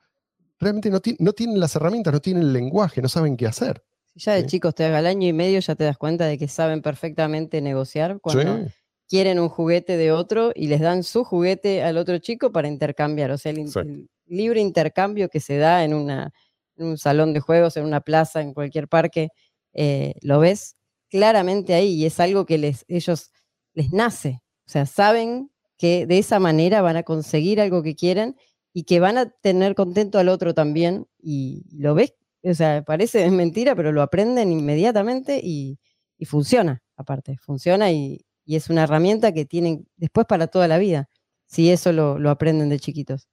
realmente 0.59 0.91
no, 0.91 1.01
ti- 1.01 1.17
no 1.19 1.33
tienen 1.33 1.61
las 1.61 1.75
herramientas, 1.77 2.13
no 2.13 2.21
tienen 2.21 2.43
el 2.45 2.53
lenguaje, 2.53 3.01
no 3.03 3.09
saben 3.09 3.37
qué 3.37 3.47
hacer. 3.47 3.83
Si 4.07 4.21
ya 4.21 4.35
de 4.35 4.43
Sí. 4.43 4.47
chicos 4.49 4.75
te 4.75 4.85
haga 4.85 5.01
el 5.01 5.07
año 5.07 5.29
y 5.29 5.33
medio, 5.33 5.59
ya 5.61 5.75
te 5.75 5.85
das 5.85 5.99
cuenta 5.99 6.25
de 6.27 6.39
que 6.39 6.49
saben 6.49 6.81
perfectamente 6.83 7.61
negociar 7.61 8.19
cuando 8.21 8.59
Sí, 8.65 8.73
quieren 9.09 9.39
un 9.39 9.49
juguete 9.49 9.97
de 9.97 10.13
otro 10.13 10.53
y 10.55 10.67
les 10.67 10.81
dan 10.81 11.03
su 11.05 11.25
juguete 11.25 11.83
al 11.83 11.97
otro 11.99 12.19
chico 12.19 12.51
para 12.53 12.69
intercambiar. 12.69 13.31
O 13.31 13.39
sea, 13.39 13.53
el, 13.53 13.59
in- 13.59 13.69
Sí. 13.71 13.79
el 13.81 14.09
libre 14.27 14.61
intercambio 14.61 15.29
que 15.29 15.41
se 15.41 15.59
da 15.59 15.85
en, 15.85 15.95
una, 15.95 16.33
en 16.77 16.87
un 16.87 16.99
salón 16.99 17.33
de 17.33 17.41
juegos, 17.41 17.77
en 17.77 17.85
una 17.85 18.01
plaza, 18.01 18.41
en 18.43 18.53
cualquier 18.55 18.89
parque, 18.89 19.29
eh, 19.75 20.15
lo 20.23 20.41
ves 20.41 20.77
claramente 21.09 21.75
ahí 21.75 21.93
y 21.95 22.07
es 22.07 22.19
algo 22.21 22.47
que 22.47 22.59
les, 22.59 22.85
ellos 22.89 23.31
les 23.75 23.93
nace. 23.93 24.41
O 24.67 24.71
sea, 24.71 24.87
saben 24.87 25.51
que 25.79 26.07
de 26.07 26.19
esa 26.19 26.41
manera 26.41 26.83
van 26.83 26.97
a 26.97 27.03
conseguir 27.05 27.61
algo 27.61 27.83
que 27.83 27.95
quieren 27.95 28.37
y 28.73 28.85
que 28.85 28.99
van 29.01 29.19
a 29.19 29.31
tener 29.31 29.75
contento 29.75 30.19
al 30.19 30.29
otro 30.29 30.53
también. 30.55 31.07
Y 31.23 31.63
lo 31.77 31.95
ves, 31.95 32.15
o 32.43 32.55
sea, 32.55 32.83
parece 32.83 33.31
mentira, 33.31 33.77
pero 33.77 33.93
lo 33.93 34.03
aprenden 34.03 34.51
inmediatamente 34.51 35.41
y, 35.43 35.79
y 36.19 36.25
funciona, 36.25 36.83
aparte, 36.97 37.37
funciona 37.39 37.93
y, 37.93 38.25
y 38.47 38.57
es 38.57 38.71
una 38.71 38.85
herramienta 38.85 39.33
que 39.33 39.45
tienen 39.45 39.87
después 39.97 40.27
para 40.27 40.47
toda 40.47 40.69
la 40.69 40.79
vida, 40.79 41.11
si 41.47 41.71
eso 41.71 41.93
lo, 41.93 42.19
lo 42.19 42.31
aprenden 42.31 42.71
de 42.71 42.79
chiquitos. 42.81 43.29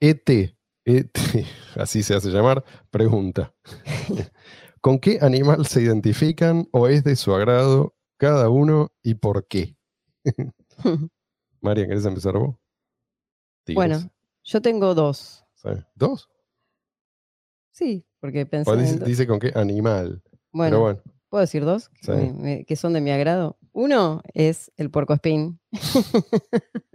ET, 0.00 0.56
ET, 0.84 1.12
así 1.76 2.02
se 2.02 2.14
hace 2.14 2.30
llamar, 2.30 2.64
pregunta. 2.90 3.54
¿Con 4.80 4.98
qué 4.98 5.18
animal 5.22 5.66
se 5.66 5.82
identifican 5.82 6.66
o 6.72 6.88
es 6.88 7.04
de 7.04 7.16
su 7.16 7.34
agrado 7.34 7.94
cada 8.18 8.48
uno 8.50 8.92
y 9.02 9.14
por 9.14 9.46
qué? 9.46 9.76
María, 11.60 11.86
¿querés 11.86 12.04
empezar 12.04 12.36
vos? 12.36 12.56
Tigres, 13.64 13.76
bueno, 13.76 14.10
yo 14.42 14.60
tengo 14.60 14.94
dos. 14.94 15.44
¿sabes? 15.54 15.84
¿Dos? 15.94 16.28
Sí, 17.72 18.06
porque 18.20 18.44
pensé. 18.46 18.70
En 18.72 18.80
dice, 18.82 18.98
do- 18.98 19.06
dice 19.06 19.26
con 19.26 19.38
qué 19.38 19.52
animal. 19.54 20.22
bueno, 20.52 20.70
Pero 20.76 20.80
bueno, 20.80 21.02
¿puedo 21.34 21.40
decir 21.42 21.64
dos? 21.64 21.88
Que, 21.88 22.04
Sí. 22.04 22.12
me- 22.12 22.32
me- 22.32 22.64
que 22.64 22.76
son 22.76 22.92
de 22.92 23.00
mi 23.00 23.10
agrado. 23.10 23.58
Uno 23.72 24.22
es 24.34 24.70
el 24.76 24.88
puercoespín. 24.88 25.58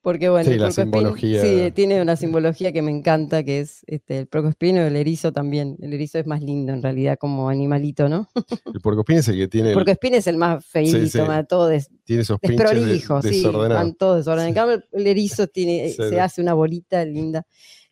Porque 0.00 0.30
bueno, 0.30 0.44
Sí, 0.46 0.52
el 0.52 0.60
la 0.60 0.68
puercoespín, 0.68 0.92
simbología. 1.00 1.42
sí, 1.42 1.70
tiene 1.72 2.00
una 2.00 2.16
simbología 2.16 2.72
que 2.72 2.80
me 2.80 2.90
encanta, 2.90 3.42
que 3.42 3.60
es 3.60 3.84
este, 3.86 4.20
el 4.20 4.26
puercoespín 4.26 4.78
o 4.78 4.82
el 4.86 4.96
erizo 4.96 5.32
también. 5.32 5.76
El 5.82 5.92
erizo 5.92 6.18
es 6.18 6.26
más 6.26 6.42
lindo 6.42 6.72
en 6.72 6.82
realidad 6.82 7.18
como 7.18 7.50
animalito, 7.50 8.08
¿no? 8.08 8.26
el 8.74 8.80
puercoespín 8.80 9.18
es 9.18 9.28
el 9.28 9.36
que 9.36 9.48
tiene, 9.48 9.68
el- 9.68 9.74
Porque 9.74 9.90
Espín 9.92 10.14
es 10.14 10.26
el 10.26 10.38
más 10.38 10.64
feíto, 10.64 11.06
sí. 11.06 11.18
todo 11.46 11.68
des- 11.68 11.90
tiene 12.04 12.22
esos 12.22 12.38
pinches 12.40 12.58
de- 12.70 12.74
desprolijo, 12.76 13.20
sí, 13.20 13.28
desordenados. 13.28 13.74
van 13.84 13.94
todos 13.96 14.16
desordenados. 14.18 14.48
En 14.48 14.54
cambio, 14.54 14.82
el 14.92 15.06
erizo 15.06 15.46
tiene, 15.46 15.88
se 16.18 16.20
hace 16.20 16.40
una 16.40 16.54
bolita 16.54 17.04
linda. 17.04 17.46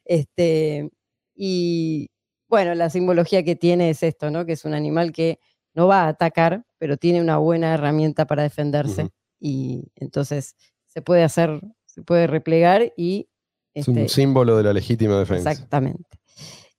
Este, 0.06 0.90
y 1.34 2.08
bueno, 2.52 2.74
la 2.74 2.90
simbología 2.90 3.42
que 3.42 3.56
tiene 3.56 3.88
es 3.88 4.02
esto, 4.02 4.30
¿no? 4.30 4.44
Que 4.44 4.52
es 4.52 4.66
un 4.66 4.74
animal 4.74 5.10
que 5.10 5.38
no 5.72 5.86
va 5.86 6.02
a 6.02 6.08
atacar, 6.08 6.66
pero 6.76 6.98
tiene 6.98 7.22
una 7.22 7.38
buena 7.38 7.72
herramienta 7.72 8.26
para 8.26 8.42
defenderse. 8.42 9.08
Y 9.40 9.90
entonces 9.96 10.54
se 10.86 11.00
puede 11.00 11.22
hacer, 11.22 11.62
se 11.86 12.02
puede 12.02 12.26
replegar 12.26 12.92
y 12.94 13.26
Es 13.72 13.88
este, 13.88 14.02
un 14.02 14.08
símbolo 14.10 14.58
de 14.58 14.64
la 14.64 14.74
legítima 14.74 15.18
defensa. 15.18 15.50
Exactamente. 15.50 16.18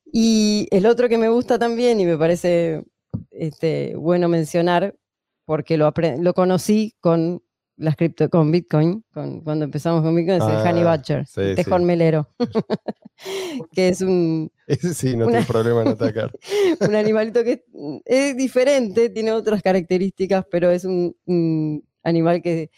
Y 0.06 0.68
el 0.70 0.86
otro 0.86 1.10
que 1.10 1.18
me 1.18 1.30
gusta 1.30 1.58
también 1.58 2.00
y 2.00 2.06
me 2.06 2.20
parece 2.20 2.84
este, 3.32 3.96
bueno 3.96 4.30
mencionar, 4.30 4.96
porque 5.44 5.78
lo, 5.78 5.92
lo 6.20 6.34
conocí 6.36 6.94
con 7.00 7.42
las 7.78 7.96
cripto, 7.96 8.30
con 8.30 8.52
Bitcoin, 8.52 9.04
con, 9.14 9.42
cuando 9.42 9.66
empezamos 9.66 10.02
con 10.04 10.16
Bitcoin, 10.16 10.42
es 10.42 10.48
el 10.48 10.56
Honey 10.68 10.82
Ah, 10.84 10.86
Badger, 10.86 11.26
sí, 11.28 11.56
tejón 11.56 11.82
sí. 11.82 11.86
melero, 11.86 12.30
que 13.72 13.90
es 13.90 14.02
un, 14.02 14.52
sí, 14.94 15.16
no 15.16 15.26
Una- 15.26 15.32
tiene 15.40 15.46
problema 15.46 15.82
en 15.82 15.88
atacar. 15.90 16.32
un 16.82 16.96
animalito 16.96 17.44
que 17.44 17.64
es 18.06 18.36
diferente, 18.38 19.10
tiene 19.10 19.32
otras 19.32 19.62
características, 19.62 20.46
pero 20.52 20.70
es 20.72 20.86
un, 20.86 21.16
un 21.26 21.84
animal 22.04 22.42
que 22.42 22.70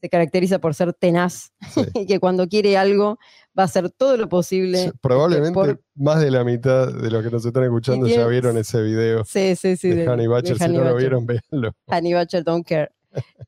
se 0.00 0.08
caracteriza 0.10 0.58
por 0.58 0.74
ser 0.74 0.92
tenaz 0.92 1.52
Sí. 1.72 1.80
y 1.94 2.06
que 2.06 2.20
cuando 2.20 2.46
quiere 2.46 2.76
algo 2.76 3.18
va 3.58 3.62
a 3.62 3.66
hacer 3.66 3.88
todo 3.90 4.16
lo 4.18 4.28
posible. 4.28 4.92
Probablemente 5.00 5.54
por- 5.54 5.80
más 5.94 6.20
de 6.20 6.30
la 6.30 6.44
mitad 6.44 6.92
de 6.92 7.10
los 7.10 7.24
que 7.24 7.30
nos 7.30 7.44
están 7.46 7.64
escuchando 7.64 8.06
ya 8.06 8.26
vieron 8.26 8.58
ese 8.58 8.82
video 8.82 9.24
Sí, 9.24 9.56
sí, 9.56 9.76
sí. 9.76 9.88
de 9.90 9.96
de- 10.02 10.08
Honey 10.08 10.26
de 10.26 10.28
Badger. 10.32 10.58
Si 10.58 10.68
no 10.68 10.84
lo 10.84 10.94
vieron, 10.96 11.24
véanlo. 11.26 11.72
Honey 11.86 12.12
Badger 12.12 12.44
Don't 12.44 12.66
Care. 12.66 12.90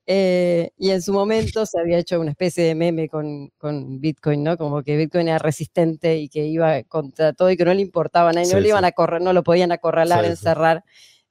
Eh, 0.06 0.70
y 0.78 0.90
en 0.90 1.02
su 1.02 1.12
momento 1.12 1.66
se 1.66 1.80
había 1.80 1.98
hecho 1.98 2.20
una 2.20 2.30
especie 2.30 2.62
de 2.64 2.74
meme 2.74 3.08
con, 3.08 3.48
con 3.58 4.00
Bitcoin, 4.00 4.44
¿no? 4.44 4.56
Como 4.56 4.82
que 4.82 4.96
Bitcoin 4.96 5.28
era 5.28 5.38
resistente 5.38 6.16
y 6.18 6.28
que 6.28 6.46
iba 6.46 6.82
contra 6.84 7.32
todo 7.32 7.50
y 7.50 7.56
que 7.56 7.64
no 7.64 7.74
le 7.74 7.82
importaba 7.82 8.32
nada, 8.32 8.46
y 8.46 8.48
no 8.48 8.56
Sí, 8.56 8.62
le 8.62 8.68
iban 8.68 8.84
a 8.84 8.92
correr, 8.92 9.20
no 9.22 9.32
lo 9.32 9.42
podían 9.42 9.72
acorralar, 9.72 10.24
Sí, 10.24 10.30
encerrar. 10.30 10.84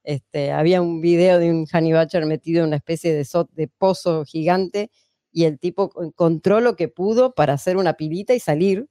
Este, 0.04 0.52
había 0.52 0.82
un 0.82 1.02
video 1.02 1.40
de 1.40 1.50
un 1.50 1.66
Honey 1.74 1.94
Badger 1.94 2.26
metido 2.26 2.62
en 2.62 2.68
una 2.68 2.76
especie 2.76 3.14
de, 3.14 3.24
so- 3.26 3.50
de 3.54 3.68
pozo 3.68 4.24
gigante 4.26 4.92
y 5.32 5.46
el 5.46 5.58
tipo 5.58 5.92
encontró 6.04 6.60
lo 6.60 6.76
que 6.76 6.88
pudo 6.90 7.34
para 7.34 7.54
hacer 7.54 7.78
una 7.78 7.94
pilita 7.94 8.34
y 8.34 8.40
salir 8.40 8.88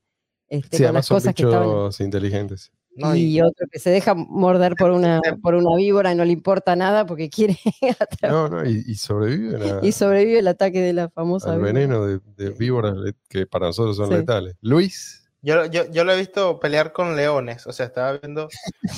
este, 0.48 0.76
Sí, 0.78 0.82
con 0.82 0.82
las 0.82 0.88
además 0.90 1.06
son 1.06 1.16
cosas 1.18 1.34
que 1.34 1.42
estaban. 1.42 1.68
bichos 1.68 2.00
inteligentes. 2.00 2.72
No, 2.96 3.14
y, 3.16 3.22
y- 3.36 3.40
otro 3.40 3.66
que 3.70 3.78
se 3.78 3.90
deja 3.90 4.14
morder 4.14 4.74
por 4.76 4.90
una, 4.92 5.20
Sí. 5.24 5.32
por 5.42 5.54
una 5.54 5.76
víbora 5.76 6.12
y 6.12 6.14
no 6.16 6.24
le 6.24 6.32
importa 6.32 6.76
nada 6.76 7.06
porque 7.06 7.28
quiere 7.28 7.58
atrapar 7.98 8.30
No, 8.30 8.48
no, 8.48 8.64
y, 8.68 8.84
y 8.86 8.94
sobreviven 8.94 9.62
a- 9.62 9.80
y 9.82 9.92
sobrevive 9.92 10.38
el 10.38 10.48
ataque 10.48 10.80
de 10.80 10.92
la 10.92 11.08
famosa 11.10 11.50
al 11.50 11.56
víbora. 11.58 11.72
veneno 11.72 12.06
de, 12.06 12.20
de 12.36 12.50
víboras 12.50 12.94
que 13.28 13.46
para 13.46 13.66
nosotros 13.66 13.96
son 13.96 14.08
Sí. 14.08 14.14
letales. 14.14 14.54
Luis, 14.60 15.20
Yo, 15.42 15.66
yo, 15.66 15.90
yo 15.90 16.04
lo 16.04 16.12
he 16.12 16.16
visto 16.16 16.58
pelear 16.58 16.92
con 16.92 17.16
leones, 17.16 17.66
o 17.66 17.72
sea, 17.72 17.84
estaba 17.86 18.12
viendo 18.18 18.48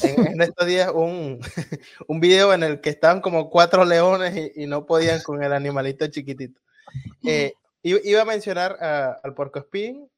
en, 0.05 0.27
en 0.29 0.43
estos 0.43 0.65
días 0.67 0.93
un, 0.95 1.41
un 2.07 2.21
video 2.21 2.53
en 2.55 2.63
el 2.63 2.81
que 2.81 2.91
estaban 2.91 3.21
como 3.21 3.51
cuatro 3.51 3.85
leones 3.85 4.37
y, 4.55 4.63
y 4.63 4.67
no 4.67 4.87
podían 4.87 5.23
con 5.23 5.43
el 5.43 5.53
animalito 5.53 6.07
chiquitito. 6.07 6.61
Eh, 7.25 7.55
i- 7.83 8.09
iba 8.11 8.23
a 8.23 8.25
mencionar 8.25 8.77
a- 8.81 9.19
al 9.25 9.35
puercoespín, 9.35 10.09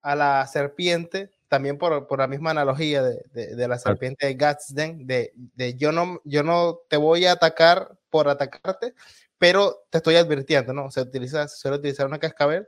a 0.00 0.14
la 0.16 0.46
serpiente, 0.46 1.30
también 1.48 1.78
por, 1.78 2.06
por 2.06 2.18
la 2.18 2.26
misma 2.26 2.50
analogía 2.50 3.02
de, 3.02 3.22
de- 3.32 3.54
de 3.56 3.68
la 3.68 3.78
serpiente 3.78 4.26
de 4.26 4.34
Gatsden, 4.34 5.06
de, 5.06 5.32
de 5.34 5.74
yo, 5.74 5.92
no, 5.92 6.20
yo 6.24 6.42
no 6.42 6.80
te 6.88 6.96
voy 6.96 7.26
a 7.26 7.32
atacar 7.32 7.96
por 8.10 8.28
atacarte, 8.28 8.94
pero 9.38 9.84
te 9.90 9.98
estoy 9.98 10.16
advirtiendo, 10.16 10.72
¿no? 10.72 10.90
Se 10.90 11.00
utiliza, 11.00 11.46
se 11.48 11.56
suele 11.56 11.76
utilizar 11.78 12.06
una 12.06 12.18
cascabel 12.18 12.66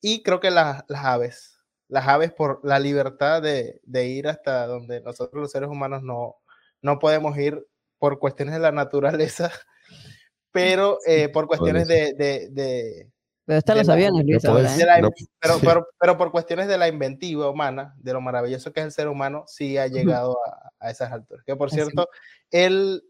y 0.00 0.22
creo 0.22 0.40
que 0.40 0.50
las, 0.50 0.84
las 0.88 1.04
aves, 1.04 1.58
las 1.88 2.06
aves 2.08 2.32
por 2.32 2.60
la 2.64 2.78
libertad 2.78 3.40
de, 3.42 3.80
de 3.84 4.06
ir 4.06 4.28
hasta 4.28 4.66
donde 4.66 5.00
nosotros 5.00 5.40
los 5.42 5.50
seres 5.50 5.68
humanos 5.68 6.02
no, 6.02 6.36
no 6.80 6.98
podemos 6.98 7.36
ir 7.38 7.66
por 7.98 8.18
cuestiones 8.18 8.54
de 8.54 8.60
la 8.60 8.72
naturaleza, 8.72 9.50
pero 10.52 10.98
eh, 11.06 11.28
por 11.28 11.46
cuestiones 11.46 11.86
de- 12.14 13.08
Pero 13.44 13.60
los 13.74 13.86
la- 13.88 13.92
aviones, 13.94 14.24
no 14.24 15.08
¿eh? 15.08 15.12
pero, 15.40 15.54
sí. 15.58 15.66
pero, 15.66 15.86
pero 15.98 16.16
por 16.16 16.30
cuestiones 16.30 16.68
de 16.68 16.78
la 16.78 16.88
inventiva 16.88 17.50
humana, 17.50 17.94
de 17.98 18.12
lo 18.12 18.20
maravilloso 18.20 18.72
que 18.72 18.80
es 18.80 18.86
el 18.86 18.92
ser 18.92 19.08
humano, 19.08 19.44
sí 19.48 19.76
ha 19.78 19.88
llegado 19.88 20.38
a, 20.46 20.70
a 20.78 20.90
esas 20.90 21.10
alturas. 21.12 21.44
Que 21.44 21.56
por 21.56 21.68
Así. 21.68 21.76
cierto, 21.76 22.08
el, 22.50 23.02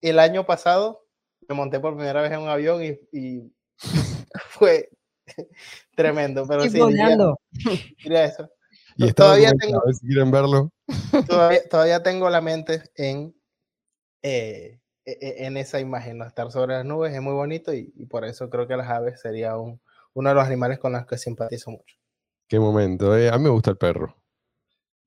el 0.00 0.18
año 0.18 0.46
pasado 0.46 1.04
me 1.48 1.54
monté 1.54 1.78
por 1.80 1.94
primera 1.94 2.22
vez 2.22 2.32
en 2.32 2.40
un 2.40 2.48
avión 2.48 2.82
y, 2.82 2.98
y 3.12 3.52
fue 4.48 4.88
tremendo, 5.94 6.46
pero 6.48 6.64
Estoy 6.64 6.80
sí, 6.80 6.86
diría, 6.88 7.04
volando. 7.04 7.40
diría 8.02 8.24
eso. 8.24 8.50
y 8.96 9.12
todavía 9.12 9.52
tengo- 9.52 9.80
a 9.82 9.84
ver 9.86 9.94
si 9.94 10.06
quieren 10.06 10.30
verlo. 10.30 10.72
Todavía, 11.26 11.68
todavía 11.68 12.02
tengo 12.02 12.30
la 12.30 12.40
mente 12.40 12.82
en, 12.96 13.34
eh, 14.22 14.79
en 15.04 15.56
esa 15.56 15.80
imagen, 15.80 16.18
¿no? 16.18 16.26
estar 16.26 16.50
sobre 16.52 16.74
las 16.74 16.84
nubes 16.84 17.14
es 17.14 17.20
muy 17.22 17.32
bonito 17.32 17.72
y, 17.74 17.92
y 17.96 18.06
por 18.06 18.24
eso 18.24 18.48
creo 18.50 18.66
que 18.68 18.76
las 18.76 18.88
aves 18.88 19.20
sería 19.20 19.56
un, 19.56 19.80
uno 20.14 20.28
de 20.28 20.34
los 20.34 20.44
animales 20.46 20.78
con 20.78 20.92
los 20.92 21.06
que 21.06 21.16
simpatizo 21.18 21.70
mucho. 21.70 21.96
Qué 22.48 22.58
momento. 22.58 23.16
eh. 23.16 23.28
A 23.30 23.38
mí 23.38 23.44
me 23.44 23.50
gusta 23.50 23.70
el 23.70 23.76
perro. 23.76 24.16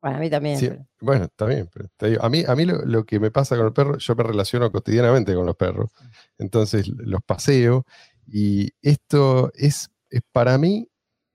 Bueno, 0.02 0.18
a 0.18 0.20
mí 0.20 0.30
también. 0.30 0.58
Sí, 0.58 0.68
pero- 0.70 0.86
Bueno, 1.02 1.28
pero 1.38 1.90
te 1.98 2.10
digo, 2.10 2.24
a 2.24 2.30
mí, 2.30 2.44
a 2.48 2.56
mí 2.56 2.66
lo, 2.66 2.84
lo 2.86 3.06
que 3.06 3.20
me 3.20 3.32
pasa 3.32 3.56
con 3.56 3.68
el 3.68 3.74
perro, 3.74 3.98
yo 3.98 4.16
me 4.16 4.24
relaciono 4.24 4.72
cotidianamente 4.72 5.34
con 5.36 5.46
los 5.46 5.56
perros. 5.56 5.92
Entonces 6.38 6.88
los 6.88 7.22
paseo 7.24 7.86
y 8.28 8.70
esto 8.82 9.52
es, 9.56 9.90
es 10.10 10.22
para 10.32 10.58
mí, 10.58 10.90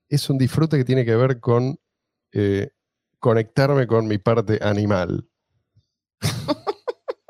es 0.09 0.29
un 0.31 0.39
disfrute 0.39 0.77
que 0.79 0.85
tiene 0.85 1.05
que 1.05 1.17
ver 1.17 1.41
con 1.41 1.79
eh, 2.33 2.71
conectarme 3.19 3.87
con 3.87 4.07
mi 4.07 4.19
parte 4.19 4.59
animal. 4.63 5.29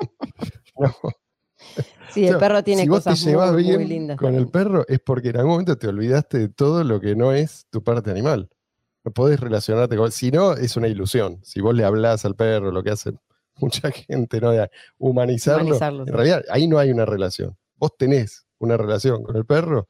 No, 0.81 0.95
Sí, 2.11 2.27
el 2.27 2.39
perro 2.39 2.65
tiene 2.65 2.83
si 2.83 2.89
vos 2.89 3.05
te 3.05 3.11
cosas 3.11 3.25
llevas 3.25 3.53
muy, 3.53 3.65
muy 3.65 3.77
bien 3.77 3.89
lindas. 3.89 4.17
con 4.17 4.35
el 4.35 4.49
perro 4.49 4.85
es 4.89 4.99
porque 5.01 5.29
en 5.29 5.37
algún 5.37 5.53
momento 5.53 5.77
te 5.77 5.89
olvidaste 5.89 6.39
de 6.39 6.49
todo 6.49 6.83
lo 6.83 7.01
que 7.01 7.15
no 7.15 7.33
es 7.33 7.67
tu 7.71 7.83
parte 7.83 8.11
animal. 8.11 8.49
No 9.05 9.13
podés 9.13 9.39
relacionarte 9.41 9.97
con 9.97 10.11
Si 10.11 10.31
no, 10.31 10.55
es 10.55 10.77
una 10.77 10.89
ilusión. 10.89 11.39
Si 11.43 11.61
vos 11.61 11.75
le 11.75 11.85
hablás 11.85 12.25
al 12.25 12.35
perro, 12.35 12.73
lo 12.73 12.83
que 12.83 12.91
hace 12.91 13.13
mucha 13.57 13.91
gente, 13.91 14.41
¿no? 14.41 14.51
De 14.51 14.71
humanizarlo. 14.99 15.65
Humanizarlo, 15.65 16.01
en 16.03 16.07
sí. 16.07 16.13
realidad, 16.13 16.45
ahí 16.51 16.67
no 16.67 16.79
hay 16.79 16.91
una 16.91 17.05
relación. 17.05 17.57
Vos 17.77 17.97
tenés 17.97 18.47
una 18.59 18.77
relación 18.77 19.23
con 19.23 19.37
el 19.37 19.45
perro 19.45 19.89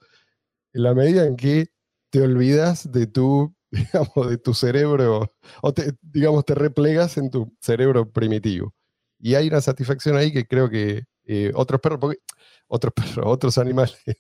en 0.73 0.83
la 0.83 0.95
medida 0.95 1.25
en 1.27 1.37
que 1.37 1.69
te 2.11 2.23
olvidas 2.23 2.91
de 2.91 3.07
tu, 3.07 3.55
digamos, 3.71 4.31
de 4.31 4.39
tu 4.39 4.55
cerebro, 4.55 5.35
o 5.63 5.73
te, 5.75 5.93
digamos, 6.03 6.45
te 6.45 6.55
replegas 6.55 7.17
en 7.19 7.31
tu 7.31 7.55
cerebro 7.61 8.11
primitivo. 8.11 8.75
Y 9.21 9.35
hay 9.35 9.49
una 9.49 9.61
satisfacción 9.61 10.17
ahí 10.17 10.33
que 10.33 10.47
creo 10.47 10.71
que 10.71 11.05
eh, 11.29 11.53
otros 11.55 11.81
perros, 11.81 11.99
porque 12.01 12.19
otros 12.67 12.93
perros, 12.97 13.27
otros 13.27 13.59
animales, 13.59 13.97
eh, 14.07 14.17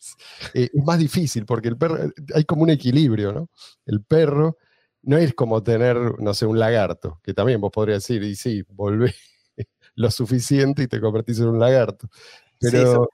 es 0.73 0.85
más 0.85 0.99
difícil 0.99 1.45
porque 1.47 1.69
el 1.69 1.77
perro, 1.77 1.99
hay 2.35 2.45
como 2.45 2.63
un 2.63 2.71
equilibrio, 2.71 3.33
¿no? 3.33 3.49
El 3.87 4.03
perro 4.05 4.59
no 5.03 5.17
es 5.17 5.33
como 5.35 5.63
tener, 5.63 5.97
no 6.21 6.35
sé, 6.35 6.45
un 6.47 6.59
lagarto, 6.59 7.21
que 7.23 7.33
también 7.33 7.61
vos 7.61 7.71
podrías 7.73 8.03
decir, 8.07 8.23
y 8.23 8.35
sí, 8.37 8.63
volvé 8.69 9.15
lo 9.95 10.11
suficiente 10.11 10.83
y 10.83 10.87
te 10.87 11.01
convertís 11.01 11.41
en 11.41 11.49
un 11.49 11.59
lagarto. 11.59 12.09
Sí, 12.61 12.69
Pero 12.71 12.93
so- 12.93 13.11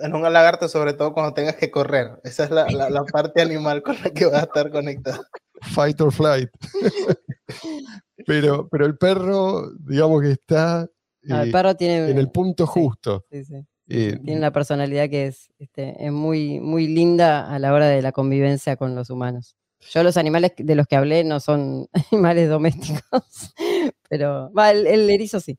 en 0.00 0.14
un 0.14 0.22
lagarto, 0.32 0.68
sobre 0.68 0.94
todo 0.94 1.12
cuando 1.12 1.34
tengas 1.34 1.56
que 1.56 1.70
correr. 1.70 2.20
Esa 2.24 2.44
es 2.44 2.50
la, 2.50 2.70
la- 2.70 2.88
la 2.90 3.04
parte 3.04 3.42
animal 3.42 3.82
con 3.82 3.96
la 4.02 4.10
que 4.10 4.26
vas 4.26 4.34
a 4.42 4.46
estar 4.46 4.70
conectado. 4.70 5.24
fight 5.62 6.00
or 6.00 6.12
flight. 6.12 6.50
pero, 8.26 8.68
pero 8.68 8.86
el 8.86 8.96
perro, 8.96 9.70
digamos 9.80 10.22
que 10.22 10.32
está 10.32 10.88
No, 11.36 11.42
el 11.42 11.50
perro 11.50 11.74
tiene, 11.74 12.10
en 12.10 12.18
el 12.18 12.30
punto 12.30 12.66
justo. 12.66 13.24
sí, 13.30 13.44
sí, 13.44 13.54
Eh, 13.88 14.18
tiene 14.24 14.38
una 14.38 14.50
personalidad 14.52 15.08
que 15.08 15.26
es, 15.28 15.48
este, 15.58 16.04
es 16.04 16.12
muy, 16.12 16.60
muy 16.60 16.86
linda 16.88 17.52
a 17.52 17.58
la 17.58 17.72
hora 17.72 17.86
de 17.88 18.02
la 18.02 18.12
convivencia 18.12 18.76
con 18.76 18.94
los 18.94 19.10
humanos. 19.10 19.56
Yo 19.90 20.02
los 20.02 20.16
animales 20.16 20.52
de 20.56 20.74
los 20.74 20.86
que 20.86 20.96
hablé 20.96 21.22
no 21.24 21.38
son 21.40 21.86
animales 22.12 22.48
domésticos, 22.48 23.54
pero 24.08 24.50
va, 24.52 24.70
el, 24.72 24.86
el 24.86 25.08
erizo 25.08 25.40
sí, 25.40 25.58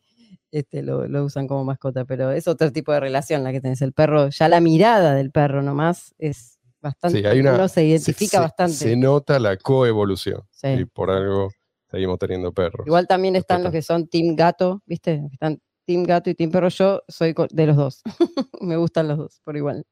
este, 0.51 0.82
lo, 0.84 1.07
lo 1.07 1.24
usan 1.26 1.47
como 1.47 1.63
mascota, 1.63 2.05
pero 2.05 2.32
es 2.32 2.47
otro 2.47 2.72
tipo 2.72 2.91
de 2.91 2.99
relación 2.99 3.43
la 3.43 3.51
que 3.51 3.61
tenés. 3.61 3.82
El 3.82 3.93
perro, 3.93 4.30
ya 4.30 4.47
la 4.49 4.59
mirada 4.59 5.13
del 5.15 5.32
perro 5.32 5.61
nomás 5.61 6.13
es 6.17 6.59
bastante, 6.82 7.20
Sí, 7.20 7.26
hay 7.26 7.39
una- 7.39 7.55
uno 7.55 7.67
se 7.67 7.76
se- 7.76 7.86
identifica 7.86 8.38
se- 8.38 8.39
bastante. 8.39 8.74
Se 8.76 8.95
nota 8.95 9.39
la 9.39 9.57
coevolución. 9.57 10.41
Sí. 10.51 10.67
Y 10.67 10.86
por 10.86 11.11
algo 11.11 11.49
seguimos 11.90 12.20
teniendo 12.20 12.52
perros. 12.54 12.86
Igual 12.88 13.08
también 13.08 13.36
están 13.36 13.64
los 13.64 13.72
que 13.72 13.82
son 13.82 14.08
team 14.08 14.36
gato, 14.36 14.82
¿viste? 14.86 15.22
Están 15.32 15.60
team 15.86 16.04
gato 16.04 16.30
y 16.30 16.36
team 16.36 16.52
perro. 16.52 16.70
Yo 16.70 17.02
soy 17.08 17.34
de 17.52 17.66
los 17.68 17.76
dos. 17.76 18.02
Me 18.62 18.78
gustan 18.78 19.08
los 19.08 19.18
dos, 19.18 19.42
por 19.44 19.58
igual. 19.58 19.86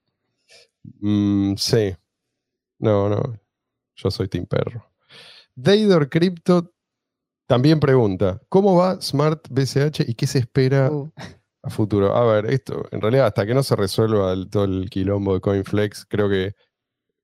Mm, 1.00 1.56
sí. 1.56 1.96
No, 2.80 3.10
no. 3.10 3.22
Yo 3.96 4.12
soy 4.12 4.28
Team 4.28 4.46
Perro. 4.46 4.92
Daidor 5.56 6.10
Crypto 6.10 6.72
también 7.48 7.80
pregunta: 7.80 8.40
¿Cómo 8.50 8.76
va 8.76 9.02
Smart 9.02 9.48
BCH 9.50 10.02
y 10.08 10.14
qué 10.14 10.28
se 10.28 10.40
espera 10.40 10.92
Uh, 10.92 11.12
a 11.64 11.70
futuro? 11.72 12.16
A 12.16 12.24
ver, 12.26 12.46
esto, 12.54 12.86
en 12.92 13.02
realidad, 13.02 13.26
hasta 13.26 13.46
que 13.46 13.56
no 13.56 13.64
se 13.64 13.76
resuelva 13.76 14.34
el- 14.34 14.50
todo 14.50 14.66
el 14.66 14.90
quilombo 14.90 15.34
de 15.34 15.42
CoinFlex, 15.42 16.06
creo 16.06 16.30
que 16.30 16.54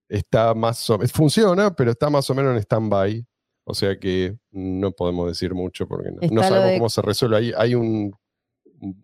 está 0.10 0.54
más 0.56 0.90
o 0.90 0.98
menos. 0.98 1.12
Funciona, 1.12 1.76
pero 1.76 1.92
está 1.92 2.10
más 2.10 2.28
o 2.30 2.34
menos 2.36 2.54
en 2.54 2.58
stand-by. 2.64 3.26
O 3.66 3.74
sea 3.74 3.98
que 3.98 4.38
no 4.52 4.92
podemos 4.92 5.28
decir 5.28 5.54
mucho 5.54 5.88
porque 5.88 6.10
no, 6.32 6.44
sabemos 6.44 6.72
de- 6.72 6.78
cómo 6.78 6.90
se 6.90 7.02
resuelve. 7.02 7.38
Hay, 7.38 7.54
hay 7.58 7.76
un, 7.76 8.14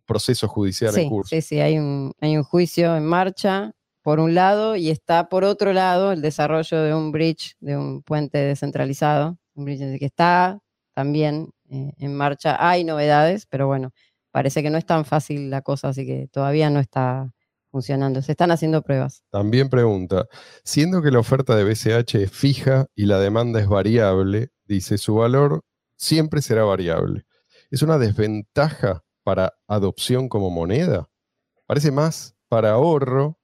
proceso 0.06 0.48
judicial 0.48 0.98
en 0.98 1.08
curso. 1.08 1.30
sí, 1.30 1.42
sí, 1.42 1.60
hay 1.62 1.78
un, 1.78 2.14
hay 2.20 2.36
un 2.36 2.44
juicio 2.44 2.98
en 2.98 3.06
marcha 3.06 3.72
por 4.02 4.20
un 4.20 4.36
lado 4.36 4.76
y 4.76 4.90
está 4.90 5.30
por 5.30 5.46
otro 5.46 5.72
lado 5.72 6.12
el 6.12 6.22
desarrollo 6.22 6.82
de 6.82 6.94
un 6.94 7.12
bridge, 7.12 7.56
de 7.60 7.78
un 7.78 8.02
puente 8.02 8.38
descentralizado, 8.40 9.38
un 9.54 9.66
bridge 9.66 9.98
que 10.00 10.06
está 10.06 10.60
también 10.94 11.50
eh, 11.70 11.94
en 11.98 12.16
marcha. 12.16 12.58
Hay 12.60 12.84
novedades, 12.84 13.46
pero 13.46 13.68
bueno, 13.68 13.92
parece 14.32 14.62
que 14.62 14.70
no 14.70 14.78
es 14.78 14.86
tan 14.86 15.06
fácil 15.06 15.50
la 15.50 15.62
cosa, 15.62 15.90
así 15.90 16.06
que 16.06 16.28
todavía 16.28 16.70
no 16.70 16.80
está 16.80 17.32
funcionando. 17.70 18.22
Se 18.22 18.32
están 18.32 18.52
haciendo 18.52 18.82
pruebas. 18.82 19.24
También 19.30 19.70
pregunta, 19.70 20.28
siendo 20.64 21.02
que 21.02 21.12
la 21.12 21.20
oferta 21.20 21.56
de 21.56 21.64
BCH 21.64 22.16
es 22.16 22.32
fija 22.32 22.88
y 22.96 23.06
la 23.06 23.20
demanda 23.20 23.60
es 23.60 23.68
variable, 23.68 24.50
dice, 24.66 24.98
su 24.98 25.16
valor 25.16 25.64
siempre 25.96 26.42
será 26.42 26.64
variable. 26.64 27.26
¿Es 27.70 27.82
una 27.82 27.98
desventaja 27.98 29.04
para 29.24 29.54
adopción 29.68 30.30
como 30.30 30.50
moneda? 30.50 31.10
Parece 31.66 31.92
más 31.92 32.36
para 32.48 32.72
ahorro 32.72 33.40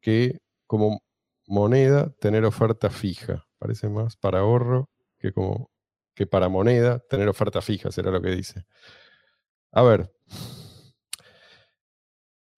que 0.00 0.40
como 0.66 1.02
moneda 1.46 2.12
tener 2.20 2.44
oferta 2.44 2.90
fija. 2.90 3.46
Parece 3.58 3.88
más 3.88 4.16
para 4.16 4.40
ahorro 4.40 4.90
que, 5.18 5.32
como, 5.32 5.70
que 6.14 6.26
para 6.26 6.48
moneda 6.48 7.00
tener 7.08 7.28
oferta 7.28 7.60
fija, 7.60 7.90
será 7.90 8.10
lo 8.10 8.20
que 8.20 8.30
dice. 8.30 8.64
A 9.72 9.82
ver, 9.82 10.12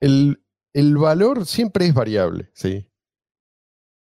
el, 0.01 0.43
el 0.73 0.97
valor 0.97 1.47
siempre 1.47 1.87
es 1.87 1.95
variable, 1.95 2.51
¿sí? 2.55 2.89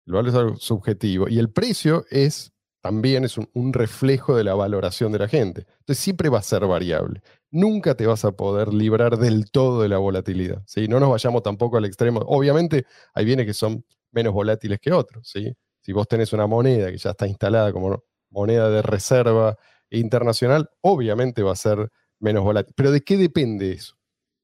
El 0.07 0.13
valor 0.15 0.29
es 0.29 0.35
algo 0.35 0.57
subjetivo. 0.57 1.29
Y 1.29 1.39
el 1.39 1.51
precio 1.51 2.05
es 2.11 2.53
también 2.81 3.25
es 3.25 3.37
un, 3.37 3.51
un 3.55 3.73
reflejo 3.73 4.37
de 4.37 4.45
la 4.45 4.55
valoración 4.55 5.13
de 5.13 5.19
la 5.19 5.29
gente. 5.29 5.67
Entonces 5.81 5.99
siempre 5.99 6.29
va 6.29 6.39
a 6.39 6.43
ser 6.43 6.67
variable. 6.67 7.23
Nunca 7.51 7.95
te 7.95 8.07
vas 8.07 8.25
a 8.25 8.33
poder 8.33 8.73
librar 8.73 9.19
del 9.19 9.51
todo 9.51 9.83
de 9.83 9.89
la 9.89 9.99
volatilidad. 9.99 10.63
¿sí? 10.67 10.89
No 10.89 11.01
nos 11.01 11.11
vayamos 11.11 11.43
tampoco 11.43 11.77
al 11.77 11.85
extremo. 11.85 12.21
Obviamente 12.21 12.87
hay 13.15 13.25
bienes 13.25 13.47
que 13.47 13.55
son 13.55 13.85
menos 14.13 14.33
volátiles 14.33 14.81
que 14.81 14.93
otros. 14.93 15.29
¿sí? 15.29 15.53
Si 15.81 15.93
vos 15.93 16.09
tenés 16.09 16.33
una 16.33 16.47
moneda 16.47 16.91
que 16.91 16.99
ya 16.99 17.11
está 17.11 17.27
instalada 17.27 17.73
como 17.73 18.05
moneda 18.31 18.71
de 18.71 18.83
reserva 18.83 19.57
internacional 19.91 20.71
obviamente 20.81 21.43
va 21.43 21.53
a 21.53 21.57
ser 21.57 21.91
menos 22.21 22.45
volátil. 22.45 22.75
Pero 22.77 22.91
¿de 22.91 23.03
qué 23.03 23.17
depende 23.17 23.73
eso? 23.73 23.97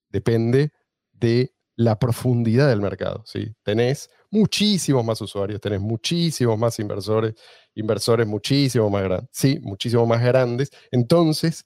Depende 0.08 0.72
de 1.12 1.53
la 1.76 1.98
profundidad 1.98 2.68
del 2.68 2.80
mercado. 2.80 3.22
¿sí? 3.26 3.54
Tenés 3.62 4.10
muchísimos 4.30 5.04
más 5.04 5.20
usuarios, 5.20 5.60
tenés 5.60 5.80
muchísimos 5.80 6.58
más 6.58 6.78
inversores, 6.78 7.34
inversores 7.74 8.26
muchísimo 8.26 8.90
más 8.90 9.02
grandes, 9.02 9.28
sí, 9.32 9.58
muchísimo 9.60 10.06
más 10.06 10.22
grandes. 10.22 10.70
Entonces, 10.90 11.64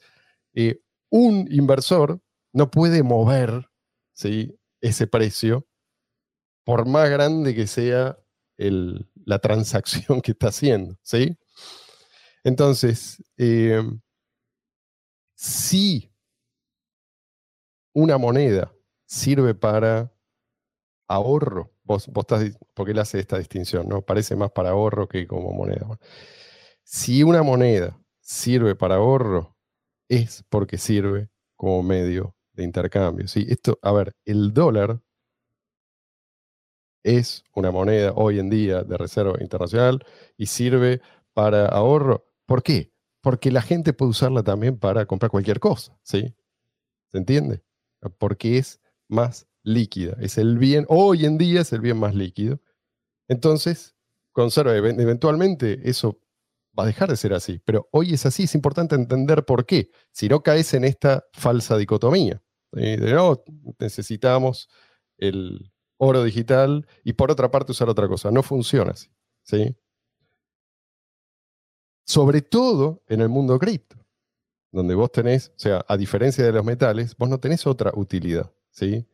eh, 0.54 0.80
un 1.10 1.46
inversor 1.50 2.20
no 2.52 2.70
puede 2.70 3.02
mover 3.02 3.68
¿sí? 4.12 4.58
ese 4.80 5.06
precio 5.06 5.66
por 6.64 6.86
más 6.86 7.08
grande 7.10 7.54
que 7.54 7.66
sea 7.66 8.18
la 8.58 9.38
transacción 9.38 10.20
que 10.20 10.32
está 10.32 10.48
haciendo. 10.48 10.98
¿sí? 11.02 11.36
Entonces, 12.44 13.22
eh, 13.36 13.82
si 15.34 16.10
una 17.92 18.18
moneda 18.18 18.72
sirve 19.08 19.54
para 19.54 20.12
ahorro, 21.08 21.72
vos, 21.84 22.06
vos 22.08 22.22
estás, 22.22 22.58
porque 22.74 22.92
él 22.92 22.98
hace 22.98 23.18
esta 23.18 23.38
distinción, 23.38 23.88
¿no? 23.88 24.02
Parece 24.02 24.36
más 24.36 24.52
para 24.52 24.70
ahorro 24.70 25.08
que 25.08 25.26
como 25.26 25.52
moneda. 25.52 25.98
Si 26.84 27.22
una 27.22 27.42
moneda 27.42 27.98
sirve 28.20 28.76
para 28.76 28.96
ahorro, 28.96 29.56
es 30.08 30.44
porque 30.48 30.78
sirve 30.78 31.28
como 31.56 31.82
medio 31.82 32.36
de 32.52 32.64
intercambio. 32.64 33.28
¿sí? 33.28 33.46
Esto, 33.48 33.78
a 33.82 33.92
ver, 33.92 34.14
el 34.24 34.52
dólar 34.52 35.00
es 37.02 37.44
una 37.54 37.70
moneda 37.70 38.12
hoy 38.14 38.38
en 38.38 38.50
día 38.50 38.82
de 38.84 38.96
reserva 38.98 39.34
internacional 39.40 40.04
y 40.36 40.46
sirve 40.46 41.00
para 41.32 41.66
ahorro. 41.66 42.26
¿Por 42.46 42.62
qué? 42.62 42.92
Porque 43.22 43.50
la 43.50 43.62
gente 43.62 43.92
puede 43.92 44.10
usarla 44.10 44.42
también 44.42 44.78
para 44.78 45.06
comprar 45.06 45.30
cualquier 45.30 45.60
cosa, 45.60 45.98
¿sí? 46.02 46.34
¿Se 47.10 47.18
entiende? 47.18 47.62
Porque 48.18 48.58
es 48.58 48.80
más 49.08 49.46
líquida, 49.62 50.16
es 50.20 50.38
el 50.38 50.58
bien, 50.58 50.86
hoy 50.88 51.26
en 51.26 51.38
día 51.38 51.62
es 51.62 51.72
el 51.72 51.80
bien 51.80 51.98
más 51.98 52.14
líquido. 52.14 52.60
Entonces, 53.28 53.96
conserva, 54.32 54.76
eventualmente 54.76 55.80
eso 55.88 56.20
va 56.78 56.84
a 56.84 56.86
dejar 56.86 57.10
de 57.10 57.16
ser 57.16 57.34
así, 57.34 57.60
pero 57.64 57.88
hoy 57.92 58.14
es 58.14 58.24
así, 58.24 58.44
es 58.44 58.54
importante 58.54 58.94
entender 58.94 59.44
por 59.44 59.66
qué, 59.66 59.90
si 60.12 60.28
no 60.28 60.42
caes 60.42 60.72
en 60.74 60.84
esta 60.84 61.24
falsa 61.32 61.76
dicotomía. 61.76 62.42
De 62.72 62.98
no, 62.98 63.42
necesitamos 63.78 64.68
el 65.16 65.72
oro 65.96 66.22
digital 66.22 66.86
y 67.02 67.14
por 67.14 67.30
otra 67.30 67.50
parte 67.50 67.72
usar 67.72 67.88
otra 67.88 68.08
cosa. 68.08 68.30
No 68.30 68.42
funciona 68.42 68.92
así. 68.92 69.08
¿sí? 69.42 69.76
Sobre 72.06 72.42
todo 72.42 73.02
en 73.06 73.20
el 73.20 73.28
mundo 73.28 73.58
cripto, 73.58 73.96
donde 74.72 74.94
vos 74.94 75.10
tenés, 75.10 75.48
o 75.56 75.58
sea, 75.58 75.84
a 75.88 75.96
diferencia 75.96 76.44
de 76.44 76.52
los 76.52 76.64
metales, 76.64 77.16
vos 77.16 77.28
no 77.28 77.38
tenés 77.40 77.66
otra 77.66 77.92
utilidad. 77.94 78.52
¿Sí? 78.78 79.06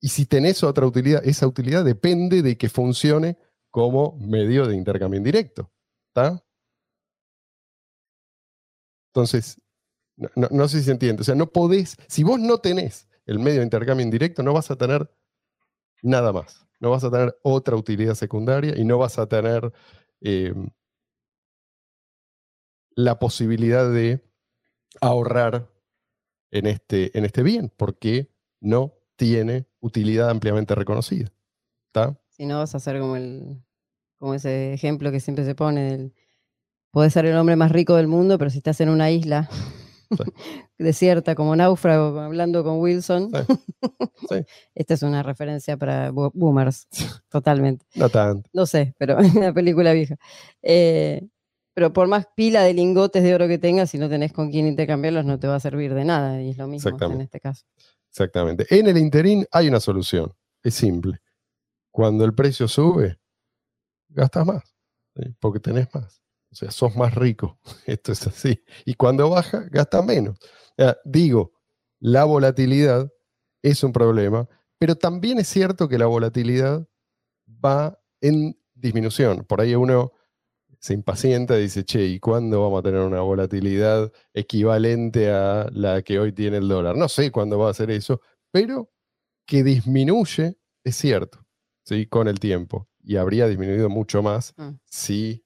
Y 0.00 0.08
si 0.08 0.26
tenés 0.26 0.62
otra 0.62 0.86
utilidad, 0.86 1.24
esa 1.24 1.46
utilidad 1.46 1.84
depende 1.84 2.42
de 2.42 2.56
que 2.56 2.68
funcione 2.68 3.36
como 3.70 4.16
medio 4.18 4.66
de 4.66 4.76
intercambio 4.76 5.18
indirecto. 5.18 5.70
Entonces, 9.12 9.60
no, 10.16 10.68
sé 10.68 10.78
si 10.78 10.84
se 10.84 10.92
entiende. 10.92 11.22
O 11.22 11.24
sea, 11.24 11.34
no 11.34 11.50
podés, 11.50 11.96
si 12.08 12.22
vos 12.22 12.38
no 12.40 12.58
tenés 12.58 13.08
el 13.26 13.38
medio 13.38 13.58
de 13.58 13.64
intercambio 13.64 14.04
indirecto, 14.04 14.42
no 14.42 14.52
vas 14.52 14.70
a 14.70 14.76
tener 14.76 15.10
nada 16.02 16.32
más. 16.32 16.66
No 16.80 16.90
vas 16.90 17.04
a 17.04 17.10
tener 17.10 17.36
otra 17.42 17.76
utilidad 17.76 18.14
secundaria 18.14 18.76
y 18.76 18.84
no 18.84 18.98
vas 18.98 19.18
a 19.18 19.26
tener 19.26 19.72
em, 20.20 20.70
la 22.94 23.18
posibilidad 23.18 23.90
de 23.90 24.24
ahorrar 25.00 25.70
en 26.50 26.66
este, 26.66 27.16
en 27.18 27.24
este 27.24 27.42
bien, 27.42 27.72
porque 27.76 28.32
no 28.60 28.97
tiene 29.18 29.66
utilidad 29.80 30.30
ampliamente 30.30 30.74
reconocida. 30.74 31.30
¿Está? 31.88 32.16
Si 32.28 32.46
no, 32.46 32.58
vas 32.58 32.72
a 32.74 32.78
hacer 32.78 33.00
como, 33.00 33.16
el, 33.16 33.60
como 34.16 34.32
ese 34.32 34.72
ejemplo 34.72 35.10
que 35.10 35.20
siempre 35.20 35.44
se 35.44 35.56
pone 35.56 35.90
del, 35.90 36.14
puedes 36.92 37.12
ser 37.12 37.26
el 37.26 37.36
hombre 37.36 37.56
más 37.56 37.72
rico 37.72 37.96
del 37.96 38.06
mundo, 38.06 38.38
pero 38.38 38.48
si 38.48 38.58
estás 38.58 38.80
en 38.80 38.88
una 38.88 39.10
isla 39.10 39.50
desierta 40.78 41.34
como 41.34 41.56
náufrago, 41.56 42.18
hablando 42.20 42.62
con 42.62 42.78
Wilson, 42.78 43.32
esta 44.74 44.94
es 44.94 45.02
una 45.02 45.24
referencia 45.24 45.76
para 45.76 46.12
boomers, 46.12 46.86
totalmente. 47.28 47.86
No 47.96 48.08
tanto. 48.08 48.48
No 48.52 48.66
sé, 48.66 48.94
pero 48.98 49.18
es 49.18 49.34
una 49.34 49.52
película 49.52 49.92
vieja. 49.92 50.16
Eh, 50.62 51.26
pero 51.74 51.92
por 51.92 52.06
más 52.06 52.26
pila 52.36 52.62
de 52.62 52.72
lingotes 52.72 53.24
de 53.24 53.34
oro 53.34 53.48
que 53.48 53.58
tengas, 53.58 53.90
si 53.90 53.98
no 53.98 54.08
tenés 54.08 54.32
con 54.32 54.50
quién 54.52 54.68
intercambiarlos, 54.68 55.24
no 55.24 55.40
te 55.40 55.48
va 55.48 55.56
a 55.56 55.60
servir 55.60 55.92
de 55.94 56.04
nada, 56.04 56.40
y 56.40 56.50
es 56.50 56.58
lo 56.58 56.68
mismo 56.68 56.96
en 57.00 57.20
este 57.20 57.40
caso. 57.40 57.66
Exactamente. 58.18 58.66
En 58.70 58.88
el 58.88 58.98
interín 58.98 59.46
hay 59.52 59.68
una 59.68 59.78
solución. 59.78 60.34
Es 60.64 60.74
simple. 60.74 61.20
Cuando 61.92 62.24
el 62.24 62.34
precio 62.34 62.66
sube, 62.66 63.20
gastas 64.08 64.44
más, 64.44 64.74
porque 65.38 65.60
tenés 65.60 65.86
más. 65.94 66.20
O 66.50 66.56
sea, 66.56 66.72
sos 66.72 66.96
más 66.96 67.14
rico. 67.14 67.60
Esto 67.86 68.10
es 68.10 68.26
así. 68.26 68.60
Y 68.84 68.94
cuando 68.94 69.30
baja, 69.30 69.68
gastas 69.70 70.04
menos. 70.04 70.36
digo, 71.04 71.52
la 72.00 72.24
volatilidad 72.24 73.08
es 73.62 73.84
un 73.84 73.92
problema, 73.92 74.48
pero 74.78 74.96
también 74.96 75.38
es 75.38 75.46
cierto 75.46 75.88
que 75.88 75.98
la 75.98 76.06
volatilidad 76.06 76.88
va 77.46 78.00
en 78.20 78.58
disminución. 78.74 79.44
Por 79.44 79.60
ahí 79.60 79.76
uno 79.76 80.12
se 80.80 80.94
impacienta 80.94 81.58
y 81.58 81.62
dice, 81.62 81.84
che, 81.84 82.04
¿y 82.06 82.20
cuándo 82.20 82.62
vamos 82.62 82.80
a 82.80 82.82
tener 82.82 83.00
una 83.00 83.20
volatilidad 83.20 84.12
equivalente 84.32 85.30
a 85.30 85.68
la 85.72 86.02
que 86.02 86.18
hoy 86.18 86.32
tiene 86.32 86.58
el 86.58 86.68
dólar? 86.68 86.96
No 86.96 87.08
sé 87.08 87.32
cuándo 87.32 87.58
va 87.58 87.70
a 87.70 87.74
ser 87.74 87.90
eso, 87.90 88.20
pero 88.50 88.90
que 89.44 89.64
disminuye 89.64 90.56
es 90.84 90.96
cierto, 90.96 91.44
¿sí? 91.84 92.06
Con 92.06 92.28
el 92.28 92.38
tiempo. 92.38 92.88
Y 93.02 93.16
habría 93.16 93.48
disminuido 93.48 93.88
mucho 93.88 94.22
más 94.22 94.54
mm. 94.56 94.70
si 94.84 95.44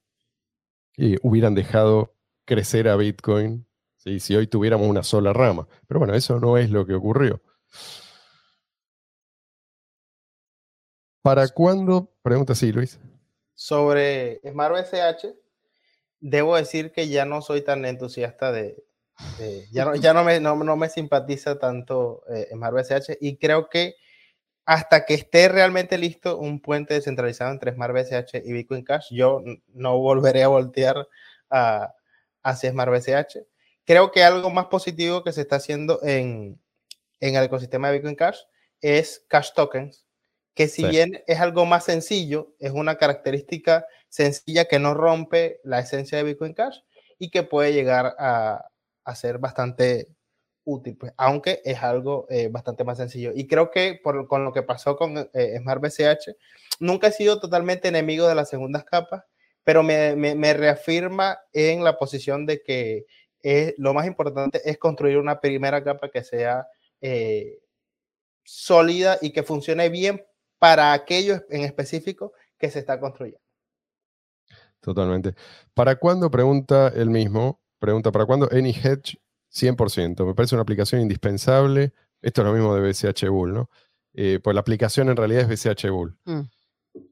eh, 0.97 1.17
hubieran 1.23 1.55
dejado 1.55 2.15
crecer 2.45 2.87
a 2.87 2.95
Bitcoin, 2.95 3.65
¿sí? 3.97 4.19
si 4.19 4.35
hoy 4.35 4.47
tuviéramos 4.47 4.87
una 4.87 5.03
sola 5.03 5.33
rama. 5.33 5.67
Pero 5.87 5.99
bueno, 5.99 6.13
eso 6.13 6.39
no 6.39 6.57
es 6.57 6.69
lo 6.69 6.85
que 6.85 6.93
ocurrió. 6.93 7.41
¿Para 11.23 11.47
cuándo? 11.47 12.13
Pregunta 12.21 12.53
sí, 12.53 12.71
Luis 12.71 12.99
sobre 13.55 14.39
Smart 14.49 14.75
debo 16.19 16.55
decir 16.55 16.91
que 16.91 17.09
ya 17.09 17.25
no 17.25 17.41
soy 17.41 17.61
tan 17.61 17.85
entusiasta 17.85 18.51
de, 18.51 18.83
ya, 19.71 19.85
no, 19.85 19.95
ya 19.95 20.13
no, 20.13 20.23
me, 20.23 20.39
no, 20.39 20.75
me 20.75 20.89
simpatiza 20.89 21.59
tanto 21.59 22.23
eh, 22.29 22.47
Smart 22.51 22.75
y 23.19 23.37
creo 23.37 23.69
que 23.69 23.95
hasta 24.65 25.05
que 25.05 25.13
esté 25.13 25.49
realmente 25.49 25.97
listo 25.97 26.37
un 26.37 26.61
puente 26.61 26.93
descentralizado 26.93 27.51
entre 27.51 27.73
Smart 27.73 27.93
BCH 27.93 28.41
y 28.45 28.53
Bitcoin 28.53 28.83
Cash, 28.83 29.07
yo 29.11 29.41
no 29.73 29.97
volveré 29.97 30.43
a 30.43 30.47
voltear 30.47 31.07
hacia 31.49 32.71
Smart. 32.71 33.05
Creo 33.85 34.11
que 34.11 34.23
algo 34.23 34.49
más 34.49 34.67
positivo 34.67 35.23
que 35.23 35.33
se 35.33 35.41
está 35.41 35.57
haciendo 35.57 35.99
en, 36.03 36.59
en 37.19 37.35
el 37.35 37.43
ecosistema 37.43 37.89
de 37.89 37.95
Bitcoin 37.95 38.15
Cash 38.15 38.39
es 38.79 39.25
Cash 39.27 39.51
Tokens, 39.53 40.05
que 40.53 40.67
si 40.67 40.85
bien 40.85 41.23
es 41.27 41.39
algo 41.39 41.65
más 41.65 41.85
sencillo, 41.85 42.53
es 42.59 42.71
una 42.71 42.97
característica 42.97 43.85
sencilla 44.09 44.65
que 44.65 44.79
no 44.79 44.93
rompe 44.93 45.59
la 45.63 45.79
esencia 45.79 46.17
de 46.17 46.23
Bitcoin 46.23 46.53
Cash 46.53 46.79
y 47.17 47.29
que 47.29 47.43
puede 47.43 47.73
llegar 47.73 48.15
a, 48.19 48.65
a 49.03 49.15
ser 49.15 49.39
bastante 49.39 50.09
útil, 50.65 50.97
pues, 50.97 51.13
aunque 51.17 51.61
es 51.63 51.81
algo 51.81 52.25
eh, 52.29 52.49
bastante 52.49 52.83
más 52.83 52.97
sencillo. 52.97 53.31
Y 53.35 53.47
creo 53.47 53.71
que 53.71 53.99
por, 54.01 54.27
con 54.27 54.43
lo 54.45 54.53
que 54.53 54.63
pasó 54.63 54.95
con 54.95 55.29
eh, 55.33 55.57
Smart 55.59 55.81
BCH, 55.81 56.35
nunca 56.79 57.07
he 57.07 57.11
sido 57.11 57.39
totalmente 57.39 57.87
enemigo 57.87 58.27
de 58.27 58.35
las 58.35 58.49
segundas 58.49 58.83
capas, 58.85 59.23
pero 59.63 59.83
me, 59.83 60.15
me, 60.15 60.53
reafirma 60.53 61.39
en 61.53 61.83
la 61.83 61.97
posición 61.97 62.45
de 62.45 62.61
que 62.61 63.05
es, 63.41 63.73
lo 63.77 63.93
más 63.93 64.05
importante 64.07 64.61
es 64.69 64.77
construir 64.77 65.17
una 65.17 65.39
primera 65.39 65.83
capa 65.83 66.09
que 66.09 66.23
sea 66.23 66.67
eh, 66.99 67.59
sólida 68.43 69.17
y 69.21 69.31
que 69.31 69.43
funcione 69.43 69.87
bien 69.89 70.25
para 70.63 70.93
aquello 70.93 71.43
en 71.49 71.65
específico 71.65 72.31
que 72.57 72.69
se 72.69 72.79
está 72.79 72.97
construyendo. 72.97 73.41
Totalmente. 74.79 75.35
¿Para 75.73 75.97
cuándo? 75.97 76.31
Pregunta 76.31 76.87
el 76.87 77.09
mismo. 77.09 77.59
Pregunta, 77.79 78.13
¿para 78.13 78.25
cuándo 78.25 78.47
AnyHedge 78.49 79.19
100%? 79.51 80.25
Me 80.25 80.33
parece 80.33 80.55
una 80.55 80.61
aplicación 80.61 81.01
indispensable. 81.01 81.91
Esto 82.21 82.41
es 82.41 82.47
lo 82.47 82.53
mismo 82.53 82.73
de 82.75 82.81
BCH 82.81 83.27
Bull, 83.27 83.53
¿no? 83.53 83.69
Eh, 84.13 84.39
pues 84.41 84.53
la 84.53 84.61
aplicación 84.61 85.09
en 85.09 85.17
realidad 85.17 85.51
es 85.51 85.65
BCH 85.65 85.89
Bull. 85.89 86.17
Mm. 86.23 86.43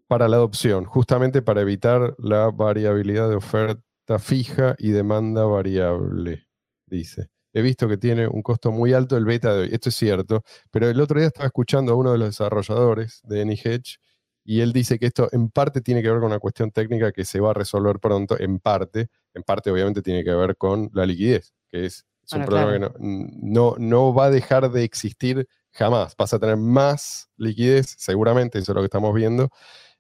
Para 0.08 0.30
la 0.30 0.38
adopción, 0.38 0.86
justamente 0.86 1.42
para 1.42 1.60
evitar 1.60 2.16
la 2.20 2.52
variabilidad 2.52 3.28
de 3.28 3.36
oferta 3.36 4.18
fija 4.18 4.78
y 4.78 4.92
demanda 4.92 5.44
variable, 5.44 6.48
dice 6.86 7.30
he 7.54 7.62
visto 7.62 7.88
que 7.88 7.98
tiene 7.98 8.28
un 8.28 8.42
costo 8.42 8.72
muy 8.72 8.94
alto 8.94 9.18
el 9.18 9.26
beta 9.26 9.54
de 9.54 9.62
hoy. 9.64 9.70
Esto 9.72 9.90
es 9.90 9.96
cierto, 9.96 10.44
pero 10.72 10.90
el 10.90 11.00
otro 11.00 11.20
día 11.20 11.28
estaba 11.28 11.48
escuchando 11.48 11.94
a 11.94 11.96
uno 11.96 12.12
de 12.12 12.18
los 12.18 12.30
desarrolladores 12.30 13.22
de 13.24 13.42
AnyHedge 13.42 13.98
y 14.44 14.62
él 14.62 14.74
dice 14.74 14.98
que 14.98 15.08
esto 15.08 15.30
en 15.32 15.50
parte 15.50 15.82
tiene 15.82 16.02
que 16.02 16.10
ver 16.10 16.20
con 16.20 16.28
una 16.28 16.40
cuestión 16.40 16.72
técnica 16.72 17.12
que 17.12 17.26
se 17.26 17.40
va 17.40 17.52
a 17.52 17.54
resolver 17.54 18.00
pronto, 18.00 18.40
en 18.40 18.60
parte, 18.60 19.10
en 19.34 19.44
parte 19.44 19.72
obviamente 19.72 20.02
tiene 20.02 20.24
que 20.24 20.34
ver 20.34 20.58
con 20.58 20.90
la 20.94 21.06
liquidez, 21.06 21.54
que 21.70 21.86
es, 21.86 22.06
es 22.24 22.34
un 22.34 22.46
problema 22.46 22.74
que 22.74 22.80
no, 22.80 22.92
no, 23.00 23.76
no 23.78 24.14
va 24.14 24.26
a 24.26 24.30
dejar 24.32 24.72
de 24.72 24.84
existir 24.84 25.48
jamás. 25.72 26.16
Vas 26.18 26.34
a 26.34 26.40
tener 26.40 26.58
más 26.58 27.30
liquidez, 27.38 27.96
seguramente, 27.98 28.60
eso 28.60 28.72
es 28.72 28.76
lo 28.76 28.82
que 28.82 28.86
estamos 28.86 29.14
viendo, 29.14 29.50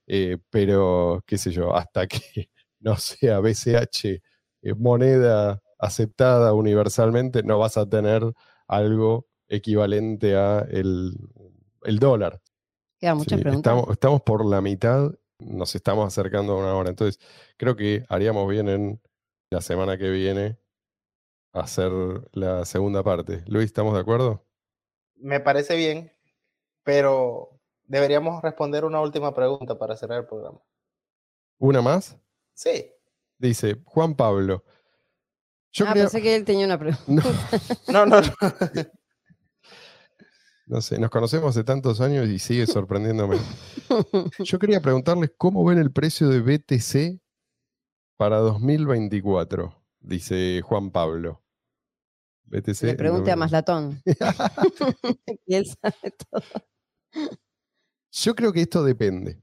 eh, 0.07 0.37
pero 0.49 1.23
qué 1.27 1.37
sé 1.37 1.51
yo, 1.51 1.75
hasta 1.75 2.07
que 2.07 2.19
no 2.79 2.97
sea 2.97 3.39
BCH 3.39 4.05
eh, 4.63 4.73
moneda 4.75 5.61
aceptada 5.81 6.53
universalmente, 6.53 7.43
no 7.43 7.59
vas 7.59 7.77
a 7.77 7.89
tener 7.89 8.23
algo 8.67 9.27
equivalente 9.49 10.37
a 10.37 10.61
el, 10.71 11.13
el 11.83 11.99
dólar. 11.99 12.41
Quedan 12.99 13.17
muchas 13.17 13.39
Sí, 13.39 13.41
preguntas. 13.41 13.77
estamos, 13.77 13.89
estamos 13.91 14.21
por 14.23 14.45
la 14.45 14.61
mitad, 14.61 15.11
nos 15.39 15.75
estamos 15.75 16.07
acercando 16.07 16.53
a 16.53 16.57
una 16.57 16.75
hora. 16.75 16.89
Entonces, 16.89 17.19
creo 17.57 17.75
que 17.75 18.05
haríamos 18.09 18.49
bien 18.49 18.69
en 18.69 19.01
la 19.51 19.61
semana 19.61 19.97
que 19.97 20.09
viene 20.09 20.57
hacer 21.53 21.91
la 22.33 22.65
segunda 22.65 23.03
parte. 23.03 23.43
Luis, 23.47 23.67
¿estamos 23.67 23.93
de 23.93 24.01
acuerdo? 24.01 24.45
Me 25.21 25.39
parece 25.39 25.77
bien, 25.77 26.11
pero 26.83 27.59
deberíamos 27.83 28.41
responder 28.43 28.85
una 28.85 29.01
última 29.01 29.33
pregunta 29.35 29.77
para 29.77 29.97
cerrar 29.97 30.19
el 30.21 30.27
programa. 30.27 30.61
¿Una 31.59 31.81
más? 31.81 32.17
Sí. 32.53 32.93
Dice 33.37 33.81
Juan 33.85 34.15
Pablo. 34.15 34.63
Yo 35.73 35.87
ah, 35.87 35.93
pensé 35.93 36.21
que 36.21 36.35
él 36.35 36.43
tenía 36.43 36.65
una 36.65 36.77
pregunta. 36.77 37.05
No, 37.07 37.23
No, 37.93 38.05
no, 38.05 38.21
no. 38.21 38.31
no 40.65 40.81
sé, 40.81 40.99
nos 40.99 41.09
conocemos 41.09 41.51
hace 41.51 41.63
tantos 41.63 42.01
años 42.01 42.27
y 42.27 42.39
sigue 42.39 42.67
sorprendiéndome. 42.67 43.37
Yo 44.39 44.59
quería 44.59 44.81
preguntarles 44.81 45.31
cómo 45.37 45.63
ven 45.63 45.77
el 45.77 45.91
precio 45.91 46.27
de 46.27 46.41
BTC 46.41 47.21
para 48.17 48.37
2024, 48.37 49.73
dice 50.01 50.61
Juan 50.63 50.91
Pablo. 50.91 51.41
BTC. 52.43 52.83
Le 52.83 52.95
pregunte 52.95 53.31
a 53.31 53.35
2024. 53.35 53.37
Maslatón. 53.37 54.01
y 55.45 55.55
él 55.55 55.65
sabe 55.65 56.13
todo. 56.29 56.43
Yo 58.11 58.35
creo 58.35 58.51
que 58.51 58.61
esto 58.61 58.83
depende. 58.83 59.41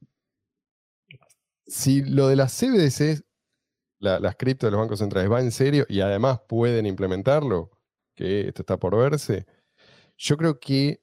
Si 1.67 2.03
lo 2.03 2.29
de 2.29 2.37
las 2.37 2.59
CBDC, 2.59 3.25
la- 3.99 4.21
las 4.21 4.37
cripto 4.37 4.67
de 4.67 4.73
los 4.73 4.81
bancos 4.81 4.99
centrales, 4.99 5.31
va 5.31 5.41
en 5.41 5.51
serio 5.53 5.85
y 5.89 6.01
además 6.01 6.41
pueden 6.49 6.87
implementarlo, 6.87 7.71
que 8.15 8.49
esto 8.49 8.63
está 8.63 8.77
por 8.77 8.97
verse, 8.97 9.47
yo 10.17 10.37
creo 10.37 10.59
que 10.59 11.03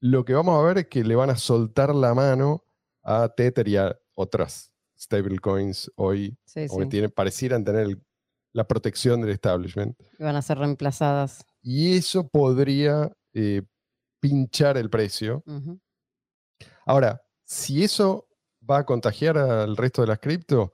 lo 0.00 0.24
que 0.24 0.34
vamos 0.34 0.58
a 0.58 0.66
ver 0.66 0.78
es 0.78 0.86
que 0.88 1.04
le 1.04 1.14
van 1.16 1.30
a 1.30 1.36
soltar 1.36 1.94
la 1.94 2.14
mano 2.14 2.64
a 3.02 3.28
Tether 3.28 3.68
y 3.68 3.76
a 3.76 3.98
otras 4.14 4.70
stablecoins 4.98 5.90
hoy, 5.96 6.36
Sí, 6.44 6.66
o 6.70 6.78
que 6.78 6.86
tienen, 6.86 7.10
parecieran 7.10 7.64
tener 7.64 7.82
el- 7.82 8.02
la 8.52 8.66
protección 8.66 9.20
del 9.20 9.30
establishment. 9.30 9.96
que 10.16 10.22
Van 10.24 10.36
a 10.36 10.42
ser 10.42 10.58
reemplazadas. 10.58 11.44
Y 11.62 11.96
eso 11.96 12.28
podría 12.28 13.10
eh, 13.36 13.62
pinchar 14.20 14.76
el 14.78 14.88
precio. 14.90 15.42
Ahora, 16.86 17.20
si 17.44 17.82
eso 17.82 18.28
va 18.68 18.78
a 18.78 18.86
contagiar 18.86 19.36
al 19.38 19.76
resto 19.76 20.02
de 20.02 20.08
las 20.08 20.18
cripto, 20.18 20.72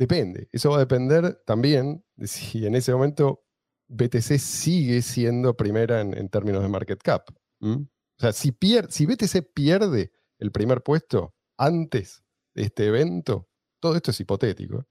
depende. 0.00 0.48
Eso 0.50 0.70
va 0.70 0.76
a 0.76 0.86
depender 0.86 1.42
también 1.44 2.02
de 2.16 2.26
si 2.26 2.66
en 2.66 2.74
ese 2.74 2.90
momento 2.90 3.44
BTC 3.88 4.38
sigue 4.38 5.02
siendo 5.02 5.54
primera 5.54 6.00
en, 6.00 6.28
términos 6.30 6.62
de 6.62 6.70
market 6.70 7.02
cap. 7.02 7.28
O 7.60 7.86
sea, 8.18 8.32
si, 8.32 8.50
pier- 8.50 8.88
si 8.88 9.04
BTC 9.04 9.52
pierde 9.52 10.10
el 10.38 10.52
primer 10.52 10.82
puesto 10.82 11.34
antes 11.58 12.24
de 12.54 12.62
este 12.62 12.86
evento, 12.86 13.50
todo 13.78 13.94
esto 13.94 14.10
es 14.10 14.20
hipotético. 14.20 14.86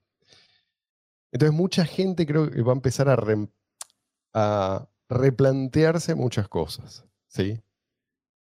Entonces, 1.31 1.57
mucha 1.57 1.85
gente 1.85 2.27
creo 2.27 2.51
que 2.51 2.61
va 2.61 2.73
a 2.73 2.75
empezar 2.75 3.09
a, 3.09 3.17
a 4.35 4.89
replantearse 5.09 6.13
muchas 6.13 6.47
cosas. 6.47 7.03
¿sí? 7.27 7.59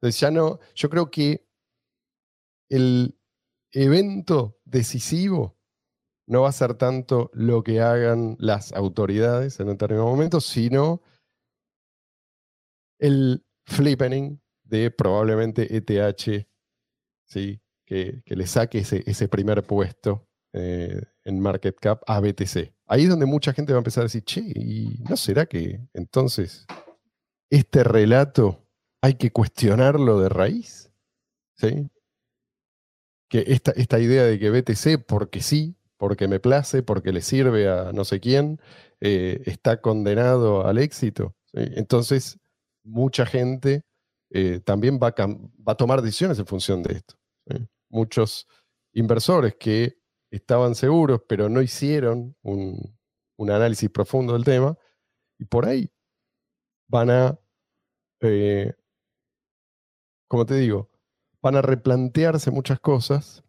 Entonces, 0.01 0.19
ya 0.19 0.31
no, 0.31 0.59
yo 0.75 0.89
creo 0.89 1.09
que 1.09 1.47
el 2.69 3.17
evento 3.71 4.59
decisivo 4.65 5.56
no 6.27 6.41
va 6.41 6.49
a 6.49 6.53
ser 6.53 6.75
tanto 6.75 7.31
lo 7.33 7.63
que 7.63 7.81
hagan 7.81 8.35
las 8.39 8.73
autoridades 8.73 9.59
en 9.59 9.67
determinado 9.67 10.07
momento, 10.07 10.41
sino 10.41 11.01
el 12.99 13.45
flippening 13.65 14.39
de 14.63 14.91
probablemente 14.91 15.75
ETH, 15.75 16.47
¿sí? 17.25 17.61
que, 17.85 18.21
le 18.25 18.47
saque 18.47 18.79
ese, 18.79 19.03
ese 19.05 19.27
primer 19.29 19.63
puesto 19.63 20.27
eh, 20.53 21.01
en 21.23 21.39
market 21.39 21.77
cap 21.79 22.01
a 22.05 22.19
BTC. 22.19 22.73
Ahí 22.87 23.03
es 23.03 23.09
donde 23.09 23.25
mucha 23.25 23.53
gente 23.53 23.73
va 23.73 23.77
a 23.77 23.81
empezar 23.81 24.01
a 24.01 24.05
decir, 24.05 24.23
che, 24.23 24.41
¿y 24.41 25.03
no 25.09 25.15
será 25.15 25.45
que 25.45 25.87
entonces 25.93 26.65
este 27.49 27.83
relato 27.83 28.67
hay 29.01 29.15
que 29.15 29.31
cuestionarlo 29.31 30.19
de 30.19 30.29
raíz? 30.29 30.91
¿Sí? 31.55 31.89
que 33.29 33.43
esta, 33.47 33.71
esta 33.71 33.99
idea 33.99 34.23
de 34.23 34.39
que 34.39 34.49
BTC, 34.49 35.05
porque 35.05 35.41
sí, 35.41 35.76
porque 35.97 36.27
me 36.27 36.39
place, 36.39 36.83
porque 36.83 37.11
le 37.11 37.21
sirve 37.21 37.67
a 37.69 37.91
no 37.93 38.05
sé 38.05 38.19
quién, 38.19 38.59
eh, 39.01 39.41
está 39.45 39.81
condenado 39.81 40.65
al 40.65 40.77
éxito. 40.77 41.35
Entonces, 41.53 42.39
mucha 42.83 43.25
gente 43.25 43.83
eh, 44.29 44.59
también 44.59 44.99
va 45.01 45.13
a, 45.15 45.75
tomar 45.75 46.01
decisiones 46.01 46.39
en 46.39 46.45
función 46.45 46.83
de 46.83 46.95
esto. 46.95 47.15
Muchos 47.89 48.47
inversores 48.93 49.55
que 49.55 49.97
estaban 50.31 50.75
seguros, 50.75 51.21
pero 51.27 51.49
no 51.49 51.61
hicieron 51.61 52.35
un, 52.41 52.97
un 53.37 53.51
análisis 53.51 53.89
profundo 53.89 54.33
del 54.33 54.43
tema, 54.43 54.77
y 55.39 55.45
por 55.45 55.65
ahí 55.65 55.91
van 56.87 57.09
a, 57.09 57.39
eh, 58.21 58.73
como 60.27 60.45
te 60.45 60.55
digo, 60.55 60.89
van 61.41 61.55
a 61.55 61.61
replantearse 61.61 62.51
muchas 62.51 62.79
cosas, 62.79 63.43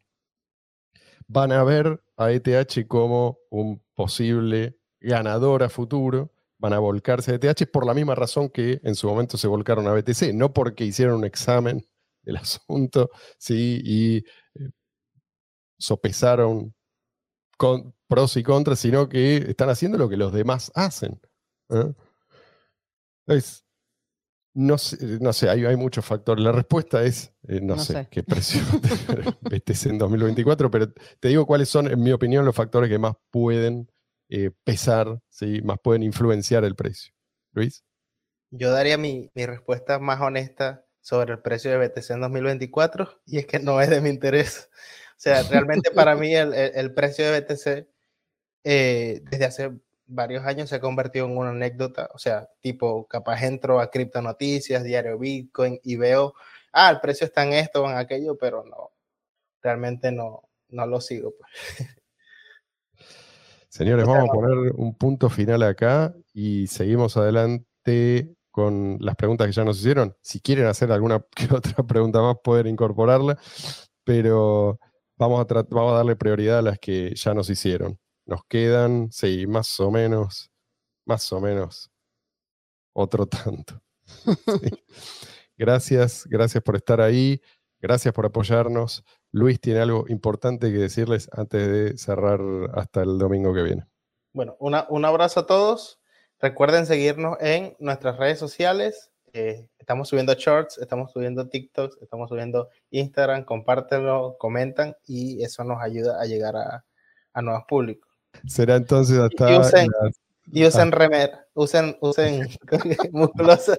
van 1.27 1.53
a 1.53 1.65
ver 1.65 2.03
a 2.19 2.33
ETH 2.33 2.87
como 2.87 3.39
un 3.49 3.83
posible 3.95 4.77
ganador 5.01 5.63
a 5.63 5.69
futuro, 5.69 6.33
van 6.59 6.73
a 6.73 6.81
volcarse 6.81 7.33
a 7.33 7.35
ETH 7.37 7.71
por 7.73 7.87
la 7.87 7.95
misma 7.95 8.15
razón 8.15 8.51
que 8.51 8.81
en 8.83 8.95
su 8.97 9.09
momento 9.09 9.39
se 9.39 9.47
volcaron 9.47 9.87
a 9.87 9.93
BTC, 9.93 10.35
no 10.35 10.53
porque 10.53 10.85
hicieron 10.85 11.17
un 11.17 11.25
examen 11.25 11.87
del 12.23 12.37
asunto 12.37 13.11
¿sí? 13.39 13.81
y 13.85 14.17
eh, 14.19 14.71
sopesaron 15.79 16.75
con 17.57 17.95
pros 18.09 18.37
y 18.37 18.43
contras, 18.43 18.81
sino 18.81 19.09
que 19.09 19.37
están 19.37 19.71
haciendo 19.71 19.99
lo 19.99 20.09
que 20.09 20.17
los 20.17 20.33
demás 20.33 20.73
hacen. 20.75 21.21
¿eh? 21.71 21.95
No 24.59 24.77
sé, 24.77 24.97
no 25.21 25.33
sé 25.33 25.49
hay, 25.49 25.65
hay 25.65 25.77
muchos 25.77 26.05
factores. 26.05 26.43
La 26.45 26.51
respuesta 26.53 27.03
es, 27.05 27.33
eh, 27.47 27.61
no, 27.61 27.77
No 27.77 27.83
sé, 27.83 27.93
sé. 27.93 28.09
qué 28.11 28.23
precio 28.25 28.61
BTC 29.43 29.87
en 29.87 29.99
2024, 29.99 30.71
pero 30.71 30.93
te 31.21 31.29
digo 31.29 31.47
cuáles 31.47 31.69
son, 31.69 31.87
en 31.91 32.03
mi 32.03 32.11
opinión, 32.13 32.45
los 32.45 32.57
factores 32.57 32.91
que 32.91 32.99
más 32.99 33.15
pueden 33.31 33.91
eh, 34.29 34.51
pesar, 34.65 35.21
¿sí? 35.29 35.63
más 35.63 35.79
pueden 35.83 36.03
influenciar 36.03 36.65
el 36.65 36.75
precio. 36.75 37.15
Luis. 37.53 37.85
Yo 38.51 38.71
daría 38.73 38.99
mi, 38.99 39.31
mi 39.35 39.47
respuesta 39.47 39.99
más 39.99 40.21
honesta 40.21 40.85
sobre 41.01 41.35
el 41.35 41.41
precio 41.41 41.71
de 41.71 41.79
BTC 41.79 42.11
en 42.11 42.21
2024 42.21 43.21
y 43.27 43.39
es 43.39 43.47
que 43.47 43.59
no 43.61 43.81
es 43.81 43.89
de 43.91 44.01
mi 44.01 44.11
interés. 44.11 44.69
O 45.13 45.21
sea, 45.21 45.43
realmente 45.45 45.91
para 45.91 46.15
mí 46.17 46.35
el, 46.35 46.53
el- 46.55 46.73
el 46.75 46.95
precio 46.95 47.25
de 47.31 47.41
BTC 47.41 47.89
eh, 48.65 49.21
desde 49.31 49.45
hace 49.45 49.71
varios 50.09 50.45
años 50.45 50.69
se 50.69 50.77
ha 50.77 50.81
convertido 50.81 51.27
en 51.27 51.37
una 51.37 51.51
anécdota. 51.51 52.09
O 52.15 52.19
sea, 52.19 52.49
tipo, 52.61 53.07
capaz 53.07 53.43
entro 53.45 53.79
a 53.79 53.91
Cripto 53.91 54.21
Noticias, 54.21 54.83
Diario 54.83 55.19
Bitcoin 55.19 55.79
y 55.85 55.97
veo, 55.97 56.35
ah, 56.73 56.91
el 56.91 57.01
precio 57.01 57.27
está 57.27 57.45
en 57.45 57.53
esto 57.53 57.85
o 57.85 57.91
en 57.91 57.97
aquello, 57.97 58.37
pero 58.37 58.65
no, 58.65 58.91
realmente 59.63 60.11
no, 60.11 60.43
no 60.71 60.87
lo 60.87 61.01
sigo. 61.01 61.35
pues. 61.39 61.51
Señores, 63.69 64.07
vamos 64.07 64.31
a 64.31 64.33
poner 64.33 64.73
un 64.75 64.95
punto 64.97 65.29
final 65.29 65.63
acá 65.63 66.15
y 66.33 66.67
seguimos 66.67 67.17
adelante 67.17 68.35
con 68.51 68.97
las 69.01 69.15
preguntas 69.15 69.47
que 69.47 69.53
ya 69.53 69.63
nos 69.65 69.79
hicieron. 69.79 70.17
Si 70.21 70.41
quieren 70.41 70.67
hacer 70.67 70.91
alguna 70.91 71.25
que 71.37 71.55
otra 71.55 71.87
pregunta 71.87 72.21
más, 72.21 72.37
pueden 72.43 72.67
incorporarla, 72.67 73.39
pero 74.05 74.81
vamos 75.17 75.41
a, 75.41 75.47
trat- 75.47 75.69
vamos 75.71 75.93
a 75.93 75.97
darle 75.97 76.17
prioridad 76.17 76.59
a 76.59 76.63
las 76.63 76.79
que 76.79 77.15
ya 77.15 77.35
nos 77.35 77.51
hicieron. 77.51 77.99
Nos 78.29 78.45
quedan, 78.45 79.11
sí, 79.11 79.47
más 79.49 79.81
o 79.81 79.91
menos, 79.91 80.51
más 81.07 81.33
o 81.33 81.41
menos, 81.41 81.91
otro 82.93 83.27
tanto. 83.27 83.83
Gracias, 85.57 86.27
gracias 86.27 86.63
por 86.63 86.77
estar 86.77 87.01
ahí, 87.01 87.41
gracias 87.81 88.15
por 88.15 88.27
apoyarnos. 88.27 89.05
Luis 89.33 89.61
tiene 89.61 89.81
algo 89.81 90.05
importante 90.09 90.71
que 90.71 90.79
decirles 90.79 91.29
antes 91.33 91.67
de 91.67 91.99
cerrar 91.99 92.41
hasta 92.75 93.03
el 93.03 93.19
domingo 93.19 93.53
que 93.55 93.63
viene. 93.63 93.87
Bueno, 94.33 94.57
una- 94.61 94.87
un 94.91 95.05
abrazo 95.05 95.41
a 95.41 95.47
todos. 95.47 96.01
Recuerden 96.39 96.87
seguirnos 96.87 97.37
en 97.41 97.77
nuestras 97.81 98.17
redes 98.19 98.39
sociales. 98.39 99.11
eh, 99.35 99.69
estamos 99.79 100.09
subiendo 100.09 100.33
shorts, 100.35 100.79
estamos 100.79 101.13
subiendo 101.13 101.49
TikToks, 101.49 101.99
estamos 102.01 102.29
subiendo 102.31 102.69
Instagram. 102.91 103.45
Compártenlo, 103.45 104.37
comentan 104.39 104.97
y 105.07 105.43
eso 105.43 105.65
nos 105.65 105.83
ayuda 105.83 106.21
a 106.21 106.25
llegar 106.25 106.57
a, 106.57 106.85
a 107.35 107.43
nuevos 107.43 107.65
públicos. 107.69 108.08
Será 108.47 108.77
entonces 108.77 109.19
hasta. 109.19 109.51
Y 109.51 109.59
usen, 109.59 109.89
las- 110.01 110.15
y 110.51 110.65
usen 110.67 110.93
remera, 110.93 111.47
usen, 111.55 111.97
usen 112.01 112.49
musculosa. 113.13 113.77